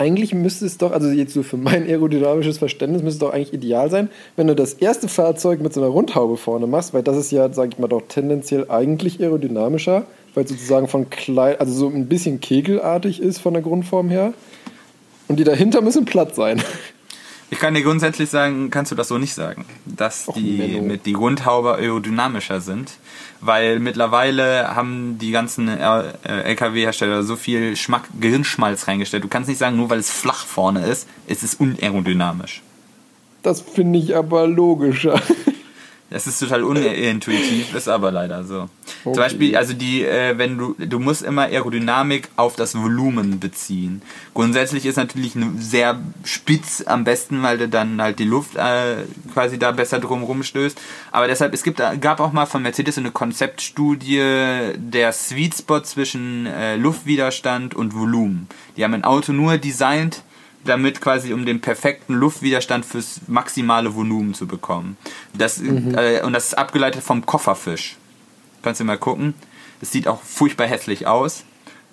[0.01, 3.53] Eigentlich müsste es doch, also jetzt so für mein aerodynamisches Verständnis, müsste es doch eigentlich
[3.53, 7.17] ideal sein, wenn du das erste Fahrzeug mit so einer Rundhaube vorne machst, weil das
[7.17, 11.71] ist ja, sag ich mal, doch tendenziell eigentlich aerodynamischer, weil es sozusagen von klein, also
[11.71, 14.33] so ein bisschen kegelartig ist von der Grundform her.
[15.27, 16.63] Und die dahinter müssen platt sein.
[17.53, 20.83] Ich kann dir grundsätzlich sagen, kannst du das so nicht sagen, dass Och, die Menno.
[20.83, 22.93] mit die Rundhaube aerodynamischer sind,
[23.41, 29.25] weil mittlerweile haben die ganzen äh, LKW-Hersteller so viel Schmack, Gehirnschmalz reingestellt.
[29.25, 32.61] Du kannst nicht sagen, nur weil es flach vorne ist, ist es unaerodynamisch.
[33.43, 35.21] Das finde ich aber logischer.
[36.11, 38.69] Das ist total unintuitiv, ist aber leider so.
[39.03, 39.19] Zum Okay.
[39.19, 44.01] Beispiel, also die, äh, wenn du, du musst immer Aerodynamik auf das Volumen beziehen.
[44.33, 48.97] Grundsätzlich ist natürlich sehr spitz am besten, weil du dann halt die Luft äh,
[49.33, 50.79] quasi da besser drum rumstößt.
[51.11, 55.81] Aber deshalb, es gibt, gab auch mal von Mercedes so eine Konzeptstudie der Sweet Spot
[55.81, 58.47] zwischen äh, Luftwiderstand und Volumen.
[58.75, 60.23] Die haben ein Auto nur designt,
[60.65, 64.97] damit quasi um den perfekten Luftwiderstand fürs maximale Volumen zu bekommen.
[65.33, 67.97] Das, äh, und das ist abgeleitet vom Kofferfisch.
[68.61, 69.33] Kannst du mal gucken.
[69.79, 71.43] Das sieht auch furchtbar hässlich aus.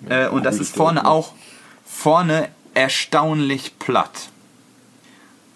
[0.07, 1.33] Äh, und das ist vorne auch
[1.85, 4.29] vorne erstaunlich platt.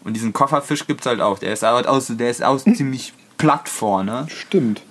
[0.04, 1.40] Und diesen Kofferfisch gibt's halt auch.
[1.40, 4.28] Der ist halt aus, der ist aus ziemlich platt vorne.
[4.30, 4.82] Stimmt.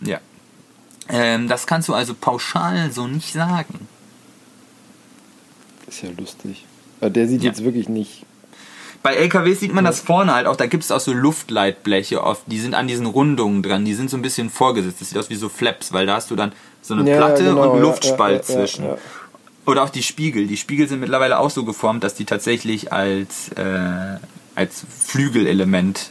[0.00, 0.20] Ja.
[1.08, 3.88] Ähm, das kannst du also pauschal so nicht sagen.
[5.86, 6.66] Ist ja lustig.
[7.02, 7.50] Aber der sieht Ja.
[7.50, 8.24] jetzt wirklich nicht.
[9.02, 12.42] Bei LKWs sieht man das vorne halt auch, da gibt es auch so Luftleitbleche oft,
[12.46, 15.00] die sind an diesen Rundungen dran, die sind so ein bisschen vorgesetzt.
[15.00, 17.42] Das sieht aus wie so Flaps, weil da hast du dann so eine Ja, Platte
[17.42, 18.86] genau, und einen Luftspalt ja, zwischen.
[19.66, 20.46] Oder auch die Spiegel.
[20.46, 24.18] Die Spiegel sind mittlerweile auch so geformt, dass die tatsächlich als, äh,
[24.54, 26.10] als Flügelelement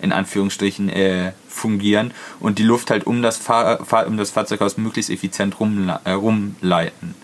[0.00, 4.78] in Anführungsstrichen äh, fungieren und die Luft halt um das, Fahr Fahr um das Fahrzeughaus
[4.78, 7.14] möglichst effizient rumle äh, rumleiten.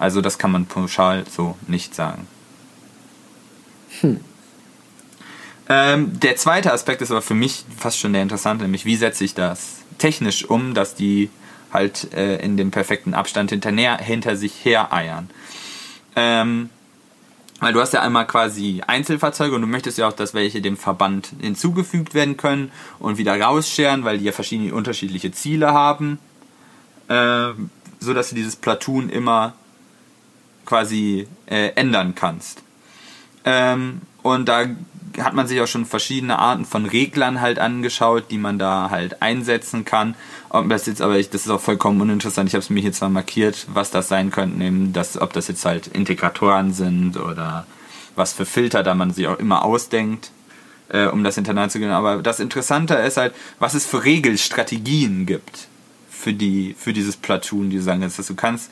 [0.00, 2.26] Also das kann man pauschal so nicht sagen.
[5.68, 9.24] Ähm, der zweite Aspekt ist aber für mich fast schon der interessante, nämlich wie setze
[9.24, 11.28] ich das technisch um, dass die
[11.72, 15.28] halt äh, in dem perfekten Abstand hinter, hinter sich her eiern.
[16.16, 16.70] Ähm,
[17.60, 20.76] weil du hast ja einmal quasi Einzelfahrzeuge und du möchtest ja auch, dass welche dem
[20.76, 26.18] Verband hinzugefügt werden können und wieder rausscheren, weil die ja verschiedene unterschiedliche Ziele haben.
[27.08, 27.50] Äh,
[28.00, 29.54] so du dieses Platoon immer
[30.64, 32.62] quasi äh, ändern kannst.
[33.48, 34.66] Ähm, und da
[35.20, 39.22] hat man sich auch schon verschiedene Arten von Reglern halt angeschaut, die man da halt
[39.22, 40.14] einsetzen kann.
[40.50, 42.48] Ob das jetzt, aber ich, das ist auch vollkommen uninteressant.
[42.48, 45.48] Ich habe es mir jetzt mal markiert, was das sein könnte, eben das, ob das
[45.48, 47.66] jetzt halt Integratoren sind oder
[48.16, 50.30] was für Filter da man sich auch immer ausdenkt,
[50.90, 51.90] äh, um das hintereinander zu gehen.
[51.90, 55.68] Aber das Interessante ist halt, was es für Regelstrategien gibt
[56.10, 58.70] für die für dieses Platoon, die sagen kannst, dass du kannst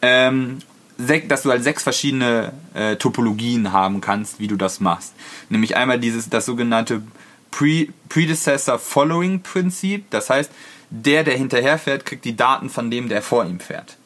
[0.00, 0.58] ähm,
[0.98, 5.12] dass du halt sechs verschiedene äh, Topologien haben kannst, wie du das machst.
[5.50, 7.02] Nämlich einmal dieses, das sogenannte
[7.50, 10.10] Pre Predecessor Following Prinzip.
[10.10, 10.50] Das heißt,
[10.90, 13.96] der, der hinterher fährt, kriegt die Daten von dem, der vor ihm fährt.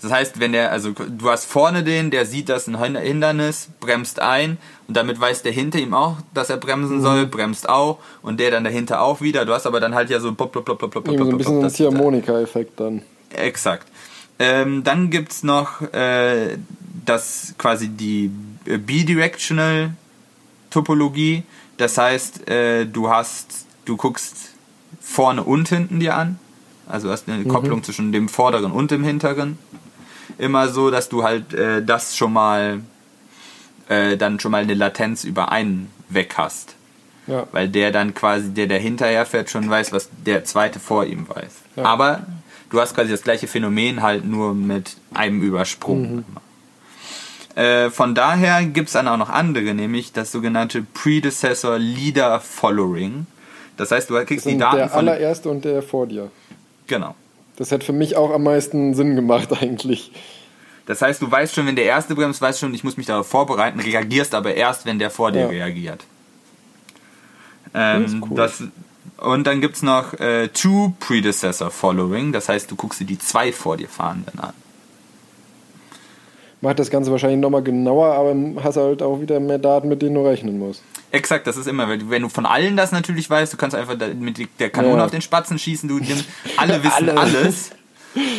[0.00, 4.20] Das heißt, wenn der, also du hast vorne den, der sieht das ein Hindernis, bremst
[4.20, 4.56] ein
[4.86, 8.52] und damit weiß der hinter ihm auch, dass er bremsen soll, bremst auch und der
[8.52, 9.44] dann dahinter auch wieder.
[9.44, 11.60] Du hast aber dann halt ja so pop, pop, pop, pop, Irgendwie so ein bisschen
[11.62, 13.02] das- ein Ziehharmonika-Effekt dann.
[13.30, 13.88] Exakt.
[14.38, 16.58] Ähm, dann gibt's noch äh,
[17.04, 18.30] das quasi die
[18.66, 19.92] äh, Bidirectional
[20.70, 21.42] Topologie.
[21.76, 24.50] Das heißt, äh, du hast, du guckst
[25.00, 26.38] vorne und hinten dir an.
[26.86, 29.58] Also hast eine Kopplung zwischen dem vorderen und dem hinteren.
[30.38, 32.80] Immer so, dass du halt äh, das schon mal
[33.88, 36.74] äh, dann schon mal eine Latenz über einen weg hast.
[37.26, 37.46] Ja.
[37.52, 41.28] Weil der dann quasi, der der hinterher fährt, schon weiß, was der zweite vor ihm
[41.28, 41.52] weiß.
[41.76, 41.84] Ja.
[41.84, 42.26] Aber
[42.70, 46.24] du hast quasi das gleiche Phänomen halt nur mit einem Übersprung.
[47.54, 53.26] Äh, von daher gibt es dann auch noch andere, nämlich das sogenannte Predecessor Leader Following.
[53.76, 54.98] Das heißt, du kriegst die Daten der von.
[55.00, 56.30] allererste und der vor dir.
[56.86, 57.14] Genau.
[57.56, 60.12] Das hätte für mich auch am meisten Sinn gemacht eigentlich.
[60.86, 63.26] Das heißt, du weißt schon, wenn der erste bremst, weißt schon, ich muss mich darauf
[63.28, 65.48] vorbereiten, reagierst aber erst, wenn der vor dir Ja.
[65.48, 66.04] reagiert.
[67.72, 68.36] Das ist Ähm, cool.
[68.36, 68.62] das,
[69.18, 73.18] und dann gibt es noch äh, Two Predecessor Following, das heißt, du guckst dir die
[73.18, 74.52] zwei vor dir fahrenden an.
[76.60, 78.34] Macht das Ganze wahrscheinlich nochmal genauer, aber
[78.64, 80.82] hast halt auch wieder mehr Daten, mit denen du rechnen musst.
[81.12, 84.48] Exakt, das ist immer, wenn du von allen das natürlich weißt, du kannst einfach mit
[84.58, 85.04] der Kanone Ja.
[85.04, 86.24] auf den Spatzen schießen, du nimmst,
[86.56, 87.16] alle wissen Alle.
[87.16, 87.70] alles.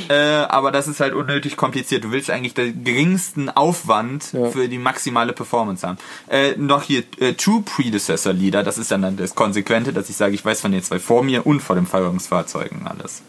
[0.10, 2.04] Äh, aber das ist halt unnötig kompliziert.
[2.04, 4.50] Du willst eigentlich den geringsten Aufwand Ja.
[4.50, 5.98] für die maximale Performance haben.
[6.28, 10.34] Äh, noch hier äh, True Predecessor Leader, das ist dann, das Konsequente, dass ich sage,
[10.34, 13.22] ich weiß von den zwei vor mir und vor den Feuerungsfahrzeugen alles.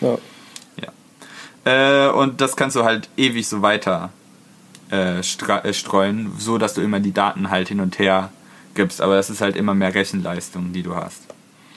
[0.00, 0.16] Ja.
[1.64, 2.08] Ja.
[2.08, 4.10] Äh, und das kannst du halt ewig so weiter
[4.90, 8.30] äh, streuen, so dass du immer die Daten halt hin und her
[8.74, 9.00] gibst.
[9.00, 11.22] Aber das ist halt immer mehr Rechenleistung, die du hast.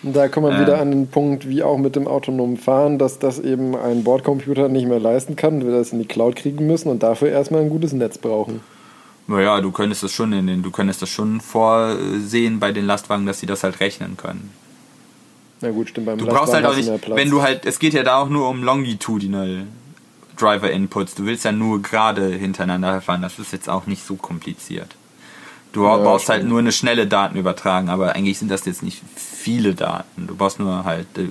[0.03, 0.61] Da wir Ähm.
[0.61, 4.69] wieder an den Punkt, wie auch mit dem autonomen Fahren, dass das eben ein Bordcomputer
[4.69, 7.69] nicht mehr leisten kann, wir das in die Cloud kriegen müssen und dafür erstmal ein
[7.69, 8.61] gutes Netz brauchen.
[9.28, 13.26] Naja, du könntest das schon in den, du könntest das schon vorsehen bei den Lastwagen,
[13.26, 14.52] dass sie das halt rechnen können.
[15.60, 18.03] Na gut, stimmt, beim Du brauchst halt auch nicht, wenn du halt, es geht ja
[18.03, 19.65] da auch nur um longitudinal
[20.38, 21.15] Driver Inputs.
[21.15, 23.22] Du willst ja nur gerade hintereinander fahren.
[23.22, 24.95] Das ist jetzt auch nicht so kompliziert.
[25.73, 26.49] Du Ja, brauchst halt stimmt.
[26.49, 30.27] nur eine schnelle Datenübertragung, aber eigentlich sind das jetzt nicht viele Daten.
[30.27, 31.27] Du brauchst nur halt äh,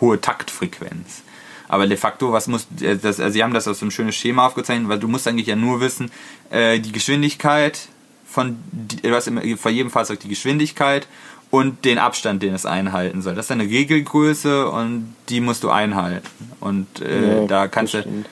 [0.00, 1.22] hohe Taktfrequenz.
[1.68, 4.46] Aber de facto, was muss, äh, das, also sie haben das aus einem schönes Schema
[4.46, 6.10] aufgezeichnet, weil du musst eigentlich ja nur wissen,
[6.50, 7.88] äh, die Geschwindigkeit
[8.26, 11.06] von, du hast immer vor jedem Fahrzeug die Geschwindigkeit
[11.50, 13.34] und den Abstand, den es einhalten soll.
[13.34, 16.26] Das ist eine Regelgröße und die musst du einhalten.
[16.60, 18.26] Und äh, Ja, da kannst du, stimmt.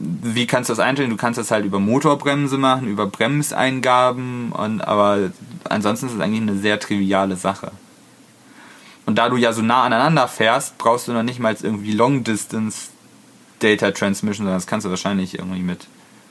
[0.00, 1.10] Wie kannst du das einstellen?
[1.10, 5.30] Du kannst das halt über Motorbremse machen, über Bremseingaben, und, aber
[5.64, 7.72] ansonsten ist es eigentlich eine sehr triviale Sache.
[9.04, 12.24] Und da du ja so nah aneinander fährst, brauchst du noch nicht mal irgendwie Long
[12.24, 12.88] Distance
[13.58, 15.86] Data Transmission, sondern das kannst du wahrscheinlich irgendwie mit,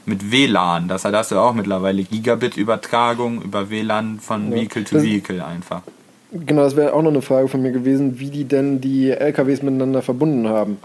[0.06, 0.88] mit WLAN.
[0.88, 4.56] Das da hast du auch mittlerweile Gigabit-Übertragung über WLAN von Ja.
[4.56, 5.84] Vehicle to Vehicle einfach.
[6.32, 9.62] Genau, das wäre auch noch eine Frage von mir gewesen, wie die denn die LKWs
[9.62, 10.78] miteinander verbunden haben.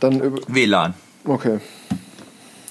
[0.00, 0.40] Dann über.
[0.48, 0.94] WLAN.
[1.24, 1.60] Okay.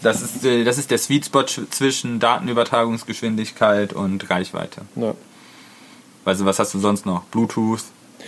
[0.02, 4.82] Das ist, äh, das ist der Sweet Spot sch- zwischen Datenübertragungsgeschwindigkeit und Reichweite.
[4.96, 5.14] Ja.
[6.26, 7.24] Also was hast du sonst noch?
[7.26, 7.80] Bluetooth,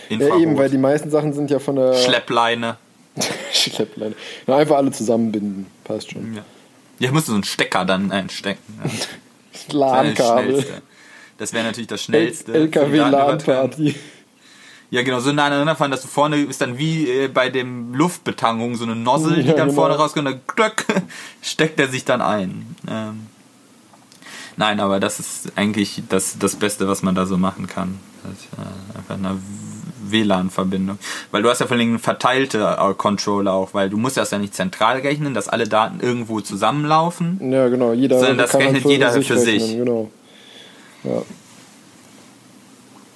[0.10, 1.94] ja, Infrarot, eben, weil die meisten Sachen sind ja von der.
[1.96, 2.78] Schleppleine.
[3.54, 4.16] Schleppleine.
[4.48, 5.68] Ja, einfach alle zusammenbinden.
[5.84, 6.34] Passt schon.
[6.36, 6.42] Ja.
[7.00, 8.80] Hier musst du so einen Stecker dann einstecken.
[8.84, 8.90] Ja.
[8.90, 10.66] Das wäre das LAN-Kabel.
[11.38, 12.54] Das wäre natürlich das Schnellste.
[12.54, 13.96] LKW-LAN-Party.
[14.92, 17.94] Ja, genau, so nah aneinander fahren, dass du vorne ist dann wie äh, bei dem
[17.96, 19.82] Luftbetankung so eine Nozzle, die Ja, dann genau.
[19.82, 20.86] vorne rauskommt, dann klöck,
[21.42, 22.76] steckt er sich dann ein.
[22.90, 23.28] Ähm,
[24.58, 28.00] nein, aber das ist eigentlich das, das Beste, was man da so machen kann.
[28.24, 29.38] Das, äh, einfach eine
[30.04, 31.00] WLAN-Verbindung.
[31.32, 34.40] Weil du hast ja vor allem verteilte äh, Controller auch, weil du musst das ja
[34.40, 37.40] nicht zentral rechnen, dass alle Daten irgendwo zusammenlaufen.
[37.50, 37.94] Ja, genau.
[37.94, 39.62] Jeder Sondern das dann rechnet jeder für sich.
[39.64, 40.12] rechnen, Genau.
[41.06, 41.22] Ja.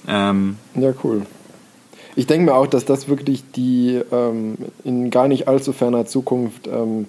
[0.07, 1.25] Ähm, Ja, cool.
[2.15, 6.67] Ich denke mir auch, dass das wirklich die ähm, in gar nicht allzu ferner Zukunft
[6.67, 7.07] ähm,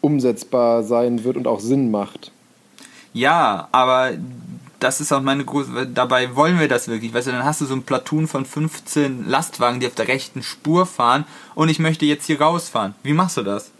[0.00, 2.30] umsetzbar sein wird und auch Sinn macht.
[3.12, 4.12] Ja, aber
[4.80, 5.86] das ist auch meine große.
[5.86, 7.14] Dabei wollen wir das wirklich.
[7.14, 10.42] Weißt du, dann hast du so ein Platoon von 15 Lastwagen, die auf der rechten
[10.42, 11.24] Spur fahren
[11.54, 12.94] und ich möchte jetzt hier rausfahren.
[13.02, 13.70] Wie machst du das?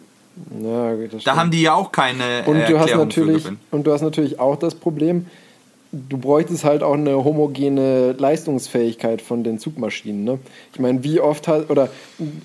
[0.61, 3.47] Ja, das Da haben die ja auch keine und äh, du hast Erklärung für natürlich
[3.71, 5.27] und du hast natürlich auch das Problem,
[6.09, 10.25] du bräuchtest halt auch eine homogene Leistungsfähigkeit von den Zugmaschinen.
[10.25, 10.39] Ne?
[10.73, 11.89] Ich meine, wie oft hat oder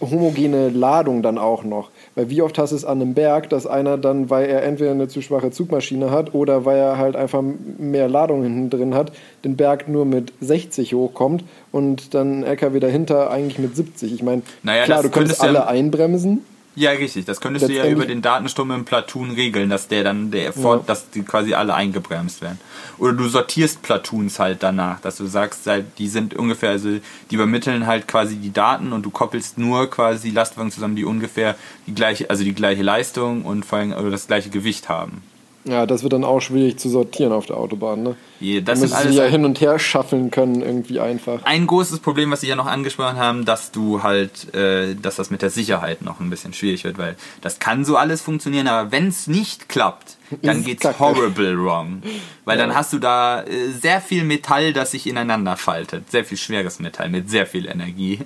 [0.02, 3.68] homogene Ladung dann auch noch, weil wie oft hast du es an einem Berg, dass
[3.68, 7.44] einer dann, weil er entweder eine zu schwache Zugmaschine hat oder weil er halt einfach
[7.78, 9.12] mehr Ladung hinten drin hat,
[9.44, 14.14] den Berg nur mit 60 hochkommt und dann ein LKW dahinter eigentlich mit 70.
[14.14, 16.44] Ich meine, Naja, klar, du könntest könntest ja- alle einbremsen.
[16.76, 17.26] Ja, richtig.
[17.26, 20.88] Das könntest du ja über den Datenstrom im Platoon regeln, dass der dann, der fort,
[20.88, 22.60] dass die quasi alle eingebremst werden.
[22.98, 27.00] Oder du sortierst Platoons halt danach, dass du sagst, halt, die sind ungefähr, also
[27.32, 31.56] die übermitteln halt quasi die Daten und du koppelst nur quasi Lastwagen zusammen, die ungefähr
[31.88, 35.22] die gleiche, also die gleiche Leistung und vor allem oder das gleiche Gewicht haben.
[35.70, 38.02] Ja, das wird dann auch schwierig zu sortieren auf der Autobahn.
[38.04, 38.16] Ne?
[38.40, 41.44] Je- Da Das sind müssen sie ja hin und her schaffeln können, irgendwie einfach.
[41.44, 45.30] ein großes Problem, was Sie ja noch angesprochen haben, dass du halt, äh, dass das
[45.30, 48.92] mit der Sicherheit noch ein bisschen schwierig wird, weil das kann so alles funktionieren, aber
[48.92, 51.00] wenn es nicht klappt, dann Ist geht's Kacke.
[51.00, 52.02] horrible wrong.
[52.46, 56.10] Weil dann hast du da äh, sehr viel Metall, das sich ineinander faltet.
[56.12, 58.20] Sehr viel schweres Metall mit sehr viel Energie.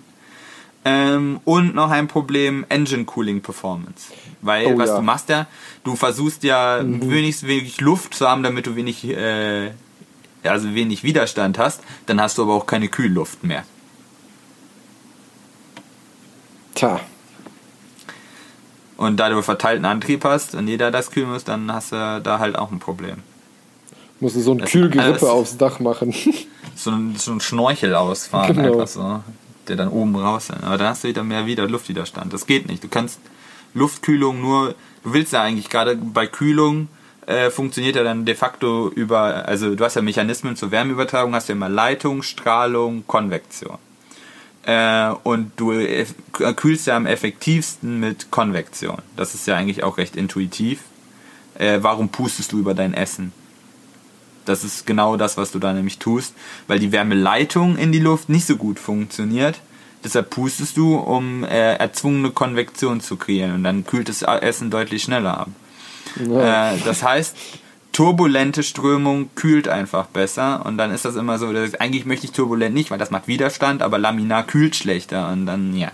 [0.86, 4.12] Ähm, und noch ein Problem, Engine Cooling Performance.
[4.44, 4.96] Weil, Oh was ja.
[4.96, 5.00] Mhm.
[5.00, 5.48] du machst ja,
[5.84, 9.72] du versuchst ja wenigstens wenig Luft zu haben, damit du wenig, äh,
[10.44, 13.64] also wenig Widerstand hast, dann hast du aber auch keine Kühlluft mehr.
[16.76, 17.00] Tja,
[18.98, 22.40] Und da du verteilten Antrieb hast und jeder das kühlen muss, dann hast du da
[22.40, 23.18] halt auch ein Problem.
[24.20, 26.14] musst du so ein Das- Kühlgerippe aufs Dach machen.
[26.76, 28.72] So ein, so ein Schnorchel ausfahren, Genau.
[28.74, 29.22] einfach so,
[29.68, 30.64] der dann oben raus ist.
[30.64, 32.34] Aber dann hast du wieder mehr wieder Luftwiderstand.
[32.34, 32.84] Das geht nicht.
[32.84, 33.20] Du kannst
[33.74, 36.88] Luftkühlung nur, du willst ja eigentlich gerade bei Kühlung
[37.26, 41.50] äh, funktioniert ja dann de facto über, also du hast ja Mechanismen zur Wärmeübertragung, hast
[41.50, 43.78] ja immer Leitung, Strahlung, Konvektion.
[44.66, 48.98] Äh, und du eff- kühlst ja am effektivsten mit Konvektion.
[49.16, 50.80] Das ist ja eigentlich auch recht intuitiv.
[51.56, 53.32] Äh, warum pustest du über dein Essen?
[54.46, 56.34] Das ist genau das, was du da nämlich tust,
[56.68, 59.62] weil die Wärmeleitung in die Luft nicht so gut funktioniert.
[60.04, 65.04] Deshalb pustest du, um äh, erzwungene Konvektion zu kreieren und dann kühlt das Essen deutlich
[65.04, 65.50] schneller ab.
[66.28, 66.74] Ja.
[66.74, 67.38] Äh, das heißt,
[67.94, 72.34] turbulente Strömung kühlt einfach besser und dann ist das immer so, dass, eigentlich möchte ich
[72.34, 75.92] turbulent nicht, weil das macht Widerstand, aber laminar kühlt schlechter und dann, ja.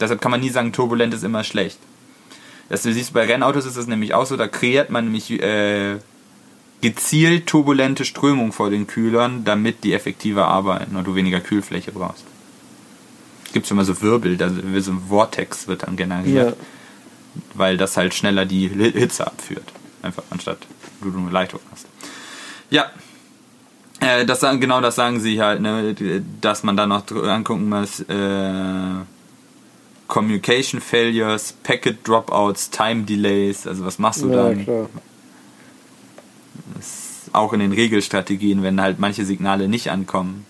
[0.00, 1.78] Deshalb kann man nie sagen, turbulent ist immer schlecht.
[2.68, 5.96] Das du siehst, bei Rennautos ist es nämlich auch so, da kreiert man nämlich äh,
[6.90, 12.24] gezielt turbulente Strömung vor den Kühlern, damit die effektiver arbeiten und du weniger Kühlfläche brauchst.
[13.52, 16.66] Gibt schon mal so Wirbel, da so ein Vortex wird dann generiert, Ja.
[17.54, 19.72] weil das halt schneller die Hi- Hitze abführt.
[20.02, 20.58] Einfach anstatt
[21.00, 21.86] du eine Leitung hast.
[22.70, 22.86] Ja.
[24.00, 25.94] Äh, das, genau das sagen sie halt, ne,
[26.40, 29.04] dass man dann noch angucken muss, äh,
[30.06, 34.64] Communication Failures, Packet Dropouts, Time Delays, also was machst du ja, dann?
[34.64, 34.88] klar.
[37.36, 40.46] Auch in den Regelstrategien, wenn halt manche Signale nicht ankommen.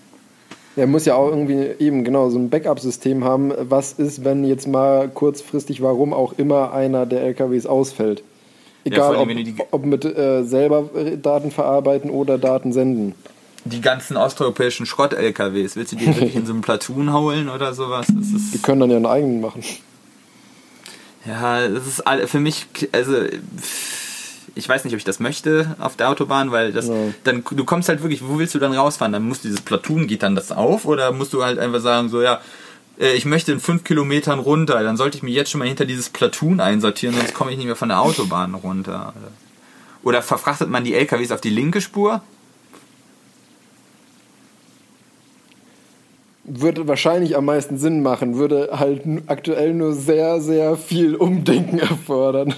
[0.77, 3.51] Er muss ja auch irgendwie eben genau so ein Backup-System haben.
[3.57, 8.23] Was ist, wenn jetzt mal kurzfristig, warum auch immer, einer der LKWs ausfällt?
[8.85, 13.15] Ja, Egal, vor allem, ob, ob mit äh, selber äh, Daten verarbeiten oder Daten senden.
[13.65, 18.07] Die ganzen osteuropäischen Schrott-LKWs, willst du die wirklich in so einem Platoon holen oder sowas?
[18.07, 19.61] Die können dann ja einen eigenen machen.
[21.25, 23.13] Ja, das ist für mich, also
[24.57, 26.95] ich weiß nicht, ob ich das möchte auf der Autobahn, weil das Ja.
[27.23, 29.13] dann du kommst halt wirklich, wo willst du dann rausfahren?
[29.13, 32.09] Dann musst du dieses Platoon, geht dann das auf oder musst du halt einfach sagen,
[32.09, 32.41] so ja,
[32.99, 35.85] äh, ich möchte in fünf Kilometern runter, dann sollte ich mich jetzt schon mal hinter
[35.85, 39.13] dieses Platoon einsortieren, sonst komme ich nicht mehr von der Autobahn runter.
[40.03, 42.21] Oder, verfrachtet man die LKWs auf die linke Spur?
[46.47, 52.53] würde wahrscheinlich am meisten Sinn machen, würde halt aktuell nur sehr, sehr viel Umdenken erfordern.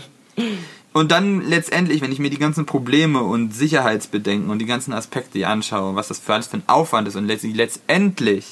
[1.00, 5.48] Und dann letztendlich, wenn ich mir die ganzen Probleme und Sicherheitsbedenken und die ganzen Aspekte
[5.48, 8.46] anschaue, was das für alles für ein Aufwand ist und letzt- letztendlich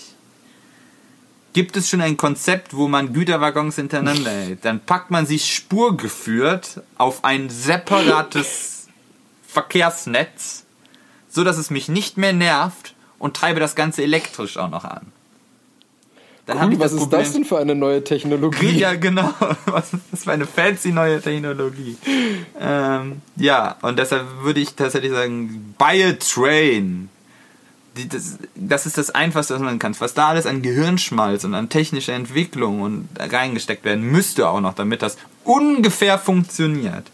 [1.51, 4.63] gibt es schon ein Konzept, wo man Güterwaggons hintereinander hält.
[4.63, 8.87] Dann packt man sie spurgeführt auf ein separates
[9.49, 10.63] Verkehrsnetz,
[11.27, 15.11] so dass es mich nicht mehr nervt und treibe das Ganze elektrisch auch noch an.
[16.47, 18.71] Dann Cool, ich was ist das denn für eine neue Technologie?
[18.77, 19.33] ja, genau.
[19.65, 21.97] Was ist das für eine fancy neue Technologie?
[22.59, 27.09] Ähm, ja, und deshalb würde ich tatsächlich sagen, buy a train.
[27.97, 29.93] Die, das, das ist das Einfachste, was man kann.
[29.99, 34.73] Was da alles an Gehirnschmalz und an technischer Entwicklung und reingesteckt werden müsste auch noch,
[34.73, 37.11] damit das ungefähr funktioniert.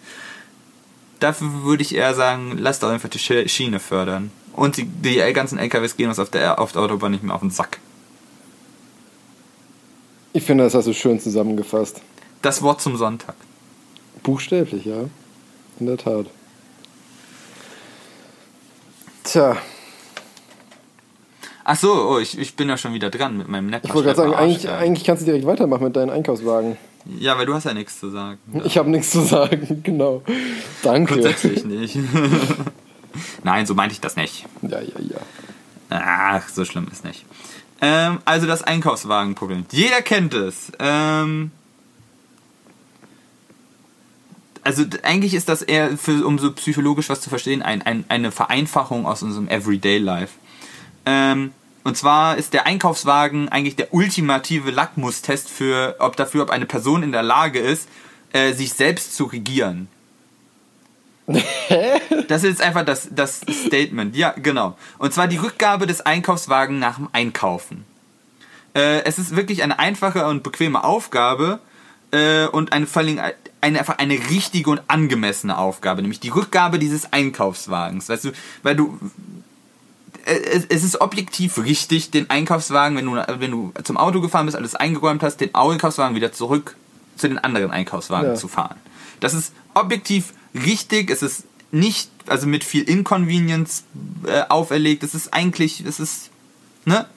[1.20, 4.30] Dafür würde ich eher sagen, lasst doch einfach die Schi- Schiene fördern.
[4.52, 7.42] Und die, die ganzen LKWs gehen uns auf der, auf der Autobahn nicht mehr auf
[7.42, 7.80] den Sack.
[10.34, 12.02] Ich finde, das hast du schön zusammengefasst.
[12.42, 13.36] Das Wort zum Sonntag.
[14.24, 15.06] Buchstäblich, ja.
[15.80, 16.26] In der Tat.
[19.24, 19.58] Tja,
[21.66, 23.86] Ach so, oh, ich, ich bin ja schon wieder dran mit meinem Netz.
[23.86, 26.78] ich wollte gerade sagen, eigentlich, eigentlich kannst du direkt weitermachen mit deinen Einkaufswagen.
[27.20, 28.38] Ja, weil du hast ja nichts zu sagen.
[28.66, 30.24] Ich habe nichts zu sagen, genau.
[30.82, 31.14] Danke.
[31.14, 31.98] Grundsätzlich nicht.
[33.44, 34.46] Nein, so meinte ich das nicht.
[34.62, 35.18] Ja, ja, ja.
[35.90, 37.26] Ach, so schlimm ist nicht.
[37.84, 39.66] Ähm, also das Einkaufswagenproblem.
[39.70, 40.72] Jeder kennt es.
[40.80, 41.52] Ähm,
[44.64, 48.32] also eigentlich ist das eher, für, um so psychologisch was zu verstehen, ein, ein, eine
[48.32, 50.36] Vereinfachung aus unserem Everyday Life.
[51.06, 51.52] Ähm,
[51.84, 57.04] und zwar ist der Einkaufswagen eigentlich der ultimative Lackmustest für, ob dafür, ob eine Person
[57.04, 57.90] in der Lage ist,
[58.32, 59.90] äh, sich selbst zu regieren.
[62.28, 64.16] Das ist jetzt einfach das, das Statement.
[64.16, 64.78] Ja, genau.
[64.98, 67.86] Und zwar die Rückgabe des Einkaufswagens nach dem Einkaufen.
[68.76, 71.60] Äh, es ist wirklich eine einfache und bequeme Aufgabe
[72.12, 73.32] äh, und eine, vor allen Dingen
[73.62, 78.10] eine, einfach eine richtige und angemessene Aufgabe, nämlich die Rückgabe dieses Einkaufswagens.
[78.10, 78.32] Weißt du,
[78.64, 79.00] weil du
[80.26, 84.46] äh, es, es ist objektiv richtig, den Einkaufswagen, wenn du, wenn du zum Auto gefahren
[84.46, 86.76] bist, alles eingeräumt hast, den Einkaufswagen wieder zurück
[87.16, 88.36] zu den anderen Einkaufswagen Ja.
[88.36, 88.76] zu fahren.
[89.20, 93.84] Das ist objektiv richtig, es ist nicht, also mit viel Inconvenience
[94.26, 96.30] äh, auferlegt, es ist eigentlich, es ist,
[96.86, 97.08] ne?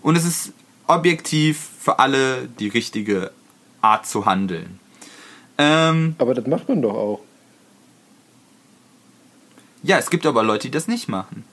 [0.00, 0.52] Und es ist
[0.86, 3.30] objektiv für alle die richtige
[3.82, 4.78] Art zu handeln.
[5.58, 7.20] Ähm, Aber das macht man doch auch.
[9.82, 11.44] Ja, es gibt aber Leute, die das nicht machen.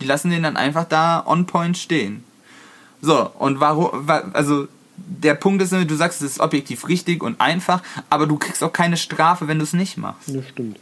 [0.00, 2.24] Die lassen den dann einfach da on point stehen.
[3.00, 4.68] So, und warum, wa- also,
[5.06, 8.72] der Punkt ist, du sagst, es ist objektiv richtig und einfach, aber du kriegst auch
[8.72, 10.34] keine Strafe, wenn du es nicht machst.
[10.34, 10.78] Das stimmt.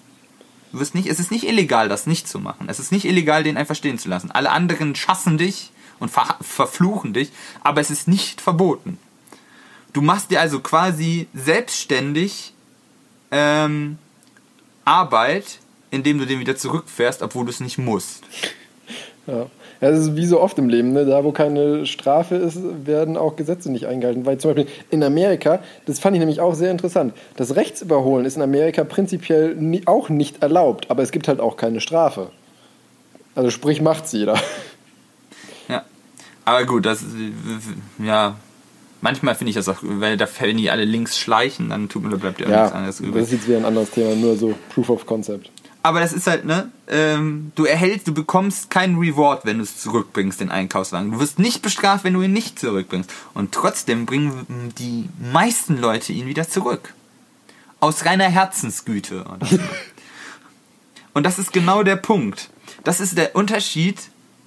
[0.73, 2.69] Du wirst nicht, es ist nicht illegal, das nicht zu machen.
[2.69, 4.31] Es ist nicht illegal, den einfach stehen zu lassen.
[4.31, 7.31] Alle anderen schassen dich und ver verfluchen dich,
[7.63, 8.99] aber es ist nicht verboten.
[9.93, 12.53] Du machst dir also quasi selbstständig
[13.31, 13.99] ähm,
[14.85, 15.61] Arbeit,
[15.91, 18.23] indem du den wieder zurückfährst, obwohl du es nicht musst.
[19.27, 19.47] Ja.
[19.81, 20.93] Ja, das ist wie so oft im Leben.
[20.93, 21.05] Ne?
[21.05, 24.25] Da, wo keine Strafe ist, werden auch Gesetze nicht eingehalten.
[24.25, 28.37] Weil zum Beispiel in Amerika, das fand ich nämlich auch sehr interessant, das Rechtsüberholen ist
[28.37, 32.31] in Amerika prinzipiell nie, auch nicht erlaubt, aber es gibt halt auch keine Strafe.
[33.35, 34.35] Also sprich, macht's jeder.
[35.69, 35.85] Ja.
[36.45, 37.05] Aber gut, das
[38.03, 38.37] ja.
[39.03, 42.11] Manchmal finde ich das auch, weil da wenn die alle links schleichen, dann tut mir
[42.11, 43.15] da bleibt ja Ja, nichts anderes übrig.
[43.15, 45.51] das ist jetzt wieder ein anderes Thema, nur so Proof of Concept.
[45.87, 46.73] Aber das ist halt, ne?
[46.89, 51.13] Ähm, du erhältst, du bekommst keinen Reward, wenn du es zurückbringst, den Einkaufswagen.
[51.13, 53.09] Du wirst nicht bestraft, wenn du ihn nicht zurückbringst.
[53.35, 56.93] Und trotzdem bringen die meisten Leute ihn wieder zurück.
[57.79, 59.25] Aus reiner Herzensgüte.
[61.15, 62.51] Und das ist genau der Punkt.
[62.83, 63.97] Das ist der Unterschied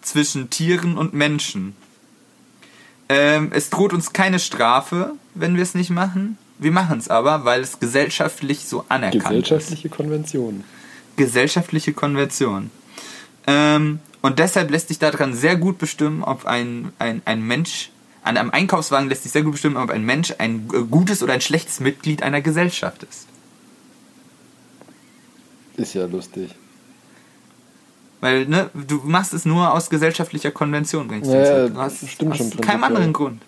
[0.01, 1.73] zwischen Tieren und Menschen.
[3.07, 6.37] Ähm, es droht uns keine Strafe, wenn wir es nicht machen.
[6.57, 10.65] Wir machen es aber, weil es gesellschaftlich so anerkannt ist Gesellschaftliche Konvention.
[11.19, 12.71] Gesellschaftliche Konvention.
[13.45, 17.91] Ähm, und deshalb lässt sich daran sehr gut bestimmen, ob ein, ein, ein Mensch,
[18.23, 21.33] an einem Einkaufswagen lässt sich sehr gut bestimmen, ob ein Mensch ein äh, gutes oder
[21.33, 23.27] ein schlechtes Mitglied einer Gesellschaft ist.
[25.75, 26.55] Ist ja lustig.
[28.21, 31.67] Weil, ne, du machst es nur aus gesellschaftlicher Konvention, bringst du Ja.
[31.67, 32.83] Du hast, stimmt hast schon keinen prinzipiell.
[32.85, 33.41] anderen Grund.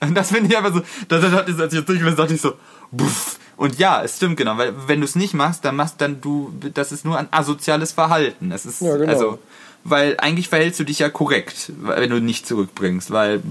[0.00, 2.40] Und das finde ich einfach so, da, da, da, als ich jetzt durchgelesen dachte ich
[2.40, 2.52] so,
[2.90, 3.38] buff.
[3.56, 6.52] Und ja, es stimmt genau, weil wenn du es nicht machst, dann machst dann du,
[6.74, 8.52] das ist nur ein asoziales Verhalten.
[8.52, 9.10] Es ist, Ja, genau.
[9.10, 9.38] also,
[9.84, 13.42] weil eigentlich verhältst du dich ja korrekt, wenn du nicht zurückbringst, weil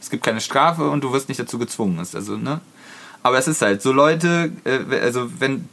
[0.00, 1.98] es gibt keine Strafe und du wirst nicht dazu gezwungen.
[2.00, 2.60] Ist also, ne?
[3.22, 5.68] Aber es ist halt, so Leute, äh, also wenn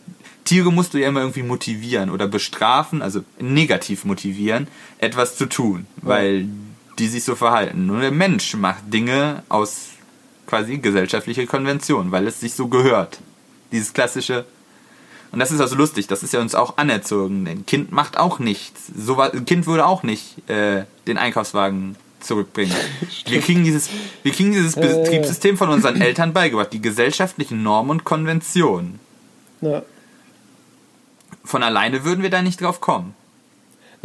[0.46, 4.68] Tiere musst du ja immer irgendwie motivieren oder bestrafen, also negativ motivieren,
[5.00, 6.48] etwas zu tun, weil
[7.00, 7.88] die sich so verhalten.
[7.88, 9.88] Nur der Mensch macht Dinge aus
[10.48, 13.20] quasi gesellschaftlicher Konvention, weil es sich so gehört.
[13.72, 14.46] Dieses klassische.
[15.32, 17.48] Und das ist also lustig, das ist ja uns auch anerzogen.
[17.48, 18.84] Ein Kind macht auch nichts.
[18.96, 22.74] So ein Kind würde auch nicht äh, den Einkaufswagen zurückbringen.
[23.26, 23.90] Wir kriegen dieses,
[24.24, 29.00] wir kriegen dieses Betriebssystem von unseren Eltern beigebracht, die gesellschaftlichen Normen und Konventionen.
[29.62, 29.84] Ja.
[31.44, 33.14] Von alleine würden wir da nicht drauf kommen.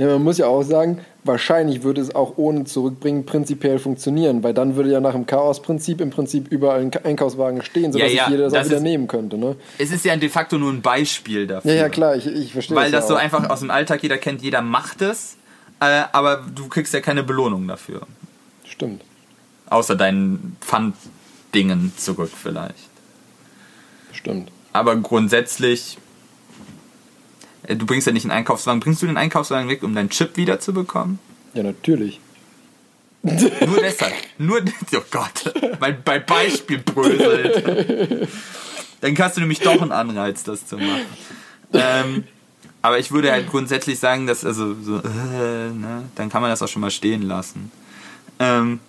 [0.01, 4.55] Ja, man muss ja auch sagen, wahrscheinlich würde es auch ohne Zurückbringen prinzipiell funktionieren, weil
[4.55, 8.25] dann würde ja nach dem Chaosprinzip im Prinzip überall ein Einkaufswagen stehen, sodass Ja, ja,
[8.25, 9.37] sich jeder das, das auch wieder ist- nehmen könnte.
[9.37, 9.57] Ne?
[9.77, 11.71] Es ist ja de facto nur ein Beispiel dafür.
[11.75, 14.17] Ja, ja, klar, ich, ich verstehe Weil das das so einfach aus dem Alltag jeder
[14.17, 15.37] kennt, jeder macht es,
[15.81, 18.07] äh, aber du kriegst ja keine Belohnung dafür.
[18.65, 19.03] Stimmt.
[19.69, 22.89] Außer deinen Pfanddingen zurück vielleicht.
[24.13, 24.51] Stimmt.
[24.73, 25.99] Aber grundsätzlich,
[27.77, 28.81] du bringst ja nicht einen Einkaufswagen.
[28.81, 31.19] Bringst du den Einkaufswagen weg, um deinen Chip wiederzubekommen?
[31.55, 32.21] Ja, natürlich.
[33.23, 34.15] Nur deshalb.
[34.39, 34.61] Nur,
[34.95, 38.29] oh Gott, weil bei Beispiel bröselt.
[39.01, 41.07] Dann hast du nämlich doch einen Anreiz, das zu machen.
[41.73, 42.25] Ähm,
[42.83, 46.63] aber ich würde halt grundsätzlich sagen, dass, also, so, äh, ne, dann kann man das
[46.63, 47.71] auch schon mal stehen lassen.
[48.39, 48.81] Ähm,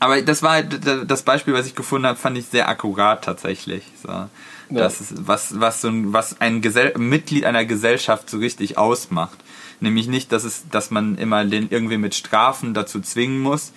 [0.00, 0.80] aber das war halt
[1.10, 3.84] das Beispiel, was ich gefunden habe, fand ich sehr akkurat tatsächlich.
[4.02, 4.28] So.
[4.70, 9.38] Das ist, was, was, so ein, was ein Gesell Mitglied einer Gesellschaft so richtig ausmacht.
[9.80, 13.72] Nämlich nicht, dass, es, dass man immer den irgendwie mit Strafen dazu zwingen muss,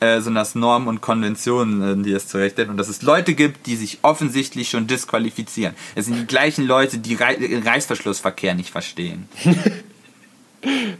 [0.00, 2.70] äh, sondern dass Normen und Konventionen, äh, die es zurechtstellen.
[2.70, 5.74] Und dass es Leute gibt, die sich offensichtlich schon disqualifizieren.
[5.94, 9.28] Es sind die gleichen Leute, die den Reißverschlussverkehr nicht verstehen.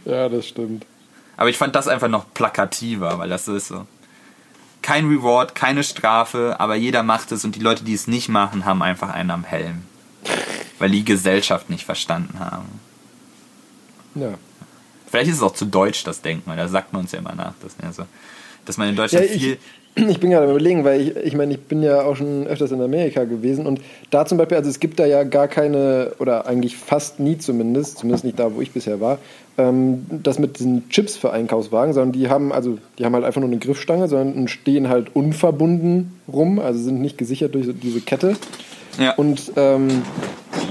[0.05, 0.85] Ja, das stimmt.
[1.37, 3.85] Aber ich fand das einfach noch plakativer, weil das so ist so.
[4.81, 8.65] Kein Reward, keine Strafe, aber jeder macht es und die Leute, die es nicht machen,
[8.65, 9.83] haben einfach einen am Helm.
[10.79, 12.65] Weil die Gesellschaft nicht verstanden haben.
[14.15, 14.33] Ja.
[15.09, 17.35] Vielleicht ist es auch zu deutsch, das Denken, weil da sagt man uns ja immer
[17.35, 18.03] nach, dass, ja so,
[18.65, 19.57] dass man in Deutschland Ja, ich- viel.
[19.93, 22.71] Ich bin gerade am überlegen, weil ich, ich meine, ich bin ja auch schon öfters
[22.71, 26.45] in Amerika gewesen und da zum Beispiel, also es gibt da ja gar keine, oder
[26.47, 29.17] eigentlich fast nie zumindest, zumindest nicht da, wo ich bisher war,
[29.57, 33.41] ähm, das mit diesen Chips für Einkaufswagen, sondern die haben, also die haben halt einfach
[33.41, 38.35] nur eine Griffstange, sondern stehen halt unverbunden rum, also sind nicht gesichert durch diese Kette.
[38.99, 39.13] Ja.
[39.15, 40.03] Und ähm,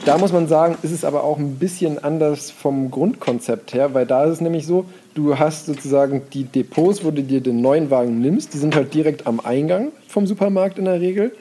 [0.05, 4.07] da muss man sagen, ist es aber auch ein bisschen anders vom Grundkonzept her, weil
[4.07, 4.85] da ist es nämlich so,
[5.15, 8.95] du hast sozusagen die Depots, wo du dir den neuen Wagen nimmst, die sind halt
[8.95, 11.33] direkt am Eingang vom Supermarkt in der Regel.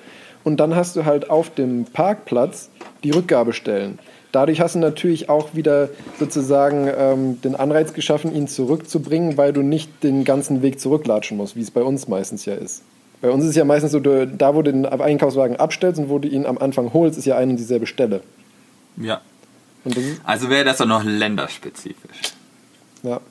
[0.44, 2.70] Und dann hast du halt auf dem Parkplatz
[3.04, 4.00] die Rückgabestellen.
[4.32, 5.90] Dadurch hast du natürlich auch wieder
[6.20, 11.56] sozusagen ähm, den Anreiz geschaffen, ihn zurückzubringen, weil du nicht den ganzen Weg zurücklatschen musst,
[11.56, 12.84] wie es bei uns meistens ja ist.
[13.22, 16.10] Bei uns ist es ja meistens so, du, da wo du den Einkaufswagen abstellst und
[16.10, 18.22] wo du ihn am Anfang holst, ist ja eine und dieselbe Stelle.
[18.98, 19.22] ja.
[19.86, 22.34] Und das ist, Also wäre das doch noch länderspezifisch.
[23.04, 23.22] ja.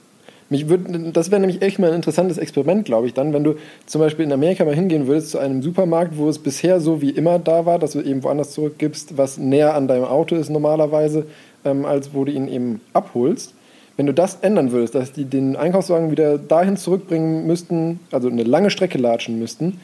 [0.51, 3.57] Mich würd, das wäre nämlich echt mal ein interessantes Experiment, glaube ich, dann, wenn du
[3.85, 7.11] zum Beispiel in Amerika mal hingehen würdest zu einem Supermarkt, wo es bisher so wie
[7.11, 11.27] immer da war, dass du eben woanders zurückgibst, was näher an deinem Auto ist normalerweise,
[11.65, 13.55] ähm, als wo du ihn eben abholst.
[13.97, 18.45] Wenn du das ändern würdest, dass die den Einkaufswagen wieder dahin zurückbringen müssten, also eine
[18.45, 19.81] lange Strecke latschen müssten,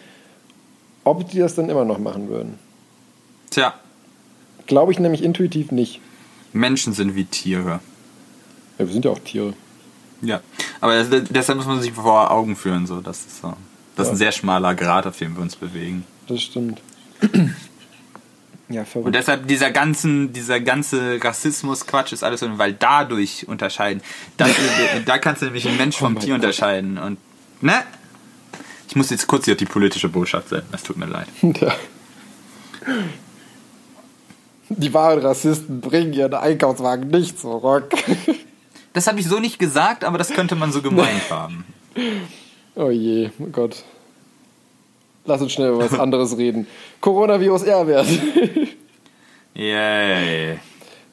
[1.02, 2.54] ob die das dann immer noch machen würden.
[3.50, 3.74] Tja,
[4.66, 6.00] Glaube ich nämlich intuitiv nicht.
[6.52, 7.80] Menschen sind wie Tiere.
[8.78, 9.52] Ja, wir sind ja auch Tiere.
[10.22, 10.40] Ja.
[10.80, 13.00] Aber deshalb muss man sich vor Augen führen, so.
[13.00, 13.54] Das ist so.
[13.96, 16.04] Das ist ein sehr schmaler Grad, auf dem wir uns bewegen.
[16.26, 16.80] Das stimmt.
[18.68, 19.06] ja, verrückt.
[19.06, 24.02] Und deshalb dieser ganzen, dieser ganze Rassismus-Quatsch ist alles so, weil dadurch unterscheiden.
[24.36, 24.50] Das,
[25.06, 26.42] da kannst du nämlich einen Mensch vom Oh Tier Gott.
[26.42, 26.98] unterscheiden.
[26.98, 27.18] Und,
[27.60, 27.82] ne?
[28.88, 30.68] Ich muss jetzt kurz hier die politische Botschaft senden.
[30.72, 31.26] Es tut mir leid.
[31.60, 31.74] Ja.
[34.68, 37.92] Die wahren Rassisten bringen ihren Einkaufswagen nicht zurück.
[38.94, 41.66] Das habe ich so nicht gesagt, aber das könnte man so gemeint haben.
[42.74, 43.84] Oh je, oh Gott.
[45.26, 46.66] Lass uns schnell über was anderes reden.
[47.00, 48.06] Coronavirus R-Wert.
[49.54, 50.58] Yay.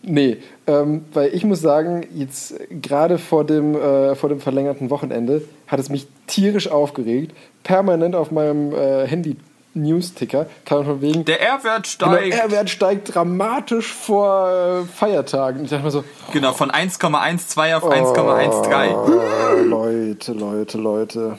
[0.02, 5.44] nee, ähm, weil ich muss sagen, jetzt gerade vor dem, äh, vor dem verlängerten Wochenende
[5.68, 7.36] hat es mich tierisch aufgeregt.
[7.64, 9.38] Permanent auf meinem äh, Handy
[9.74, 12.34] News-Ticker kam von wegen, Der R-Wert genau, steigt.
[12.34, 15.64] R-Wert steigt dramatisch vor äh, Feiertagen.
[15.64, 16.04] Ich dachte mir so,
[16.34, 18.94] Genau, von 1,12 auf 1,13.
[18.94, 21.38] Oh, Leute, Leute, Leute.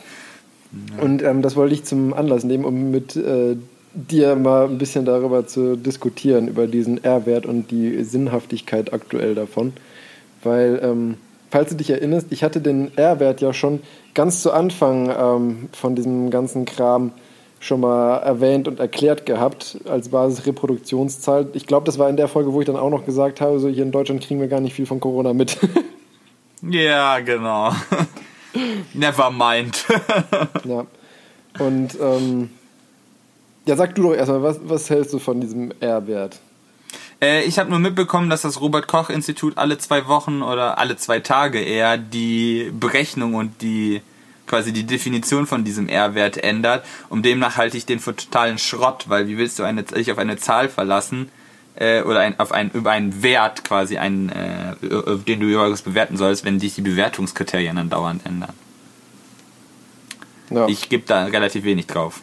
[1.01, 3.57] Und ähm, das wollte ich zum Anlass nehmen, um mit äh,
[3.95, 9.75] dir mal ein bisschen darüber zu diskutieren, über diesen R-Wert und die Sinnhaftigkeit aktuell davon.
[10.43, 11.19] Weil, ähm,
[11.51, 13.81] falls du dich erinnerst, ich hatte den R-Wert ja schon
[14.15, 17.13] ganz zu Anfang ähm, von diesem ganzen Kram
[17.63, 21.49] schon mal erwähnt und erklärt gehabt als Basisreproduktionszahl.
[21.55, 23.69] Ich glaube, das war in der Folge, wo ich dann auch noch gesagt habe, so
[23.69, 25.59] hier in Deutschland kriegen wir gar nicht viel von Corona mit.
[26.65, 27.73] Ja, genau.
[28.95, 29.85] Never mind.
[30.65, 30.87] ja.
[31.59, 32.51] Und ähm,
[33.67, 36.39] ja, sag du doch erstmal, was, was hältst du von diesem R-Wert?
[37.21, 40.97] Äh, ich habe nur mitbekommen, dass das Robert Koch Institut alle zwei Wochen oder alle
[40.97, 44.01] zwei Tage eher die Berechnung und die
[44.53, 46.85] quasi die Definition von diesem R-Wert ändert.
[47.09, 50.19] Und demnach halte ich den für totalen Schrott, weil wie willst du eine, dich auf
[50.19, 51.31] eine Zahl verlassen
[51.75, 54.75] äh, oder ein, auf einen, über einen Wert quasi, einen, äh,
[55.27, 58.53] den du über bewerten sollst, wenn sich die Bewertungskriterien dann dauernd ändern.
[60.51, 60.69] Ja.
[60.69, 62.21] Ich gebe da relativ wenig drauf.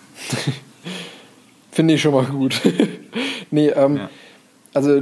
[1.72, 2.62] Finde ich schon mal gut.
[3.50, 4.10] nee, ähm, ja.
[4.76, 5.02] also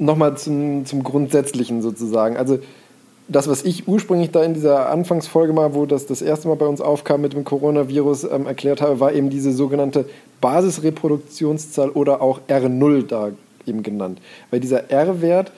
[0.00, 2.36] nochmal zum, zum Grundsätzlichen sozusagen.
[2.36, 2.58] Also
[3.28, 6.66] das, was ich ursprünglich da in dieser Anfangsfolge mal, wo das das erste Mal bei
[6.66, 10.06] uns aufkam mit dem Coronavirus, ähm, erklärt habe, war eben diese sogenannte
[10.40, 13.30] Basisreproduktionszahl oder auch R0 da
[13.66, 14.20] eben genannt.
[14.50, 15.52] Weil dieser R-Wert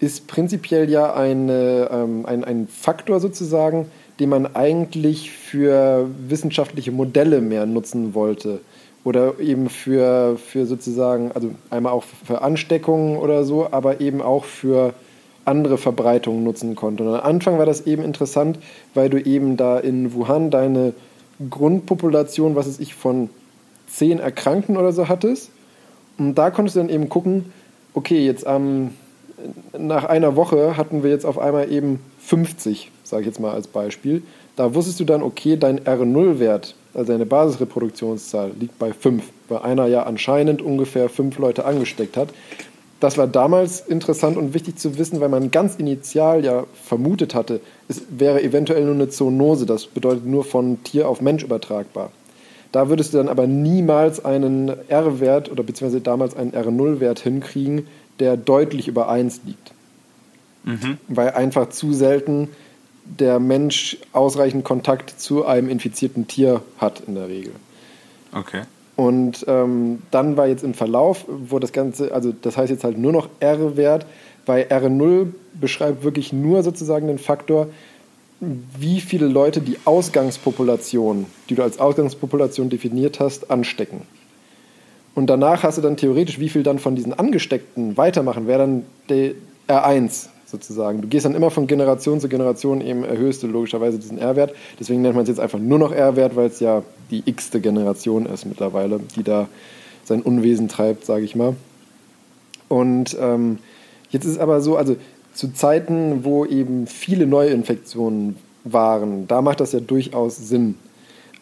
[0.00, 3.86] ist prinzipiell ja eine, ähm, ein, ein Faktor sozusagen,
[4.20, 8.60] den man eigentlich für wissenschaftliche Modelle mehr nutzen wollte.
[9.02, 14.44] Oder eben für, für sozusagen, also einmal auch für Ansteckungen oder so, aber eben auch
[14.44, 14.94] für
[15.44, 17.04] andere Verbreitungen nutzen konnte.
[17.04, 18.58] Und am Anfang war das eben interessant,
[18.94, 20.94] weil du eben da in Wuhan deine
[21.50, 23.28] Grundpopulation, was weiß ich, von
[23.86, 25.50] zehn Erkrankten oder so hattest.
[26.18, 27.52] Und da konntest du dann eben gucken,
[27.92, 28.90] okay, jetzt ähm,
[29.76, 33.66] nach einer Woche hatten wir jetzt auf einmal eben 50, sage ich jetzt mal als
[33.66, 34.22] Beispiel.
[34.56, 39.86] Da wusstest du dann, okay, dein R0-Wert, also deine Basisreproduktionszahl, liegt bei 5, weil einer
[39.86, 42.28] ja anscheinend ungefähr fünf Leute angesteckt hat
[43.00, 47.60] das war damals interessant und wichtig zu wissen, weil man ganz initial ja vermutet hatte,
[47.88, 52.10] es wäre eventuell nur eine Zoonose, das bedeutet nur von Tier auf Mensch übertragbar.
[52.72, 57.86] Da würdest du dann aber niemals einen R-Wert oder beziehungsweise damals einen R0-Wert hinkriegen,
[58.18, 59.72] der deutlich über 1 liegt.
[60.64, 60.98] Mhm.
[61.08, 62.48] Weil einfach zu selten
[63.04, 67.52] der Mensch ausreichend Kontakt zu einem infizierten Tier hat in der Regel.
[68.32, 68.62] Okay.
[68.96, 72.96] Und ähm, dann war jetzt im Verlauf, wo das Ganze, also das heißt jetzt halt
[72.96, 74.06] nur noch R-Wert,
[74.46, 75.28] weil R0
[75.60, 77.68] beschreibt wirklich nur sozusagen den Faktor,
[78.78, 84.02] wie viele Leute die Ausgangspopulation, die du als Ausgangspopulation definiert hast, anstecken.
[85.14, 88.82] Und danach hast du dann theoretisch, wie viel dann von diesen Angesteckten weitermachen, wäre dann
[89.08, 89.32] der
[89.68, 91.00] R1 sozusagen.
[91.02, 94.54] Du gehst dann immer von Generation zu Generation, eben erhöhst du logischerweise diesen R-Wert.
[94.78, 96.82] Deswegen nennt man es jetzt einfach nur noch R-Wert, weil es ja
[97.22, 99.48] die x-te Generation ist mittlerweile, die da
[100.04, 101.56] sein Unwesen treibt, sage ich mal.
[102.68, 103.58] Und ähm,
[104.10, 104.96] jetzt ist es aber so, also
[105.32, 110.76] zu Zeiten, wo eben viele Neuinfektionen waren, da macht das ja durchaus Sinn,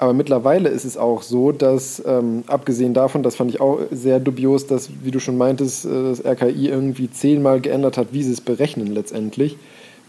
[0.03, 4.19] aber mittlerweile ist es auch so, dass, ähm, abgesehen davon, das fand ich auch sehr
[4.19, 8.33] dubios, dass, wie du schon meintest, äh, das RKI irgendwie zehnmal geändert hat, wie sie
[8.33, 9.57] es berechnen letztendlich,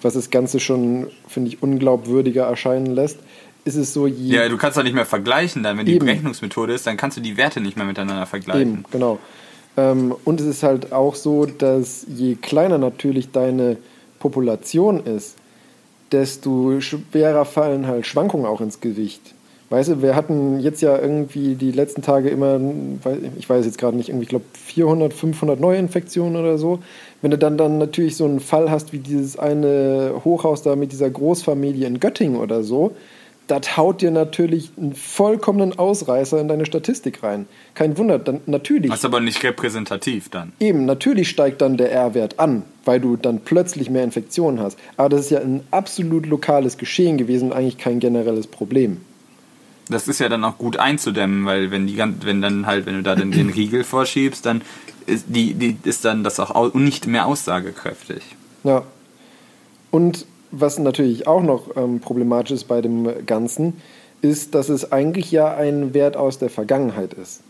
[0.01, 3.19] was das Ganze schon, finde ich, unglaubwürdiger erscheinen lässt.
[3.65, 6.73] Ist es so, je ja, du kannst doch nicht mehr vergleichen, dann, wenn die Berechnungsmethode
[6.73, 8.61] ist, dann kannst du die Werte nicht mehr miteinander vergleichen.
[8.61, 9.19] Eben, genau.
[9.77, 13.77] Ähm, und es ist halt auch so, dass je kleiner natürlich deine
[14.19, 15.37] Population ist,
[16.11, 19.33] desto schwerer fallen halt Schwankungen auch ins Gewicht.
[19.69, 22.59] Weißt du, wir hatten jetzt ja irgendwie die letzten Tage immer,
[23.39, 26.79] ich weiß jetzt gerade nicht, irgendwie, ich glaube 400, 500 Neuinfektionen oder so.
[27.23, 30.91] Wenn du dann, dann natürlich so einen Fall hast wie dieses eine Hochhaus da mit
[30.91, 32.95] dieser Großfamilie in Göttingen oder so,
[33.47, 37.45] das haut dir natürlich einen vollkommenen Ausreißer in deine Statistik rein.
[37.75, 38.89] Kein Wunder, dann natürlich.
[38.89, 40.53] Das ist aber nicht repräsentativ dann.
[40.59, 44.77] Eben, natürlich steigt dann der R-Wert an, weil du dann plötzlich mehr Infektionen hast.
[44.97, 49.01] Aber das ist ja ein absolut lokales Geschehen gewesen und eigentlich kein generelles Problem
[49.89, 53.03] das ist ja dann auch gut einzudämmen, weil wenn die wenn dann halt, wenn du
[53.03, 54.61] da den, den Riegel vorschiebst, dann
[55.05, 58.23] ist die, die ist dann das auch nicht mehr aussagekräftig.
[58.63, 58.83] Ja.
[59.91, 63.81] Und was natürlich auch noch ähm, problematisch ist bei dem Ganzen,
[64.21, 67.41] ist, dass es eigentlich ja ein Wert aus der Vergangenheit ist.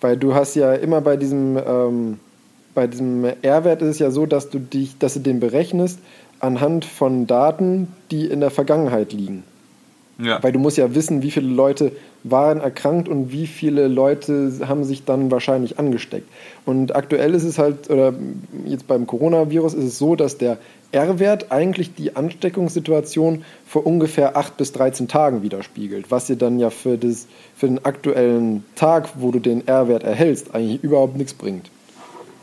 [0.00, 2.20] Weil du hast ja immer bei diesem, ähm,
[2.74, 6.00] bei diesem R-Wert ist es ja so, dass du dich, dass du den berechnest
[6.40, 9.44] anhand von Daten, die in der Vergangenheit liegen.
[10.18, 10.42] Ja.
[10.42, 11.92] Weil du musst ja wissen, wie viele Leute
[12.24, 16.28] waren erkrankt und wie viele Leute haben sich dann wahrscheinlich angesteckt.
[16.64, 18.14] Und aktuell ist es halt, oder
[18.66, 20.58] jetzt beim Coronavirus ist es so, dass der
[20.90, 26.70] R-Wert eigentlich die Ansteckungssituation vor ungefähr 8 bis 13 Tagen widerspiegelt, was dir dann ja
[26.70, 27.26] für, das,
[27.56, 31.70] für den aktuellen Tag, wo du den R-Wert erhältst, eigentlich überhaupt nichts bringt.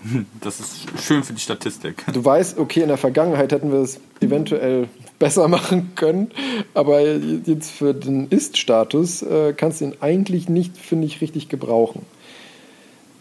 [0.42, 2.04] Das ist schön für die Statistik.
[2.14, 4.88] Du weißt, okay, in der Vergangenheit hätten wir es eventuell
[5.20, 6.32] besser machen können,
[6.74, 12.04] aber jetzt für den Ist-Status äh, kannst du ihn eigentlich nicht, finde ich, richtig gebrauchen.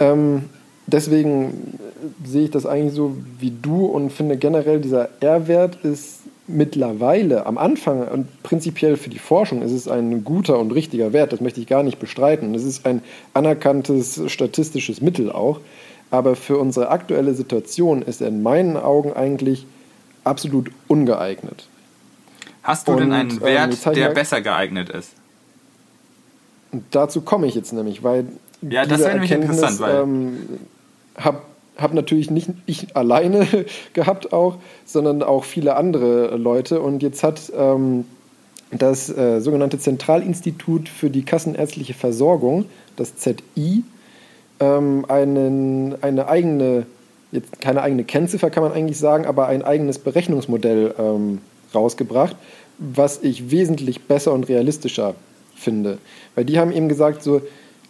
[0.00, 0.44] Ähm,
[0.86, 1.78] deswegen
[2.24, 7.56] sehe ich das eigentlich so wie du und finde generell, dieser R-Wert ist mittlerweile am
[7.56, 11.60] Anfang und prinzipiell für die Forschung ist es ein guter und richtiger Wert, das möchte
[11.60, 12.54] ich gar nicht bestreiten.
[12.54, 13.02] Es ist ein
[13.32, 15.60] anerkanntes statistisches Mittel auch,
[16.14, 19.66] aber für unsere aktuelle Situation ist er in meinen Augen eigentlich
[20.24, 21.66] absolut ungeeignet.
[22.62, 25.10] Hast du Und, denn einen ähm, Wert, ich der ja- besser geeignet ist?
[26.90, 28.26] Dazu komme ich jetzt nämlich, weil
[28.62, 30.36] Ja, das wäre nämlich interessant, weil- ähm,
[31.16, 31.42] habe
[31.76, 33.46] hab natürlich nicht ich alleine
[33.92, 36.80] gehabt auch, sondern auch viele andere Leute.
[36.80, 38.06] Und jetzt hat ähm,
[38.70, 42.64] das äh, sogenannte Zentralinstitut für die kassenärztliche Versorgung,
[42.96, 43.84] das ZI,
[44.60, 46.86] ähm, einen, eine eigene,
[47.32, 51.40] jetzt keine eigene Kennziffer kann man eigentlich sagen, aber ein eigenes Berechnungsmodell ähm,
[51.74, 52.36] rausgebracht,
[52.78, 55.14] was ich wesentlich besser und realistischer
[55.54, 55.98] finde.
[56.34, 57.40] Weil die haben eben gesagt, so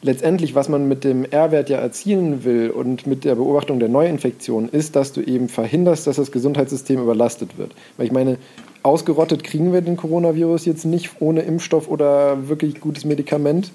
[0.05, 4.69] letztendlich, was man mit dem R-Wert ja erzielen will und mit der Beobachtung der Neuinfektion,
[4.69, 7.73] ist, dass du eben verhinderst, dass das Gesundheitssystem überlastet wird.
[7.97, 8.37] Weil ich meine,
[8.83, 13.73] ausgerottet kriegen wir den Coronavirus jetzt nicht ohne Impfstoff oder wirklich gutes Medikament.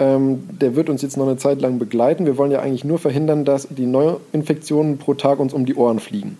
[0.00, 2.24] Ähm, der wird uns jetzt noch eine Zeit lang begleiten.
[2.24, 6.00] Wir wollen ja eigentlich nur verhindern, dass die Neuinfektionen pro Tag uns um die Ohren
[6.00, 6.38] fliegen.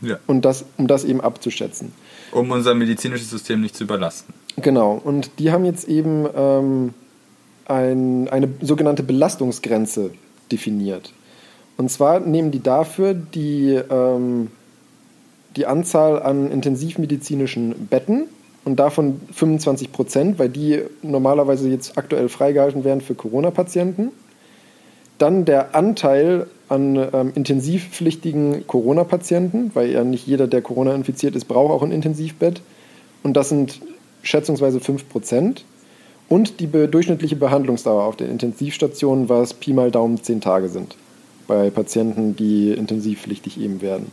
[0.00, 0.18] Ja.
[0.26, 1.92] Und das, um das eben abzuschätzen.
[2.32, 4.34] Um unser medizinisches System nicht zu überlasten.
[4.56, 6.94] Genau, und die haben jetzt eben ähm,
[7.66, 10.10] ein, eine sogenannte Belastungsgrenze
[10.50, 11.12] definiert.
[11.76, 14.50] Und zwar nehmen die dafür die, ähm,
[15.56, 18.28] die Anzahl an intensivmedizinischen Betten
[18.68, 24.10] und davon 25 Prozent, weil die normalerweise jetzt aktuell freigehalten werden für Corona-Patienten.
[25.16, 31.46] Dann der Anteil an ähm, intensivpflichtigen Corona-Patienten, weil ja nicht jeder, der Corona infiziert ist,
[31.46, 32.60] braucht auch ein Intensivbett.
[33.22, 33.80] Und das sind
[34.22, 35.64] schätzungsweise 5 Prozent.
[36.28, 40.94] Und die durchschnittliche Behandlungsdauer auf der Intensivstation, was Pi mal Daumen 10 Tage sind.
[41.46, 44.12] Bei Patienten, die intensivpflichtig eben werden.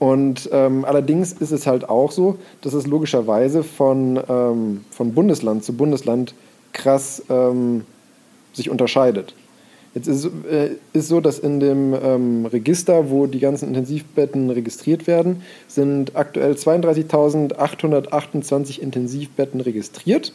[0.00, 5.62] Und ähm, allerdings ist es halt auch so, dass es logischerweise von, ähm, von Bundesland
[5.62, 6.34] zu Bundesland
[6.72, 7.84] krass ähm,
[8.54, 9.34] sich unterscheidet.
[9.94, 15.42] Jetzt ist äh, so, dass in dem ähm, Register, wo die ganzen Intensivbetten registriert werden,
[15.68, 20.32] sind aktuell 32.828 Intensivbetten registriert.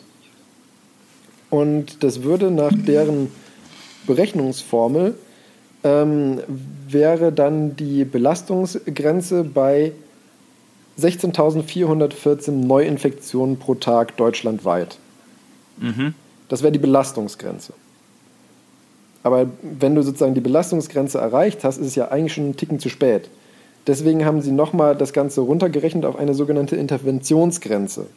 [1.50, 3.32] Und das würde nach deren
[4.06, 5.16] Berechnungsformel
[5.86, 6.42] ähm,
[6.88, 9.92] wäre dann die Belastungsgrenze bei
[11.00, 14.98] 16.414 Neuinfektionen pro Tag deutschlandweit.
[16.50, 17.74] Das wäre die Belastungsgrenze.
[19.22, 22.80] Aber wenn du sozusagen die Belastungsgrenze erreicht hast, ist es ja eigentlich schon einen Ticken
[22.80, 23.30] zu spät.
[23.86, 28.08] Deswegen haben sie nochmal das Ganze runtergerechnet auf eine sogenannte Interventionsgrenze.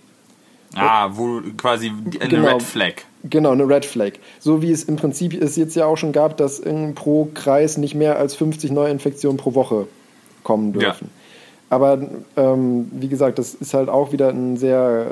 [0.75, 1.91] Ah, wo quasi
[2.21, 2.53] eine Genau.
[2.53, 2.93] Red Flag.
[3.25, 4.13] Genau, eine Red Flag.
[4.39, 7.79] So wie es im Prinzip es jetzt ja auch schon gab, dass in, pro Kreis
[7.79, 9.87] nicht mehr als 50 Neuinfektionen pro Woche
[10.45, 10.81] kommen Ja.
[10.81, 11.11] dürfen.
[11.71, 11.99] Aber
[12.37, 15.09] ähm, wie gesagt, das ist halt auch wieder ein sehr,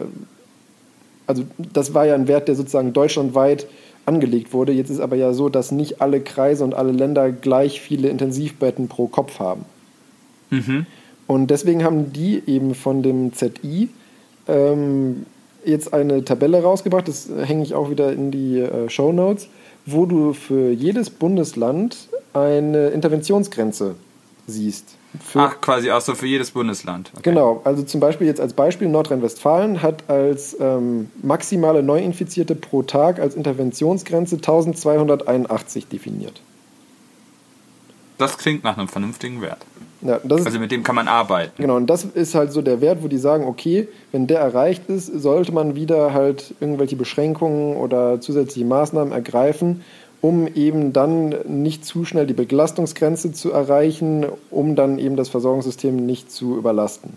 [1.26, 3.66] also das war ja ein Wert, der sozusagen deutschlandweit
[4.06, 4.72] angelegt wurde.
[4.72, 8.88] Jetzt ist aber ja so, dass nicht alle Kreise und alle Länder gleich viele Intensivbetten
[8.88, 9.64] pro Kopf haben.
[11.26, 13.88] Und deswegen haben die eben von dem ZI
[14.46, 15.26] ähm,
[15.66, 19.48] jetzt eine Tabelle rausgebracht, das hänge ich auch wieder in die äh, Show Notes,
[19.84, 23.94] wo du für jedes Bundesland eine Interventionsgrenze
[24.46, 24.96] siehst.
[25.24, 27.10] Für, Ach, quasi auch so für jedes Bundesland.
[27.14, 27.30] Okay.
[27.30, 33.18] Genau, also zum Beispiel jetzt als Beispiel Nordrhein-Westfalen hat als ähm, maximale Neuinfizierte pro Tag
[33.18, 36.40] als Interventionsgrenze 1281 definiert.
[38.18, 39.64] Das klingt nach einem vernünftigen Wert.
[40.02, 41.52] Ja, das ist Also mit dem kann man arbeiten.
[41.56, 44.88] Genau, und das ist halt so der Wert, wo die sagen, okay, wenn der erreicht
[44.88, 49.82] ist, sollte man wieder halt irgendwelche Beschränkungen oder zusätzliche Maßnahmen ergreifen,
[50.20, 55.96] um eben dann nicht zu schnell die Belastungsgrenze zu erreichen, um dann eben das Versorgungssystem
[55.96, 57.14] nicht zu überlasten.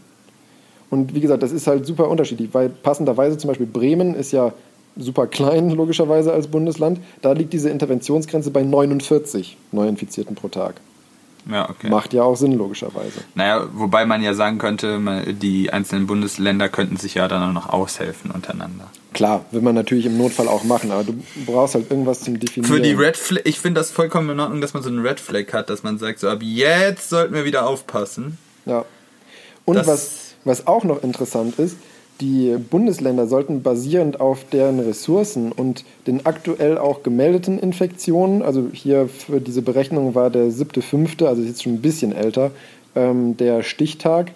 [0.90, 4.54] Und wie gesagt, das ist halt super unterschiedlich, weil passenderweise zum Beispiel Bremen ist ja
[4.98, 7.00] super klein, logischerweise als Bundesland.
[7.22, 10.76] Da liegt diese Interventionsgrenze bei 49 Neuinfizierten pro Tag.
[11.50, 11.90] Ja, okay.
[11.90, 13.22] Macht ja auch Sinn, logischerweise.
[13.36, 15.00] Naja, wobei man ja sagen könnte,
[15.34, 18.90] die einzelnen Bundesländer könnten sich ja dann auch noch aushelfen untereinander.
[19.14, 22.72] Klar, will man natürlich im Notfall auch machen, aber du brauchst halt irgendwas zum Definieren.
[22.74, 25.20] Für die Red Flag, ich finde das vollkommen in Ordnung, dass man so einen Red
[25.20, 28.38] Flag hat, dass man sagt, so ab jetzt sollten wir wieder aufpassen.
[28.66, 28.86] Ja.
[29.66, 30.12] Und Das- was,
[30.46, 31.78] was auch noch interessant ist,
[32.22, 39.08] die Bundesländer sollten basierend auf deren Ressourcen und den aktuell auch gemeldeten Infektionen, also hier
[39.08, 42.52] für diese Berechnung war der 7.5., also jetzt schon ein bisschen älter,
[42.96, 44.32] ähm, der Stichtag,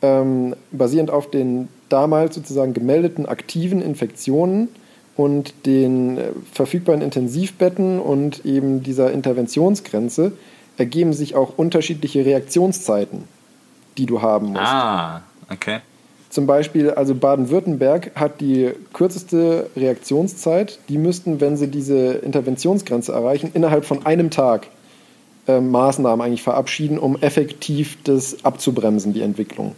[0.00, 4.68] ähm, basierend auf den damals sozusagen gemeldeten aktiven Infektionen
[5.16, 10.32] und den äh, verfügbaren Intensivbetten und eben dieser Interventionsgrenze
[10.76, 13.24] ergeben sich auch unterschiedliche Reaktionszeiten,
[13.96, 14.62] die du haben musst.
[14.62, 15.80] Ah, okay.
[16.30, 20.78] Zum Beispiel, also Baden-Württemberg hat die kürzeste Reaktionszeit.
[20.88, 24.66] Die müssten, wenn sie diese Interventionsgrenze erreichen, innerhalb von einem Tag
[25.46, 29.74] äh, Maßnahmen eigentlich verabschieden, um effektiv das abzubremsen, die Entwicklung.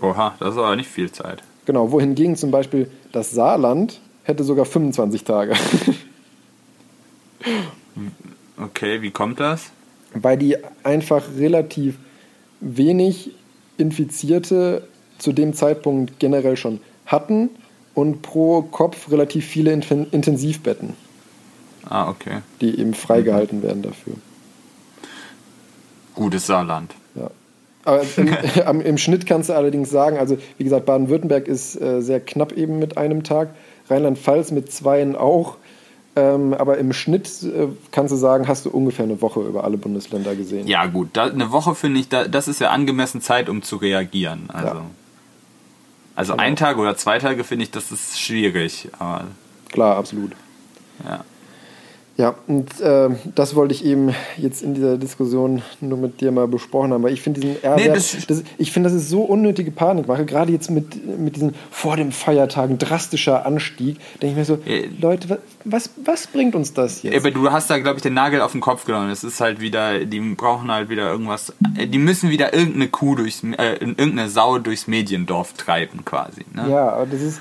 [0.00, 1.42] Oha, das ist aber nicht viel Zeit.
[1.66, 5.54] Genau, wohingegen zum Beispiel das Saarland hätte sogar 25 Tage.
[8.60, 9.70] Okay, wie kommt das?
[10.14, 11.96] weil die einfach relativ
[12.60, 13.32] wenig
[13.76, 14.88] Infizierte
[15.18, 17.50] zu dem Zeitpunkt generell schon hatten
[17.94, 20.94] und pro Kopf relativ viele Intensivbetten,
[21.88, 22.38] Ah, okay.
[22.60, 24.14] die eben freigehalten werden dafür.
[26.14, 26.94] Gutes Saarland.
[27.14, 27.30] Ja.
[27.84, 32.20] Aber im, im Schnitt kannst du allerdings sagen, also wie gesagt, Baden-Württemberg ist äh, sehr
[32.20, 33.50] knapp eben mit einem Tag,
[33.88, 35.56] Rheinland-Pfalz mit zweien auch.
[36.16, 39.76] Ähm, aber im Schnitt äh, kannst du sagen, hast du ungefähr eine Woche über alle
[39.76, 40.66] Bundesländer gesehen.
[40.66, 43.76] Ja, gut, da, eine Woche finde ich, da, das ist ja angemessen Zeit, um zu
[43.76, 44.48] reagieren.
[44.52, 44.82] Also, Ja.
[46.18, 46.42] Also Genau.
[46.42, 48.88] ein Tag oder zwei Tage finde ich, das ist schwierig.
[48.98, 49.26] Aber
[49.70, 50.32] Klar, absolut.
[51.04, 51.24] ja.
[52.20, 56.48] Ja, und äh, das wollte ich eben jetzt in dieser Diskussion nur mit dir mal
[56.48, 59.70] besprochen haben, weil ich finde diesen R-Wert, das- das, ich finde, das ist so unnötige
[59.70, 64.58] Panikmache, gerade jetzt mit, mit diesen vor dem Feiertagen drastischer Anstieg, denke ich mir so,
[64.66, 64.88] Äh.
[65.00, 67.16] Leute, wa- was, was bringt uns das jetzt?
[67.16, 69.10] Aber du hast da, glaube ich, den Nagel auf den Kopf genommen.
[69.10, 73.14] Es ist halt wieder, die brauchen halt wieder irgendwas, äh, die müssen wieder irgendeine Kuh
[73.14, 76.44] durchs, äh, irgendeine Sau durchs Mediendorf treiben quasi.
[76.52, 76.66] Ne?
[76.68, 77.40] Ja, aber das ist,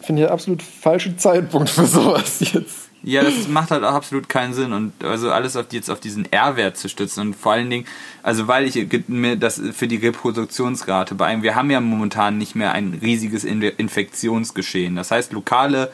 [0.00, 2.89] finde ich, der absolut falsche Zeitpunkt für sowas jetzt.
[3.02, 6.00] Ja, das macht halt auch absolut keinen Sinn und also alles auf die, jetzt auf
[6.00, 7.86] diesen R-Wert zu stützen und vor allen Dingen,
[8.22, 12.54] also weil ich mir das für die Reproduktionsrate bei einem, wir haben ja momentan nicht
[12.54, 14.96] mehr ein riesiges In- Infektionsgeschehen.
[14.96, 15.92] Das heißt, lokale,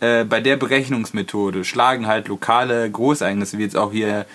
[0.00, 4.26] äh, bei der Berechnungsmethode schlagen halt lokale Großereignisse, wie jetzt auch hier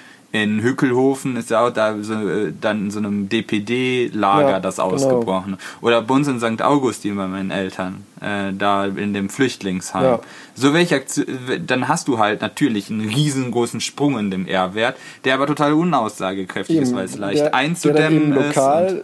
[0.44, 4.78] in Hückelhofen ist ja auch da so, äh, dann in so einem DPD-Lager Ja, das
[4.78, 4.90] genau.
[4.90, 5.58] ausgebrochen.
[5.82, 6.62] Oder bei uns in St.
[6.62, 10.04] Augustin bei meinen Eltern, äh, da in dem Flüchtlingsheim.
[10.04, 10.20] Ja.
[10.54, 11.26] So welche Aktion,
[11.66, 16.78] dann hast du halt natürlich einen riesengroßen Sprung in dem R-Wert, der aber total unaussagekräftig
[16.78, 18.56] ist, weil es leicht der, der einzudämmen eben ist.
[18.56, 19.04] lokal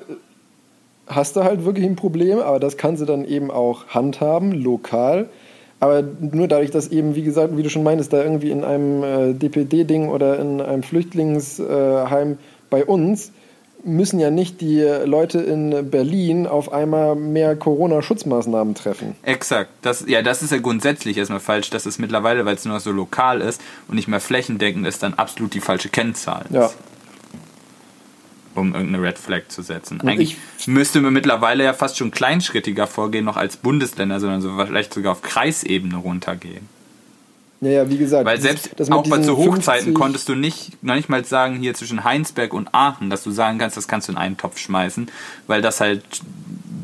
[1.07, 5.29] hast du halt wirklich ein Problem, aber das kannst du dann eben auch handhaben, lokal.
[5.81, 9.03] Aber nur dadurch, dass eben, wie gesagt, wie du schon meintest, da irgendwie in einem
[9.03, 12.37] äh, DPD-Ding oder in einem Flüchtlingsheim
[12.69, 13.31] bei uns
[13.83, 19.15] müssen ja nicht die Leute in Berlin auf einmal mehr Corona-Schutzmaßnahmen treffen.
[19.23, 19.71] Exakt.
[19.81, 21.71] Das, ja, das ist ja grundsätzlich erstmal falsch.
[21.71, 25.15] Das ist mittlerweile, weil es nur so lokal ist und nicht mehr flächendeckend ist, dann
[25.15, 26.45] absolut die falsche Kennzahl.
[26.51, 26.69] Ja.
[28.55, 30.01] Um irgendeine Red Flag zu setzen.
[30.01, 34.93] Eigentlich müsste man mittlerweile ja fast schon kleinschrittiger vorgehen, noch als Bundesländer, sondern so vielleicht
[34.93, 36.67] sogar auf Kreisebene runtergehen.
[37.61, 38.25] Ja, ja, wie gesagt.
[38.25, 41.09] Weil das- selbst das mit auch bei zu Hochzeiten 50 konntest du nicht, noch nicht
[41.09, 44.17] mal sagen, hier zwischen Heinsberg und Aachen, dass du sagen kannst, das kannst du in
[44.17, 45.09] einen Topf schmeißen,
[45.47, 46.03] weil das halt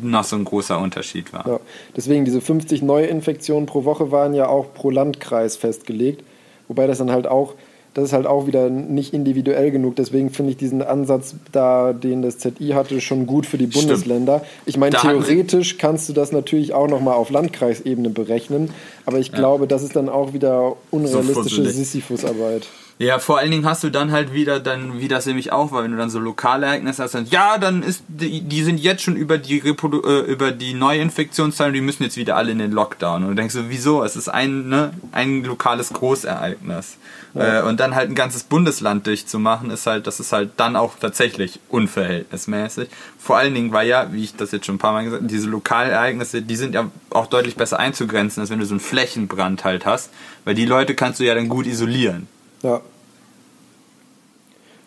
[0.03, 1.47] noch so ein großer Unterschied war.
[1.47, 1.59] Ja,
[1.95, 6.23] deswegen diese 50 Neuinfektionen pro Woche waren ja auch pro Landkreis festgelegt,
[6.67, 7.55] wobei das dann halt auch,
[7.93, 9.95] das ist halt auch wieder nicht individuell genug.
[9.95, 13.87] Deswegen finde ich diesen Ansatz da, den das ZI hatte, schon gut für die Stimmt.
[13.87, 14.43] Bundesländer.
[14.65, 18.69] Ich meine, theoretisch kannst du das natürlich auch nochmal auf Landkreisebene berechnen,
[19.05, 21.73] aber ich glaube, das ist dann auch wieder unrealistische fusselig.
[21.73, 22.67] Sisyphusarbeit.
[22.99, 25.83] Ja, vor allen Dingen hast du dann halt wieder, dann, wie das nämlich auch war,
[25.83, 29.03] wenn du dann so lokale Ereignisse hast, dann, ja, dann ist, die, die sind jetzt
[29.03, 32.71] schon über die, Reprodu äh, über die Neuinfektionszahlen, die müssen jetzt wieder alle in den
[32.71, 33.23] Lockdown.
[33.23, 34.03] Und du denkst so, wieso?
[34.03, 36.97] Es ist ein, ne, ein lokales Großereignis.
[37.35, 40.97] Äh, und dann halt ein ganzes Bundesland durchzumachen, ist halt, das ist halt dann auch
[40.99, 42.89] tatsächlich unverhältnismäßig.
[43.19, 45.31] Vor allen Dingen, weil ja, wie ich das jetzt schon ein paar Mal gesagt habe,
[45.31, 49.65] diese Lokalereignisse, die sind ja auch deutlich besser einzugrenzen, als wenn du so einen Flächenbrand
[49.65, 50.09] halt hast.
[50.45, 52.27] Weil die Leute kannst du ja dann gut isolieren.
[52.67, 52.81] Ja.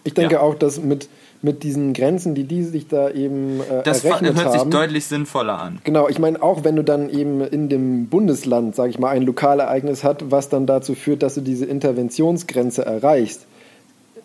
[0.05, 0.41] Ich denke Ja.
[0.41, 1.09] auch, dass mit,
[1.43, 5.59] mit diesen Grenzen, die die sich da eben äh, Das errechnet hört sich deutlich sinnvoller
[5.61, 5.79] an.
[5.85, 9.23] Genau, ich meine, auch wenn du dann eben in dem Bundesland, sage ich mal, ein
[9.23, 13.47] Lokalereignis hat, was dann dazu führt, dass du diese Interventionsgrenze erreichst,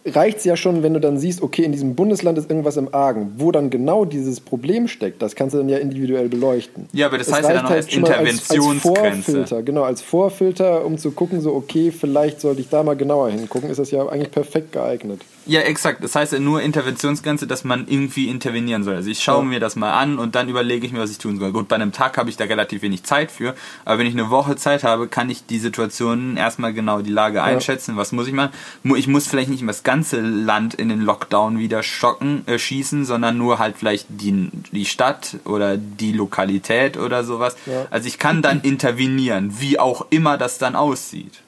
[0.05, 2.93] reicht es ja schon, wenn du dann siehst, okay, in diesem Bundesland ist irgendwas im
[2.93, 3.33] Argen.
[3.37, 6.87] Wo dann genau dieses Problem steckt, das kannst du dann ja individuell beleuchten.
[6.93, 9.01] Ja, aber das Es heißt ja dann noch halt als mal Als, Interventionsgrenze.
[9.01, 12.95] als Vorfilter, genau, als Vorfilter, um zu gucken, so, okay, vielleicht sollte ich da mal
[12.95, 15.21] genauer hingucken, ist das ja eigentlich perfekt geeignet.
[15.47, 16.03] Ja, exakt.
[16.03, 18.95] Das heißt ja nur Interventionsgrenze, dass man irgendwie intervenieren soll.
[18.95, 19.49] Also ich schaue Ja.
[19.49, 21.51] mir das mal an und dann überlege ich mir, was ich tun soll.
[21.51, 23.53] Gut, bei einem Tag habe ich da relativ wenig Zeit für,
[23.85, 27.43] aber wenn ich eine Woche Zeit habe, kann ich die Situation erstmal genau die Lage
[27.43, 27.95] einschätzen.
[27.95, 28.49] Was muss ich machen?
[28.95, 33.37] Ich muss vielleicht nicht das ganze Land in den Lockdown wieder schocken, äh, schießen, sondern
[33.37, 37.55] nur halt vielleicht die, die Stadt oder die Lokalität oder sowas.
[37.65, 37.85] Ja.
[37.91, 41.39] Also ich kann dann intervenieren, wie auch immer das dann aussieht.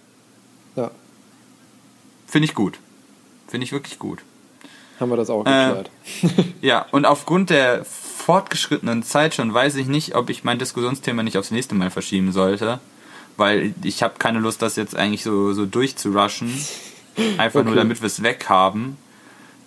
[0.78, 0.92] Ja,
[2.26, 2.80] Finde ich gut.
[3.50, 4.20] Finde ich wirklich gut.
[5.00, 5.90] haben wir das auch Äh, geklärt.
[6.62, 11.38] Ja, und aufgrund der fortgeschrittenen Zeit schon weiß ich nicht, ob ich mein Diskussionsthema nicht
[11.38, 12.80] aufs nächste Mal verschieben sollte.
[13.36, 16.52] Weil ich habe keine Lust, das jetzt eigentlich so, so durchzurushen.
[17.38, 17.82] Einfach nur, Okay.
[17.82, 18.98] damit wir es weghaben.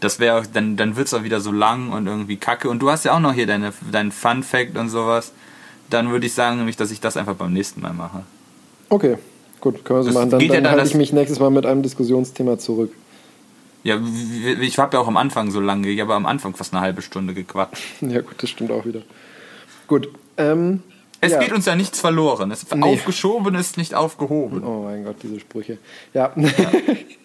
[0.00, 2.70] Das wäre, dann, dann wird es auch wieder so lang und irgendwie kacke.
[2.70, 5.32] Und du hast ja auch noch hier deine, deinen Fun Fact und sowas.
[5.90, 8.22] Dann würde ich sagen, nämlich, dass ich das einfach beim nächsten Mal mache.
[8.88, 9.18] Okay,
[9.60, 10.30] gut, können wir so Das machen.
[10.30, 12.92] Dann, geht ja dann dann halte ich mich nächstes Mal mit einem Diskussionsthema zurück.
[13.82, 13.98] Ja,
[14.60, 17.02] ich habe ja auch am Anfang so lange, ich habe am Anfang fast eine halbe
[17.02, 17.82] Stunde gequatscht.
[18.00, 19.02] Ja, gut, das stimmt auch wieder.
[19.86, 20.82] Gut, ähm,
[21.22, 21.38] Es ja.
[21.38, 22.50] geht uns ja nichts verloren.
[22.50, 22.82] Es Nee.
[22.82, 24.64] Aufgeschoben ist nicht aufgehoben.
[24.64, 25.78] Oh mein Gott, diese Sprüche.
[26.14, 26.32] Ja,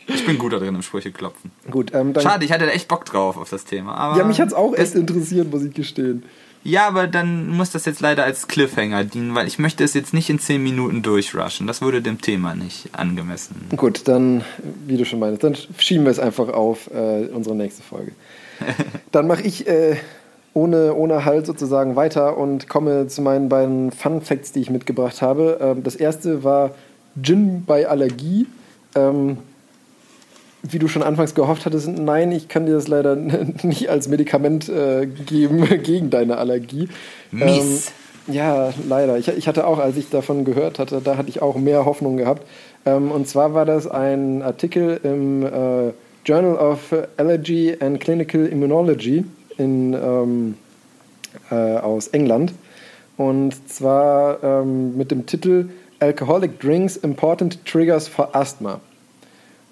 [0.08, 1.52] Ich bin gut da drin im Sprüche klopfen.
[1.72, 1.94] gut.
[1.94, 3.96] Ähm, Schade, ich hatte da echt Bock drauf auf das Thema.
[3.96, 6.24] Aber Ja, mich hat's auch das- echt interessiert, muss ich gestehen.
[6.64, 10.16] Ja, aber dann muss das jetzt leider als Cliffhanger dienen, weil ich möchte es jetzt
[10.16, 11.68] nicht in 10 Minuten durchrushen.
[11.68, 13.56] Das würde dem Thema nicht angemessen.
[13.78, 14.44] Gut, dann,
[14.88, 18.14] wie du schon meinst, dann schieben wir es einfach auf äh, unsere nächste Folge.
[19.12, 19.98] Dann mache ich äh,
[20.56, 25.22] ohne, ohne Halt sozusagen weiter und komme zu meinen beiden Fun Facts, die ich mitgebracht
[25.22, 25.60] habe.
[25.62, 26.72] Ähm, das erste war
[27.22, 28.48] Gin bei Allergie.
[28.96, 29.38] Ähm,
[30.64, 33.16] wie du schon anfangs gehofft hattest, nein, ich kann dir das leider
[33.64, 36.88] nicht als Medikament äh, geben gegen deine Allergie.
[37.32, 37.92] Mies.
[38.28, 39.18] Ähm, ja, leider.
[39.18, 42.16] Ich, ich hatte auch, als ich davon gehört hatte, da hatte ich auch mehr Hoffnung
[42.16, 42.48] gehabt.
[42.86, 45.92] Ähm, und zwar war das ein Artikel im äh,
[46.26, 49.26] Journal of Allergy and Clinical Immunology
[49.58, 50.56] in, ähm,
[51.52, 52.54] äh, aus England.
[53.18, 55.70] Und zwar ähm, mit dem Titel
[56.00, 58.82] Alcoholic Drinks Important Triggers for Asthma.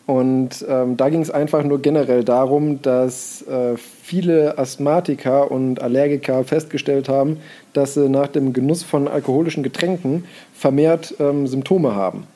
[0.05, 6.43] Und ähm, da ging es einfach nur generell darum, dass äh, viele Asthmatiker und Allergiker
[6.43, 7.37] festgestellt haben,
[7.71, 12.27] dass sie nach dem Genuss von alkoholischen Getränken vermehrt ähm, Symptome haben.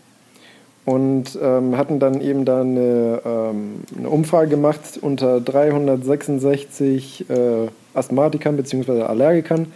[0.88, 8.56] Und ähm, hatten dann eben da eine, ähm, eine Umfrage gemacht unter 366 äh, Asthmatikern
[8.56, 9.02] bzw.
[9.02, 9.68] Allergikern.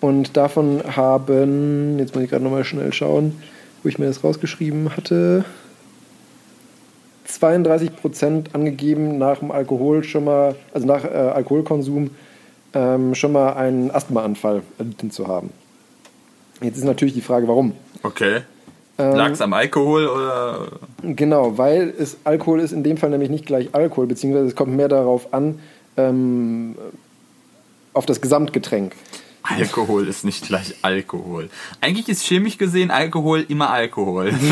[0.00, 3.42] Und davon haben, jetzt muss ich gerade nochmal schnell schauen,
[3.82, 5.44] wo ich mir das rausgeschrieben hatte,
[7.26, 12.10] 32 Prozent angegeben, nach dem Alkohol schon mal, also nach äh, Alkoholkonsum
[12.72, 15.50] ähm, schon mal einen Asthmaanfall erlitten zu haben.
[16.62, 17.72] Jetzt ist natürlich die Frage, warum.
[18.02, 18.42] Okay.
[18.98, 20.68] Ähm, Lag es am Alkohol oder.
[21.02, 24.76] Genau, weil es Alkohol ist in dem Fall nämlich nicht gleich Alkohol, beziehungsweise es kommt
[24.76, 25.58] mehr darauf an,
[25.96, 26.76] ähm,
[27.92, 28.94] auf das Gesamtgetränk.
[29.42, 31.50] Alkohol ist nicht gleich Alkohol.
[31.80, 34.32] Eigentlich ist chemisch gesehen Alkohol immer Alkohol.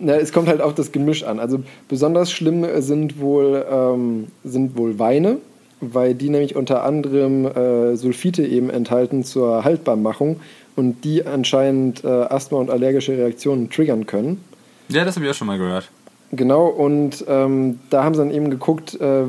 [0.00, 1.38] Ja, es kommt halt auf das Gemisch an.
[1.38, 5.36] Also besonders schlimm sind wohl, ähm, sind wohl Weine,
[5.80, 10.40] weil die nämlich unter anderem äh, Sulfite eben enthalten zur Haltbarmachung
[10.76, 14.42] und die anscheinend äh, Asthma und allergische Reaktionen triggern können.
[14.88, 15.88] ja, das habe ich auch schon mal gehört.
[16.32, 19.24] Genau, und ähm, da haben sie dann eben geguckt, äh,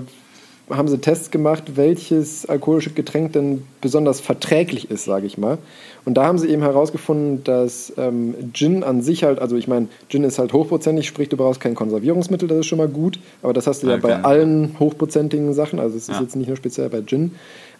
[0.69, 5.57] haben sie Tests gemacht, welches alkoholische Getränk denn besonders verträglich ist, sage ich mal.
[6.05, 9.87] Und da haben sie eben herausgefunden, dass ähm, Gin an sich halt, also ich meine,
[10.09, 13.19] Gin ist halt hochprozentig, sprich du brauchst kein Konservierungsmittel, das ist schon mal gut.
[13.41, 14.01] Aber das hast du ja Okay.
[14.07, 16.21] bei allen hochprozentigen Sachen, also es ist Ja.
[16.21, 17.31] jetzt nicht nur speziell bei Gin.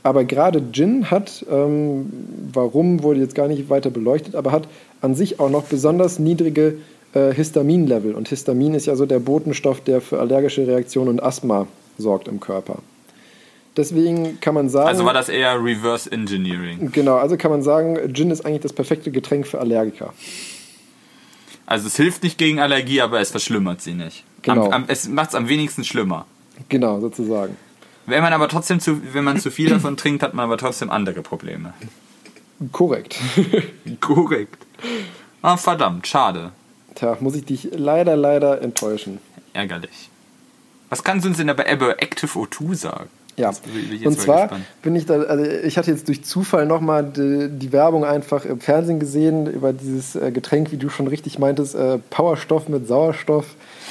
[0.04, 2.12] Aber gerade Gin hat, ähm,
[2.54, 4.68] warum wurde jetzt gar nicht weiter beleuchtet, aber hat
[5.02, 6.78] an sich auch noch besonders niedrige
[7.14, 8.16] äh, Histaminlevel.
[8.16, 11.68] Und Histamin ist ja so der Botenstoff, der für allergische Reaktionen und Asthma
[11.98, 12.80] sorgt im Körper.
[13.78, 14.90] Deswegen kann man sagen.
[14.90, 16.92] Also war das eher Reverse Engineering.
[16.92, 20.14] Genau, also kann man sagen, Gin ist eigentlich das perfekte Getränk für Allergiker.
[21.66, 24.26] Also es hilft nicht gegen Allergie, aber es verschlimmert sie nicht.
[24.42, 24.66] Genau.
[24.66, 26.26] Am, am, es macht es am wenigsten schlimmer.
[26.68, 27.56] Genau, sozusagen.
[28.06, 30.90] Wenn man aber trotzdem zu, wenn man zu viel davon trinkt, hat man aber trotzdem
[30.90, 31.74] andere Probleme.
[32.72, 33.18] Korrekt.
[34.00, 34.66] Korrekt.
[35.42, 36.52] Ah, verdammt, schade.
[36.96, 39.20] Tja, muss ich dich leider, leider enttäuschen.
[39.54, 40.10] Ärgerlich.
[40.90, 43.10] Was kannst du uns denn aber über Active O2 sagen?
[43.38, 43.50] Ja,
[44.04, 44.66] und zwar gespannt.
[44.82, 48.60] bin ich da, also ich hatte jetzt durch Zufall nochmal die, die Werbung einfach im
[48.60, 53.46] Fernsehen gesehen über dieses äh, Getränk, wie du schon richtig meintest, äh, Powerstoff mit Sauerstoff,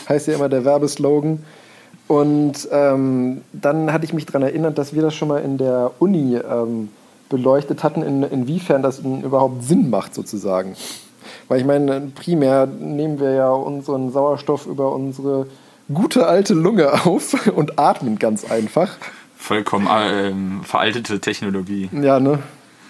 [0.08, 1.42] heißt ja immer der Werbeslogan.
[2.10, 5.92] Und ähm, dann hatte ich mich daran erinnert, dass wir das schon mal in der
[6.00, 6.88] Uni ähm,
[7.28, 10.74] beleuchtet hatten, in, inwiefern das überhaupt Sinn macht sozusagen.
[11.46, 15.46] Weil ich meine, primär nehmen wir ja unseren Sauerstoff über unsere
[15.94, 18.98] gute alte Lunge auf und atmen ganz einfach.
[19.36, 21.90] Vollkommen ähm, veraltete Technologie.
[21.92, 22.40] Ja, ne?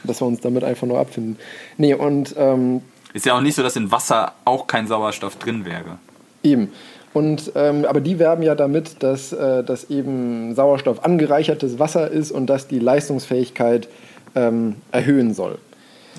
[0.02, 1.36] Dass wir uns damit einfach nur abfinden.
[1.76, 2.80] Nee, und ähm,
[3.12, 5.98] Ist ja auch nicht so, dass in Wasser auch kein Sauerstoff drin wäre.
[6.42, 6.70] Eben.
[7.12, 12.30] Und, ähm, aber die werben ja damit, dass äh, das eben Sauerstoff angereichertes Wasser ist
[12.30, 13.88] und dass die Leistungsfähigkeit
[14.36, 15.58] ähm, erhöhen soll.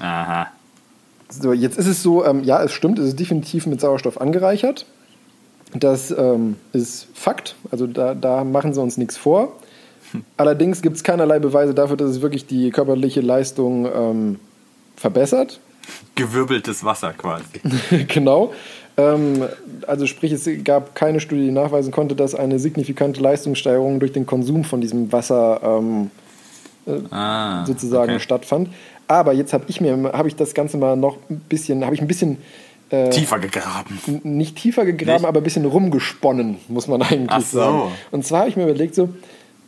[0.02, 0.48] Aha.
[1.30, 4.86] So, jetzt ist es so, ähm, ja, es stimmt, es ist definitiv mit Sauerstoff angereichert.
[5.74, 9.54] Das ähm, ist Fakt, also da, da machen sie uns nichts vor.
[10.38, 14.40] Allerdings gibt es keinerlei Beweise dafür, dass es wirklich die körperliche Leistung ähm,
[14.98, 15.62] verbessert.
[16.16, 17.62] Gewirbeltes Wasser quasi.
[18.08, 18.54] genau.
[18.98, 19.44] Ähm,
[19.88, 24.26] also sprich, es gab keine Studie, die nachweisen konnte, dass eine signifikante Leistungssteigerung durch den
[24.26, 26.12] Konsum von diesem Wasser ähm,
[27.12, 28.20] Ah, sozusagen okay.
[28.20, 28.70] stattfand.
[29.08, 32.02] Aber jetzt habe ich mir, habe ich das Ganze mal noch ein bisschen, habe ich
[32.02, 32.38] ein bisschen
[33.12, 34.00] Tiefer gegraben.
[34.24, 35.26] nicht tiefer gegraben, Nicht?
[35.26, 37.58] aber ein bisschen rumgesponnen, muss man eigentlich Ach so.
[37.60, 37.82] sagen.
[38.12, 39.08] Und zwar habe ich mir überlegt, so,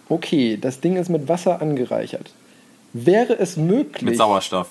[0.10, 2.32] okay, das Ding ist mit Wasser angereichert.
[2.92, 4.02] Wäre es möglich.
[4.04, 4.68] Mit Sauerstoff.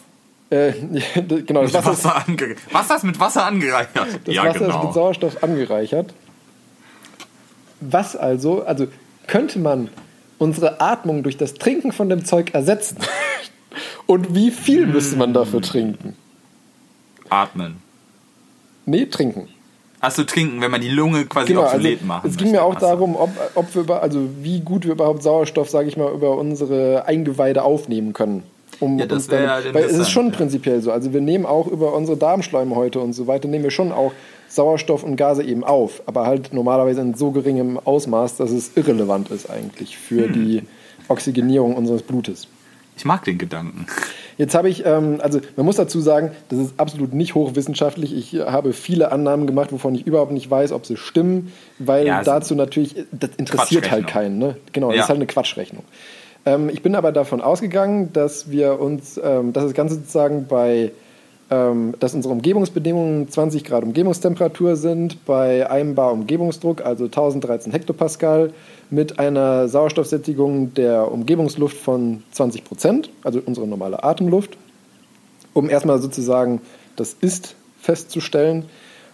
[0.53, 0.73] Äh,
[1.47, 4.21] genau, das Mit Wasser, ist- Wasser, ange Wasser ist mit Wasser angereichert.
[4.25, 4.93] das ja, Wasser ist mit genau.
[4.93, 6.13] Sauerstoff angereichert.
[7.81, 8.87] Was also, also
[9.27, 9.89] könnte man
[10.39, 12.99] unsere Atmung durch das Trinken von dem Zeug ersetzen?
[14.07, 15.63] Und wie viel müsste man dafür Hm.
[15.63, 16.17] trinken?
[17.31, 17.77] Atmen.
[18.85, 19.49] Nee, trinken.
[20.01, 22.63] Hast du trinken, wenn man die Lunge quasi Genau, also obsolet machen es ging mir
[22.65, 22.81] auch so.
[22.87, 26.37] darum, ob, ob wir über, also wie gut wir überhaupt Sauerstoff, sage ich mal, über
[26.37, 28.43] unsere Eingeweide aufnehmen können.
[28.81, 30.37] Um Ja, das uns dann- wär ja weil es ist schon ja.
[30.37, 30.91] prinzipiell so.
[30.93, 34.13] Also wir nehmen auch über unsere Darmschleimhäute und so weiter, nehmen wir schon auch
[34.49, 39.31] Sauerstoff und Gase eben auf, aber halt normalerweise in so geringem Ausmaß, dass es irrelevant
[39.31, 40.33] ist eigentlich für Hm.
[40.33, 40.63] die
[41.09, 42.49] Oxygenierung unseres Blutes.
[42.97, 43.87] Ich mag den Gedanken.
[44.37, 48.15] Jetzt habe ich, ähm, also man muss dazu sagen, das ist absolut nicht hochwissenschaftlich.
[48.15, 52.23] Ich habe viele Annahmen gemacht, wovon ich überhaupt nicht weiß, ob sie stimmen, weil Ja,
[52.23, 54.39] dazu natürlich, das interessiert halt keinen.
[54.39, 54.57] Ne?
[54.73, 55.03] Genau, das Ja.
[55.05, 55.85] ist halt eine Quatschrechnung.
[56.45, 60.93] Ähm, ich bin aber davon ausgegangen, dass wir uns, ähm, dass das Ganze sozusagen bei,
[61.51, 68.53] ähm, dass unsere Umgebungsbedingungen 20 Grad Umgebungstemperatur sind, bei einem Bar Umgebungsdruck, also 1013 Hektopascal,
[68.91, 74.57] mit einer Sauerstoffsättigung der Umgebungsluft von 20 Prozent, also unsere normale Atemluft,
[75.55, 76.61] um erstmal sozusagen
[76.97, 78.65] das Ist festzustellen.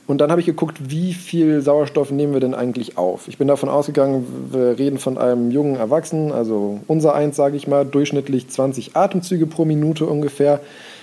[0.09, 3.29] Und dann habe ich geguckt, wie viel Sauerstoff nehmen wir denn eigentlich auf?
[3.29, 7.69] Ich bin davon ausgegangen, wir reden von einem jungen Erwachsenen, also unser eins, sage ich
[7.69, 10.61] mal, durchschnittlich 20 Atemzüge pro Minute ungefähr,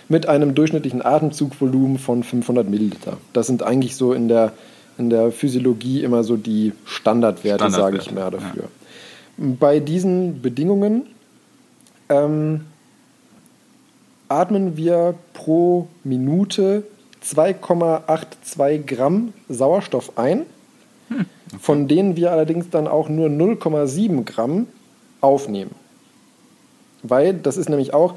[0.10, 3.18] mit einem durchschnittlichen Atemzugvolumen von 500 Milliliter.
[3.32, 4.54] Das sind eigentlich so in der,
[4.98, 8.64] in der Physiologie immer so die Standardwerte, sage ich Standardwerte, mal dafür.
[9.38, 11.04] Bei diesen Bedingungen
[12.10, 12.62] ähm,
[14.30, 16.84] atmen wir pro Minute
[17.26, 20.46] 2,82 Gramm Sauerstoff ein,
[21.60, 24.68] von denen wir allerdings dann auch nur 0,7 Gramm
[25.22, 25.72] aufnehmen.
[27.10, 28.16] Weil das ist nämlich auch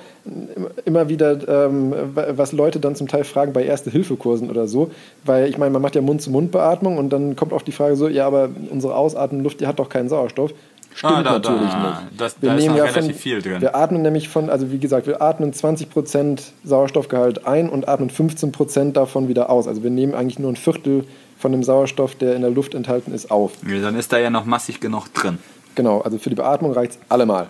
[0.85, 4.91] immer wieder, ähm, was Leute dann zum Teil fragen bei Erste-Hilfe-Kursen oder so.
[5.25, 8.27] Weil ich meine, man macht ja Mund-zu-Mund-Beatmung und dann kommt oft die Frage so: Ja,
[8.27, 10.53] aber unsere Ausatmenluft, die hat doch keinen Sauerstoff.
[10.99, 12.21] Stimmt Ah, da- da- natürlich nicht.
[12.21, 13.61] das- da ist noch relativ viel drin.
[13.61, 18.97] Wir atmen nämlich von, also wie gesagt, wir atmen 20% Sauerstoffgehalt ein und atmen 15%
[18.97, 19.69] davon wieder aus.
[19.69, 21.05] Also wir nehmen eigentlich nur ein Viertel
[21.39, 23.53] von dem Sauerstoff, der in der Luft enthalten ist, auf.
[23.65, 25.39] Ja, Dann ist da ja noch massig genug drin.
[25.77, 27.47] Genau, also für die Beatmung reicht es allemal.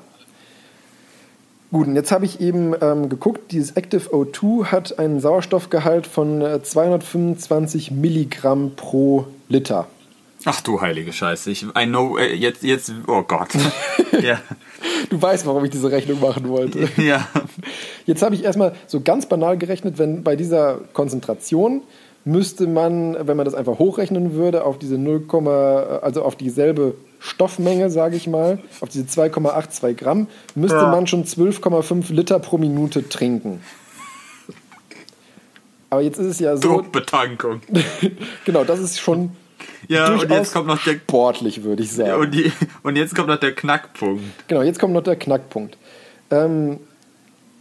[1.73, 6.43] Gut, und jetzt habe ich eben ähm, geguckt, dieses Active O2 hat einen Sauerstoffgehalt von
[6.43, 9.87] äh, 225 Milligramm pro Liter.
[10.44, 11.51] Ach du heilige Scheiße.
[11.51, 13.48] Ich, I know, äh, jetzt, jetzt, oh Gott.
[14.23, 14.40] ja.
[15.10, 16.89] Du weißt, warum ich diese Rechnung machen wollte.
[16.97, 17.27] ja.
[18.06, 21.82] Jetzt habe ich erstmal so ganz banal gerechnet, wenn bei dieser Konzentration
[22.24, 25.23] müsste man, wenn man das einfach hochrechnen würde, auf diese 0,
[26.02, 30.90] also auf dieselbe Stoffmenge, sage ich mal, auf diese 2,82 Gramm, müsste Ja.
[30.90, 33.60] man schon 12,5 Liter pro Minute trinken.
[35.90, 37.62] Aber jetzt ist es ja so, Druckbetankung.
[38.44, 39.31] genau, das ist schon
[39.87, 42.21] Ja, und jetzt kommt noch der, sportlich, würde ich sagen.
[42.21, 42.53] und, die,
[42.83, 44.25] und jetzt kommt noch der Knackpunkt.
[44.49, 45.77] Genau, jetzt kommt noch der Knackpunkt.
[46.31, 46.79] Ähm,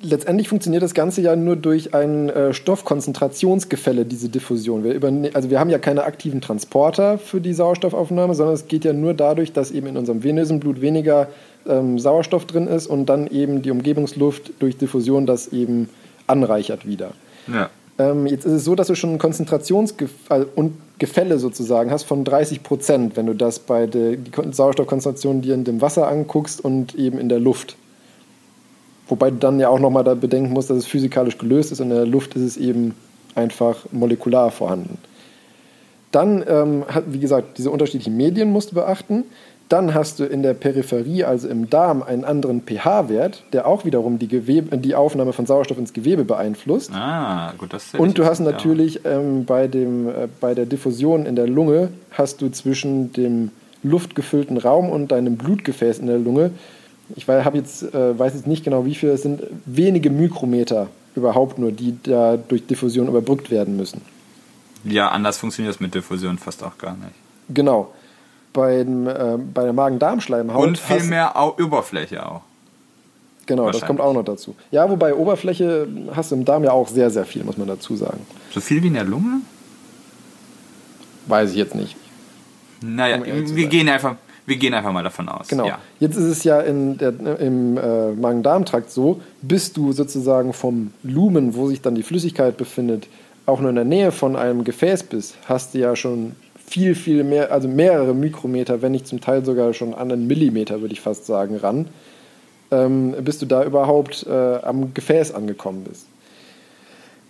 [0.02, 4.84] letztendlich funktioniert das Ganze ja nur durch ein äh, Stoffkonzentrationsgefälle, diese Diffusion.
[4.84, 5.00] Wir
[5.34, 9.14] also wir haben ja keine aktiven Transporter für die Sauerstoffaufnahme, sondern es geht ja nur
[9.14, 11.30] dadurch, dass eben in unserem venösen Blut weniger
[11.68, 15.90] ähm, Sauerstoff drin ist und dann eben die Umgebungsluft durch Diffusion das eben
[16.28, 17.12] anreichert wieder.
[17.48, 17.70] Ja.
[18.00, 22.24] Ähm, jetzt ist es so, dass wir schon ein Konzentrationsgefälle und Gefälle sozusagen hast von
[22.24, 24.18] 30 Prozent, wenn du das bei der
[24.52, 27.76] Sauerstoffkonzentration dir in dem Wasser anguckst und eben in der Luft.
[29.08, 31.92] Wobei du dann ja auch nochmal da bedenken musst, dass es physikalisch gelöst ist und
[31.92, 32.96] in der Luft ist es eben
[33.36, 34.98] einfach molekular vorhanden.
[36.12, 39.26] Dann, ähm, wie gesagt, diese unterschiedlichen Medien musst du beachten.
[39.70, 44.18] Dann hast du in der Peripherie, also im Darm, einen anderen pH-Wert, der auch wiederum
[44.18, 46.92] die, Gewebe, die Aufnahme von Sauerstoff ins Gewebe beeinflusst.
[46.94, 51.26] Ah, gut, das hätte Und du hast natürlich ähm, bei, dem, äh, bei der Diffusion
[51.26, 53.52] in der Lunge, hast du zwischen dem
[53.84, 56.52] luftgefüllten Raum und deinem Blutgefäß in der Lunge,
[57.16, 60.88] ich wei- hab jetzt, äh, weiß jetzt nicht genau wie viel, es sind wenige Mikrometer
[61.16, 64.02] überhaupt nur, die da durch Diffusion überbrückt werden müssen.
[64.86, 67.12] Ja, anders funktioniert das mit Diffusion fast auch gar nicht.
[67.50, 67.94] Genau.
[68.58, 70.66] Beim, äh, bei der Magen-Darm-Schleimhaut.
[70.66, 72.42] Und viel mehr Oberfläche auch.
[73.46, 74.56] Genau, das kommt auch noch dazu.
[74.72, 77.96] Ja, wobei Oberfläche hast du im Darm ja auch sehr, sehr viel, muss man dazu
[77.96, 78.20] sagen.
[78.52, 79.42] So viel wie in der Lunge?
[81.28, 81.96] Weiß ich jetzt nicht.
[82.82, 84.16] Naja, Um wir gehen, einfach,
[84.48, 85.48] wir gehen einfach mal davon aus.
[85.50, 85.68] Genau.
[85.68, 85.78] Ja.
[86.00, 91.54] Jetzt ist es ja in der, im äh, Magen-Darm-Trakt so, bis du sozusagen vom Lumen,
[91.54, 93.08] wo sich dann die Flüssigkeit befindet,
[93.46, 96.36] auch nur in der Nähe von einem Gefäß bist, hast du ja schon
[96.70, 100.82] viel, viel mehr, also mehrere Mikrometer, wenn nicht zum Teil sogar schon an einen Millimeter,
[100.82, 101.88] würde ich fast sagen, ran,
[102.72, 106.06] ähm, bis du da überhaupt äh, am Gefäß angekommen bist.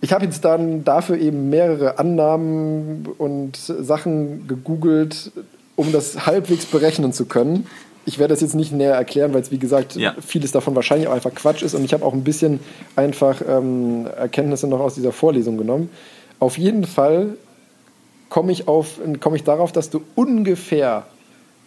[0.00, 5.32] Ich habe jetzt dann dafür eben mehrere Annahmen und Sachen gegoogelt,
[5.76, 7.66] um das halbwegs berechnen zu können.
[8.04, 10.14] Ich werde das jetzt nicht näher erklären, weil es wie gesagt Ja.
[10.24, 12.58] vieles davon wahrscheinlich auch einfach Quatsch ist und ich habe auch ein bisschen
[12.96, 15.90] einfach ähm, Erkenntnisse noch aus dieser Vorlesung genommen.
[16.40, 17.34] Auf jeden Fall
[18.28, 21.06] komme ich, auf- komme ich darauf, dass du ungefähr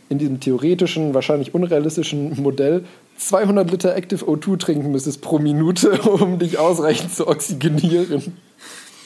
[0.10, 2.84] in diesem theoretischen, wahrscheinlich unrealistischen Modell
[3.18, 8.38] 200 Liter Active O2 trinken müsstest pro Minute, um dich ausreichend zu oxygenieren.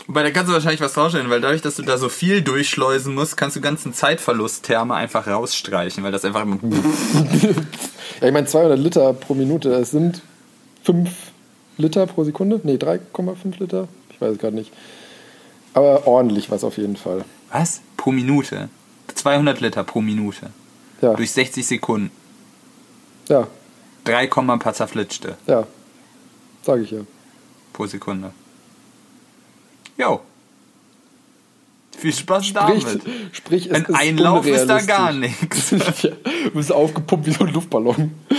[0.08, 3.14] Wobei, da kannst du wahrscheinlich was rausstellen, weil dadurch, dass du da so viel durchschleusen
[3.16, 6.60] musst, kannst du ganzen Zeitverlusttherme einfach rausstreichen, weil das einfach immer.
[8.22, 10.22] Ja, ich meine 200 Liter pro Minute, das sind
[10.84, 11.10] 5
[11.78, 12.62] Liter pro Sekunde?
[12.64, 13.88] Nee, 3,5 Liter?
[14.10, 14.72] Ich weiß es gerade nicht.
[15.74, 17.26] Aber ordentlich was auf jeden Fall.
[17.58, 17.80] Was?
[17.96, 18.68] Pro Minute?
[19.14, 20.50] 200 Liter pro Minute.
[21.02, 22.12] Ja, Durch 60 Sekunden.
[23.30, 23.48] ja,
[24.04, 25.66] 3, ein paar zerflitschte ja.
[26.64, 27.00] Sage ich ja.
[27.74, 28.32] pro Sekunde.
[29.98, 30.20] Jo.
[31.98, 33.02] Viel Spaß Sprich, damit.
[33.32, 35.72] sprich es Ein Einlauf ist da gar nichts.
[35.72, 36.12] ja,
[36.44, 38.12] du bist aufgepumpt wie so ein Luftballon.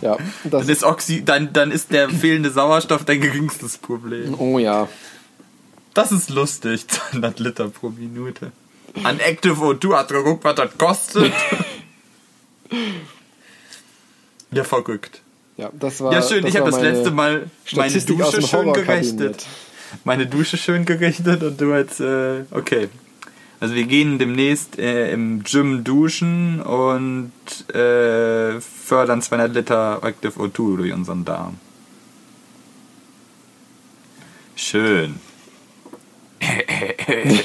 [0.00, 4.34] ja, das Dann ist, Oxy, dann, dann ist der fehlende Sauerstoff dein geringstes Problem.
[4.38, 4.88] Oh ja.
[5.94, 8.52] Das ist lustig, 200 Liter pro Minute.
[9.02, 11.32] An Active O2 hat geguckt, was das kostet.
[14.52, 15.22] ja, verrückt.
[15.56, 16.12] Ja, das war.
[16.12, 19.46] Ja, schön, ich habe das letzte Mal meine Statistik Dusche schön gerechnet.
[20.04, 22.88] Meine Dusche schön gerechnet und du jetzt, äh, okay.
[23.60, 27.32] Also wir gehen demnächst äh, im Gym duschen und
[27.72, 31.58] äh, fördern 200 Liter Active O2 durch unseren Darm.
[34.56, 35.20] Schön.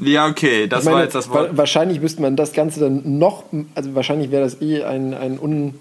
[0.00, 1.52] ja, okay, das meine, war jetzt das Wort.
[1.52, 3.44] wa- Wahrscheinlich müsste man das Ganze dann noch,
[3.74, 5.74] also wahrscheinlich wäre das eh ein, ein un,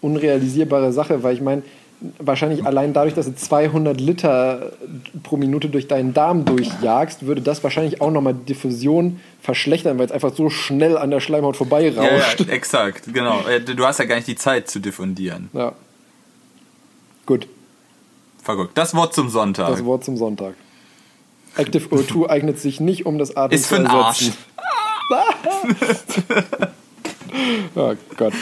[0.00, 1.62] unrealisierbare Sache, weil ich meine,
[2.20, 4.72] wahrscheinlich allein dadurch, dass du 200 Liter
[5.24, 10.06] pro Minute durch deinen Darm durchjagst, würde das wahrscheinlich auch nochmal die Diffusion verschlechtern, weil
[10.06, 12.40] es einfach so schnell an der Schleimhaut Ja, vorbeirauscht.
[12.40, 13.42] ja, exakt, genau.
[13.48, 15.50] Äh, Du hast ja gar nicht die Zeit zu diffundieren.
[15.52, 15.72] Ja.
[17.26, 17.48] Gut,
[18.48, 18.78] Verrückt.
[18.78, 19.68] Das Wort zum Sonntag.
[19.68, 20.54] das Wort zum Sonntag.
[21.58, 24.34] Active O2 eignet sich nicht, um das Atmen Ist zu für den ersetzen.
[25.10, 26.68] Arsch.
[27.74, 28.32] Oh Gott.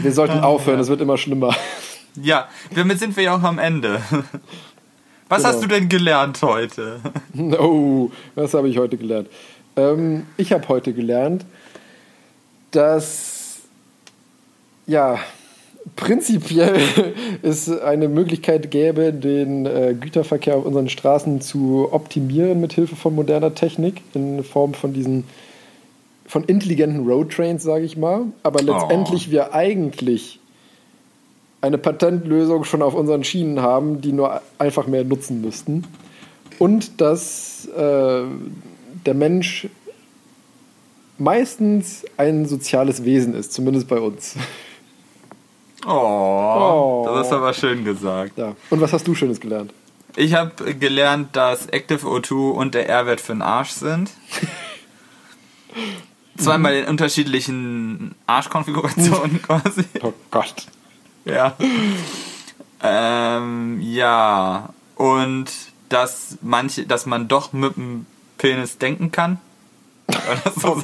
[0.00, 1.56] Wir sollten aufhören, es wird immer schlimmer.
[2.14, 4.00] Ja, damit sind wir ja auch am Ende.
[5.28, 5.48] Was Genau.
[5.54, 7.00] hast du denn gelernt heute?
[7.58, 9.28] Oh, was habe ich heute gelernt?
[9.76, 11.44] Ähm, ich habe heute gelernt,
[12.70, 13.58] dass
[14.86, 15.18] ja
[15.96, 16.78] prinzipiell
[17.42, 23.14] es eine Möglichkeit gäbe, den äh, Güterverkehr auf unseren Straßen zu optimieren mit Hilfe von
[23.14, 25.24] moderner Technik in Form von diesen
[26.26, 28.26] von intelligenten Roadtrains, sage ich mal.
[28.42, 30.38] Aber letztendlich wir eigentlich
[31.60, 35.84] eine Patentlösung schon auf unseren Schienen haben, die nur einfach mehr nutzen müssten.
[36.58, 38.22] Und dass äh,
[39.06, 39.68] der Mensch
[41.18, 44.36] meistens ein soziales Wesen ist, zumindest bei uns.
[45.86, 47.08] Oh, Oh.
[47.14, 48.36] das ist aber schön gesagt.
[48.38, 48.54] Ja.
[48.70, 49.72] Und was hast du Schönes gelernt?
[50.16, 54.10] Ich habe gelernt, dass Active O2 und der R-Wert für den Arsch sind.
[56.36, 59.84] Zweimal in unterschiedlichen Arschkonfigurationen quasi.
[60.02, 60.66] Oh Gott.
[61.24, 61.56] Ja.
[62.82, 64.70] Ähm, ja.
[64.96, 65.46] Und
[65.88, 68.06] dass manche, dass man doch mit dem
[68.38, 69.38] Penis denken kann.
[70.60, 70.82] So?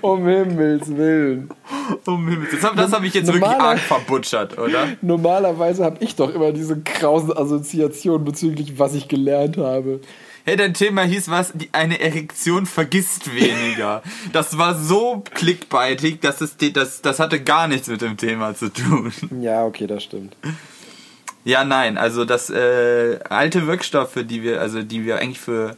[0.00, 1.50] Um Himmels Willen.
[2.06, 2.76] Um Himmels Willen.
[2.76, 4.88] Das habe hab ich jetzt wirklich Normaler- arg verbutschert, oder?
[5.02, 10.00] Normalerweise habe ich doch immer diese krausen Assoziationen bezüglich, was ich gelernt habe.
[10.46, 11.52] Hey, dein Thema hieß was?
[11.54, 14.02] Die, eine Erektion vergisst weniger.
[14.32, 18.54] Das war so clickbaitig, dass es die- das, das hatte gar nichts mit dem Thema
[18.54, 19.12] zu tun.
[19.40, 20.36] Ja, okay, das stimmt.
[21.44, 25.76] Ja, nein, also das äh, alte Wirkstoffe, die wir, also die wir eigentlich für,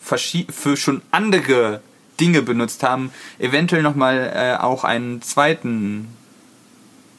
[0.00, 1.80] für schon andere
[2.20, 6.08] Dinge benutzt haben, eventuell nochmal äh, auch einen zweiten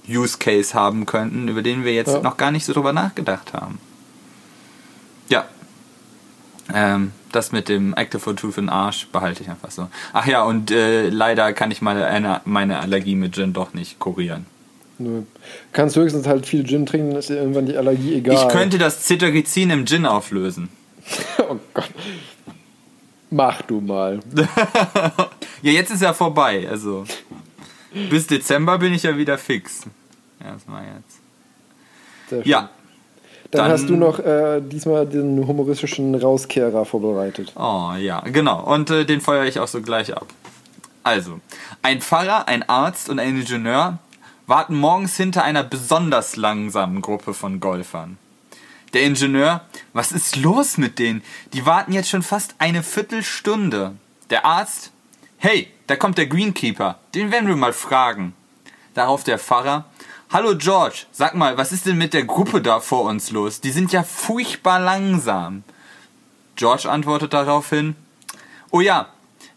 [0.08, 2.22] Use Case haben könnten, über den wir jetzt Ja.
[2.22, 3.80] noch gar nicht so drüber nachgedacht haben.
[5.30, 5.46] Ja.
[6.74, 9.88] Ähm, das mit dem Active for Truth in Arsch behalte ich einfach so.
[10.14, 14.00] Ach ja, und äh, leider kann ich meine, eine, meine Allergie mit Gin doch nicht
[14.00, 14.46] kurieren.
[15.00, 15.24] Nö.
[15.72, 18.36] Kannst höchstens halt viel Gin trinken, dann ist dir irgendwann die Allergie egal.
[18.36, 20.70] Ich könnte das Cetirizin im Gin auflösen.
[21.50, 21.90] Oh Gott.
[23.34, 24.20] Mach du mal.
[25.64, 26.68] Ja, jetzt ist ja vorbei.
[26.70, 27.06] Also
[28.10, 29.84] bis Dezember bin ich ja wieder fix.
[30.44, 32.46] Erstmal jetzt.
[32.46, 32.70] Ja.
[33.52, 37.54] Dann, dann- hast du noch äh, diesmal den humoristischen Rauskehrer vorbereitet.
[37.56, 38.62] Oh ja, genau.
[38.64, 40.28] Und äh, den feuere ich auch so gleich ab.
[41.04, 41.40] Also,
[41.82, 44.00] ein Pfarrer, ein Arzt und ein Ingenieur
[44.48, 48.18] warten morgens hinter einer besonders langsamen Gruppe von Golfern.
[48.94, 49.62] Der Ingenieur,
[49.94, 51.24] was ist los mit denen?
[51.54, 53.96] Die warten jetzt schon fast eine Viertelstunde.
[54.30, 54.92] Der Arzt,
[55.38, 58.34] hey, da kommt der Greenkeeper, den werden wir mal fragen.
[58.94, 59.86] Darauf der Pfarrer,
[60.32, 63.62] hallo George, sag mal, was ist denn mit der Gruppe da vor uns los?
[63.62, 65.64] Die sind ja furchtbar langsam.
[66.56, 67.96] George antwortet daraufhin,
[68.70, 69.08] oh ja,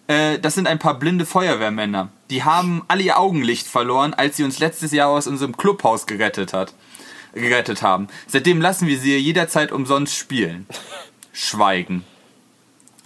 [0.06, 2.08] äh, das sind ein paar blinde Feuerwehrmänner.
[2.30, 6.54] Die haben alle ihr Augenlicht verloren, als sie uns letztes Jahr aus unserem Clubhaus gerettet
[6.54, 6.72] hat.
[7.36, 8.08] Gerettet haben.
[8.26, 10.66] Seitdem lassen wir sie jederzeit umsonst spielen.
[11.32, 12.02] Schweigen.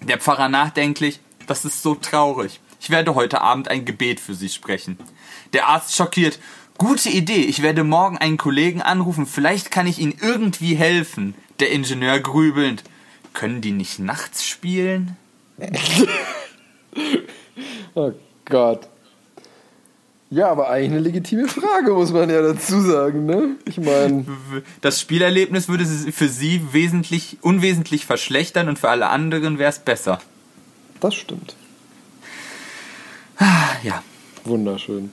[0.02, 2.60] Der Pfarrer nachdenklich, das ist so traurig.
[2.80, 4.98] Ich werde heute Abend ein Gebet für sie sprechen.
[5.52, 6.38] Der Arzt schockiert,
[6.78, 11.34] gute Idee, ich werde morgen einen Kollegen anrufen, vielleicht kann ich ihnen irgendwie helfen.
[11.58, 12.84] Der Ingenieur grübelnd,
[13.34, 15.16] können die nicht nachts spielen?
[17.94, 18.12] Oh
[18.44, 18.88] Gott.
[20.32, 23.56] Ja, aber eigentlich eine legitime Frage, muss man ja dazu sagen, ne?
[23.64, 24.24] Ich meine,
[24.80, 29.80] Das Spielerlebnis würde sie- für sie wesentlich, unwesentlich verschlechtern und für alle anderen wäre es
[29.80, 30.20] besser.
[31.00, 31.56] das stimmt.
[33.82, 34.02] Ja,
[34.44, 35.10] Wunderschön.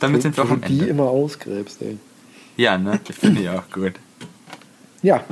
[0.00, 0.86] damit sind wir auch am du die Ende.
[0.90, 1.98] immer ausgräbst, ey.
[2.56, 2.98] Ja, ne?
[3.08, 3.92] Ich finde ja auch gut.
[5.02, 5.22] Ja,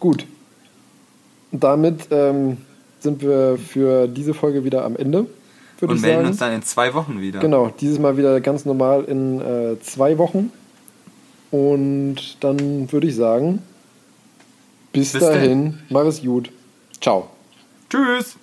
[0.00, 0.26] gut.
[1.52, 2.58] Damit ähm,
[3.00, 5.26] sind wir für diese Folge wieder am Ende,
[5.78, 6.28] würde Und melden sagen.
[6.28, 7.40] uns dann in zwei Wochen wieder.
[7.40, 10.52] Genau, dieses Mal wieder ganz normal in äh, zwei Wochen.
[11.50, 13.62] Und dann würde ich sagen,
[14.92, 16.50] bis, Bis dahin, mach es gut.
[17.00, 17.28] Ciao.
[17.90, 18.36] Tschüss!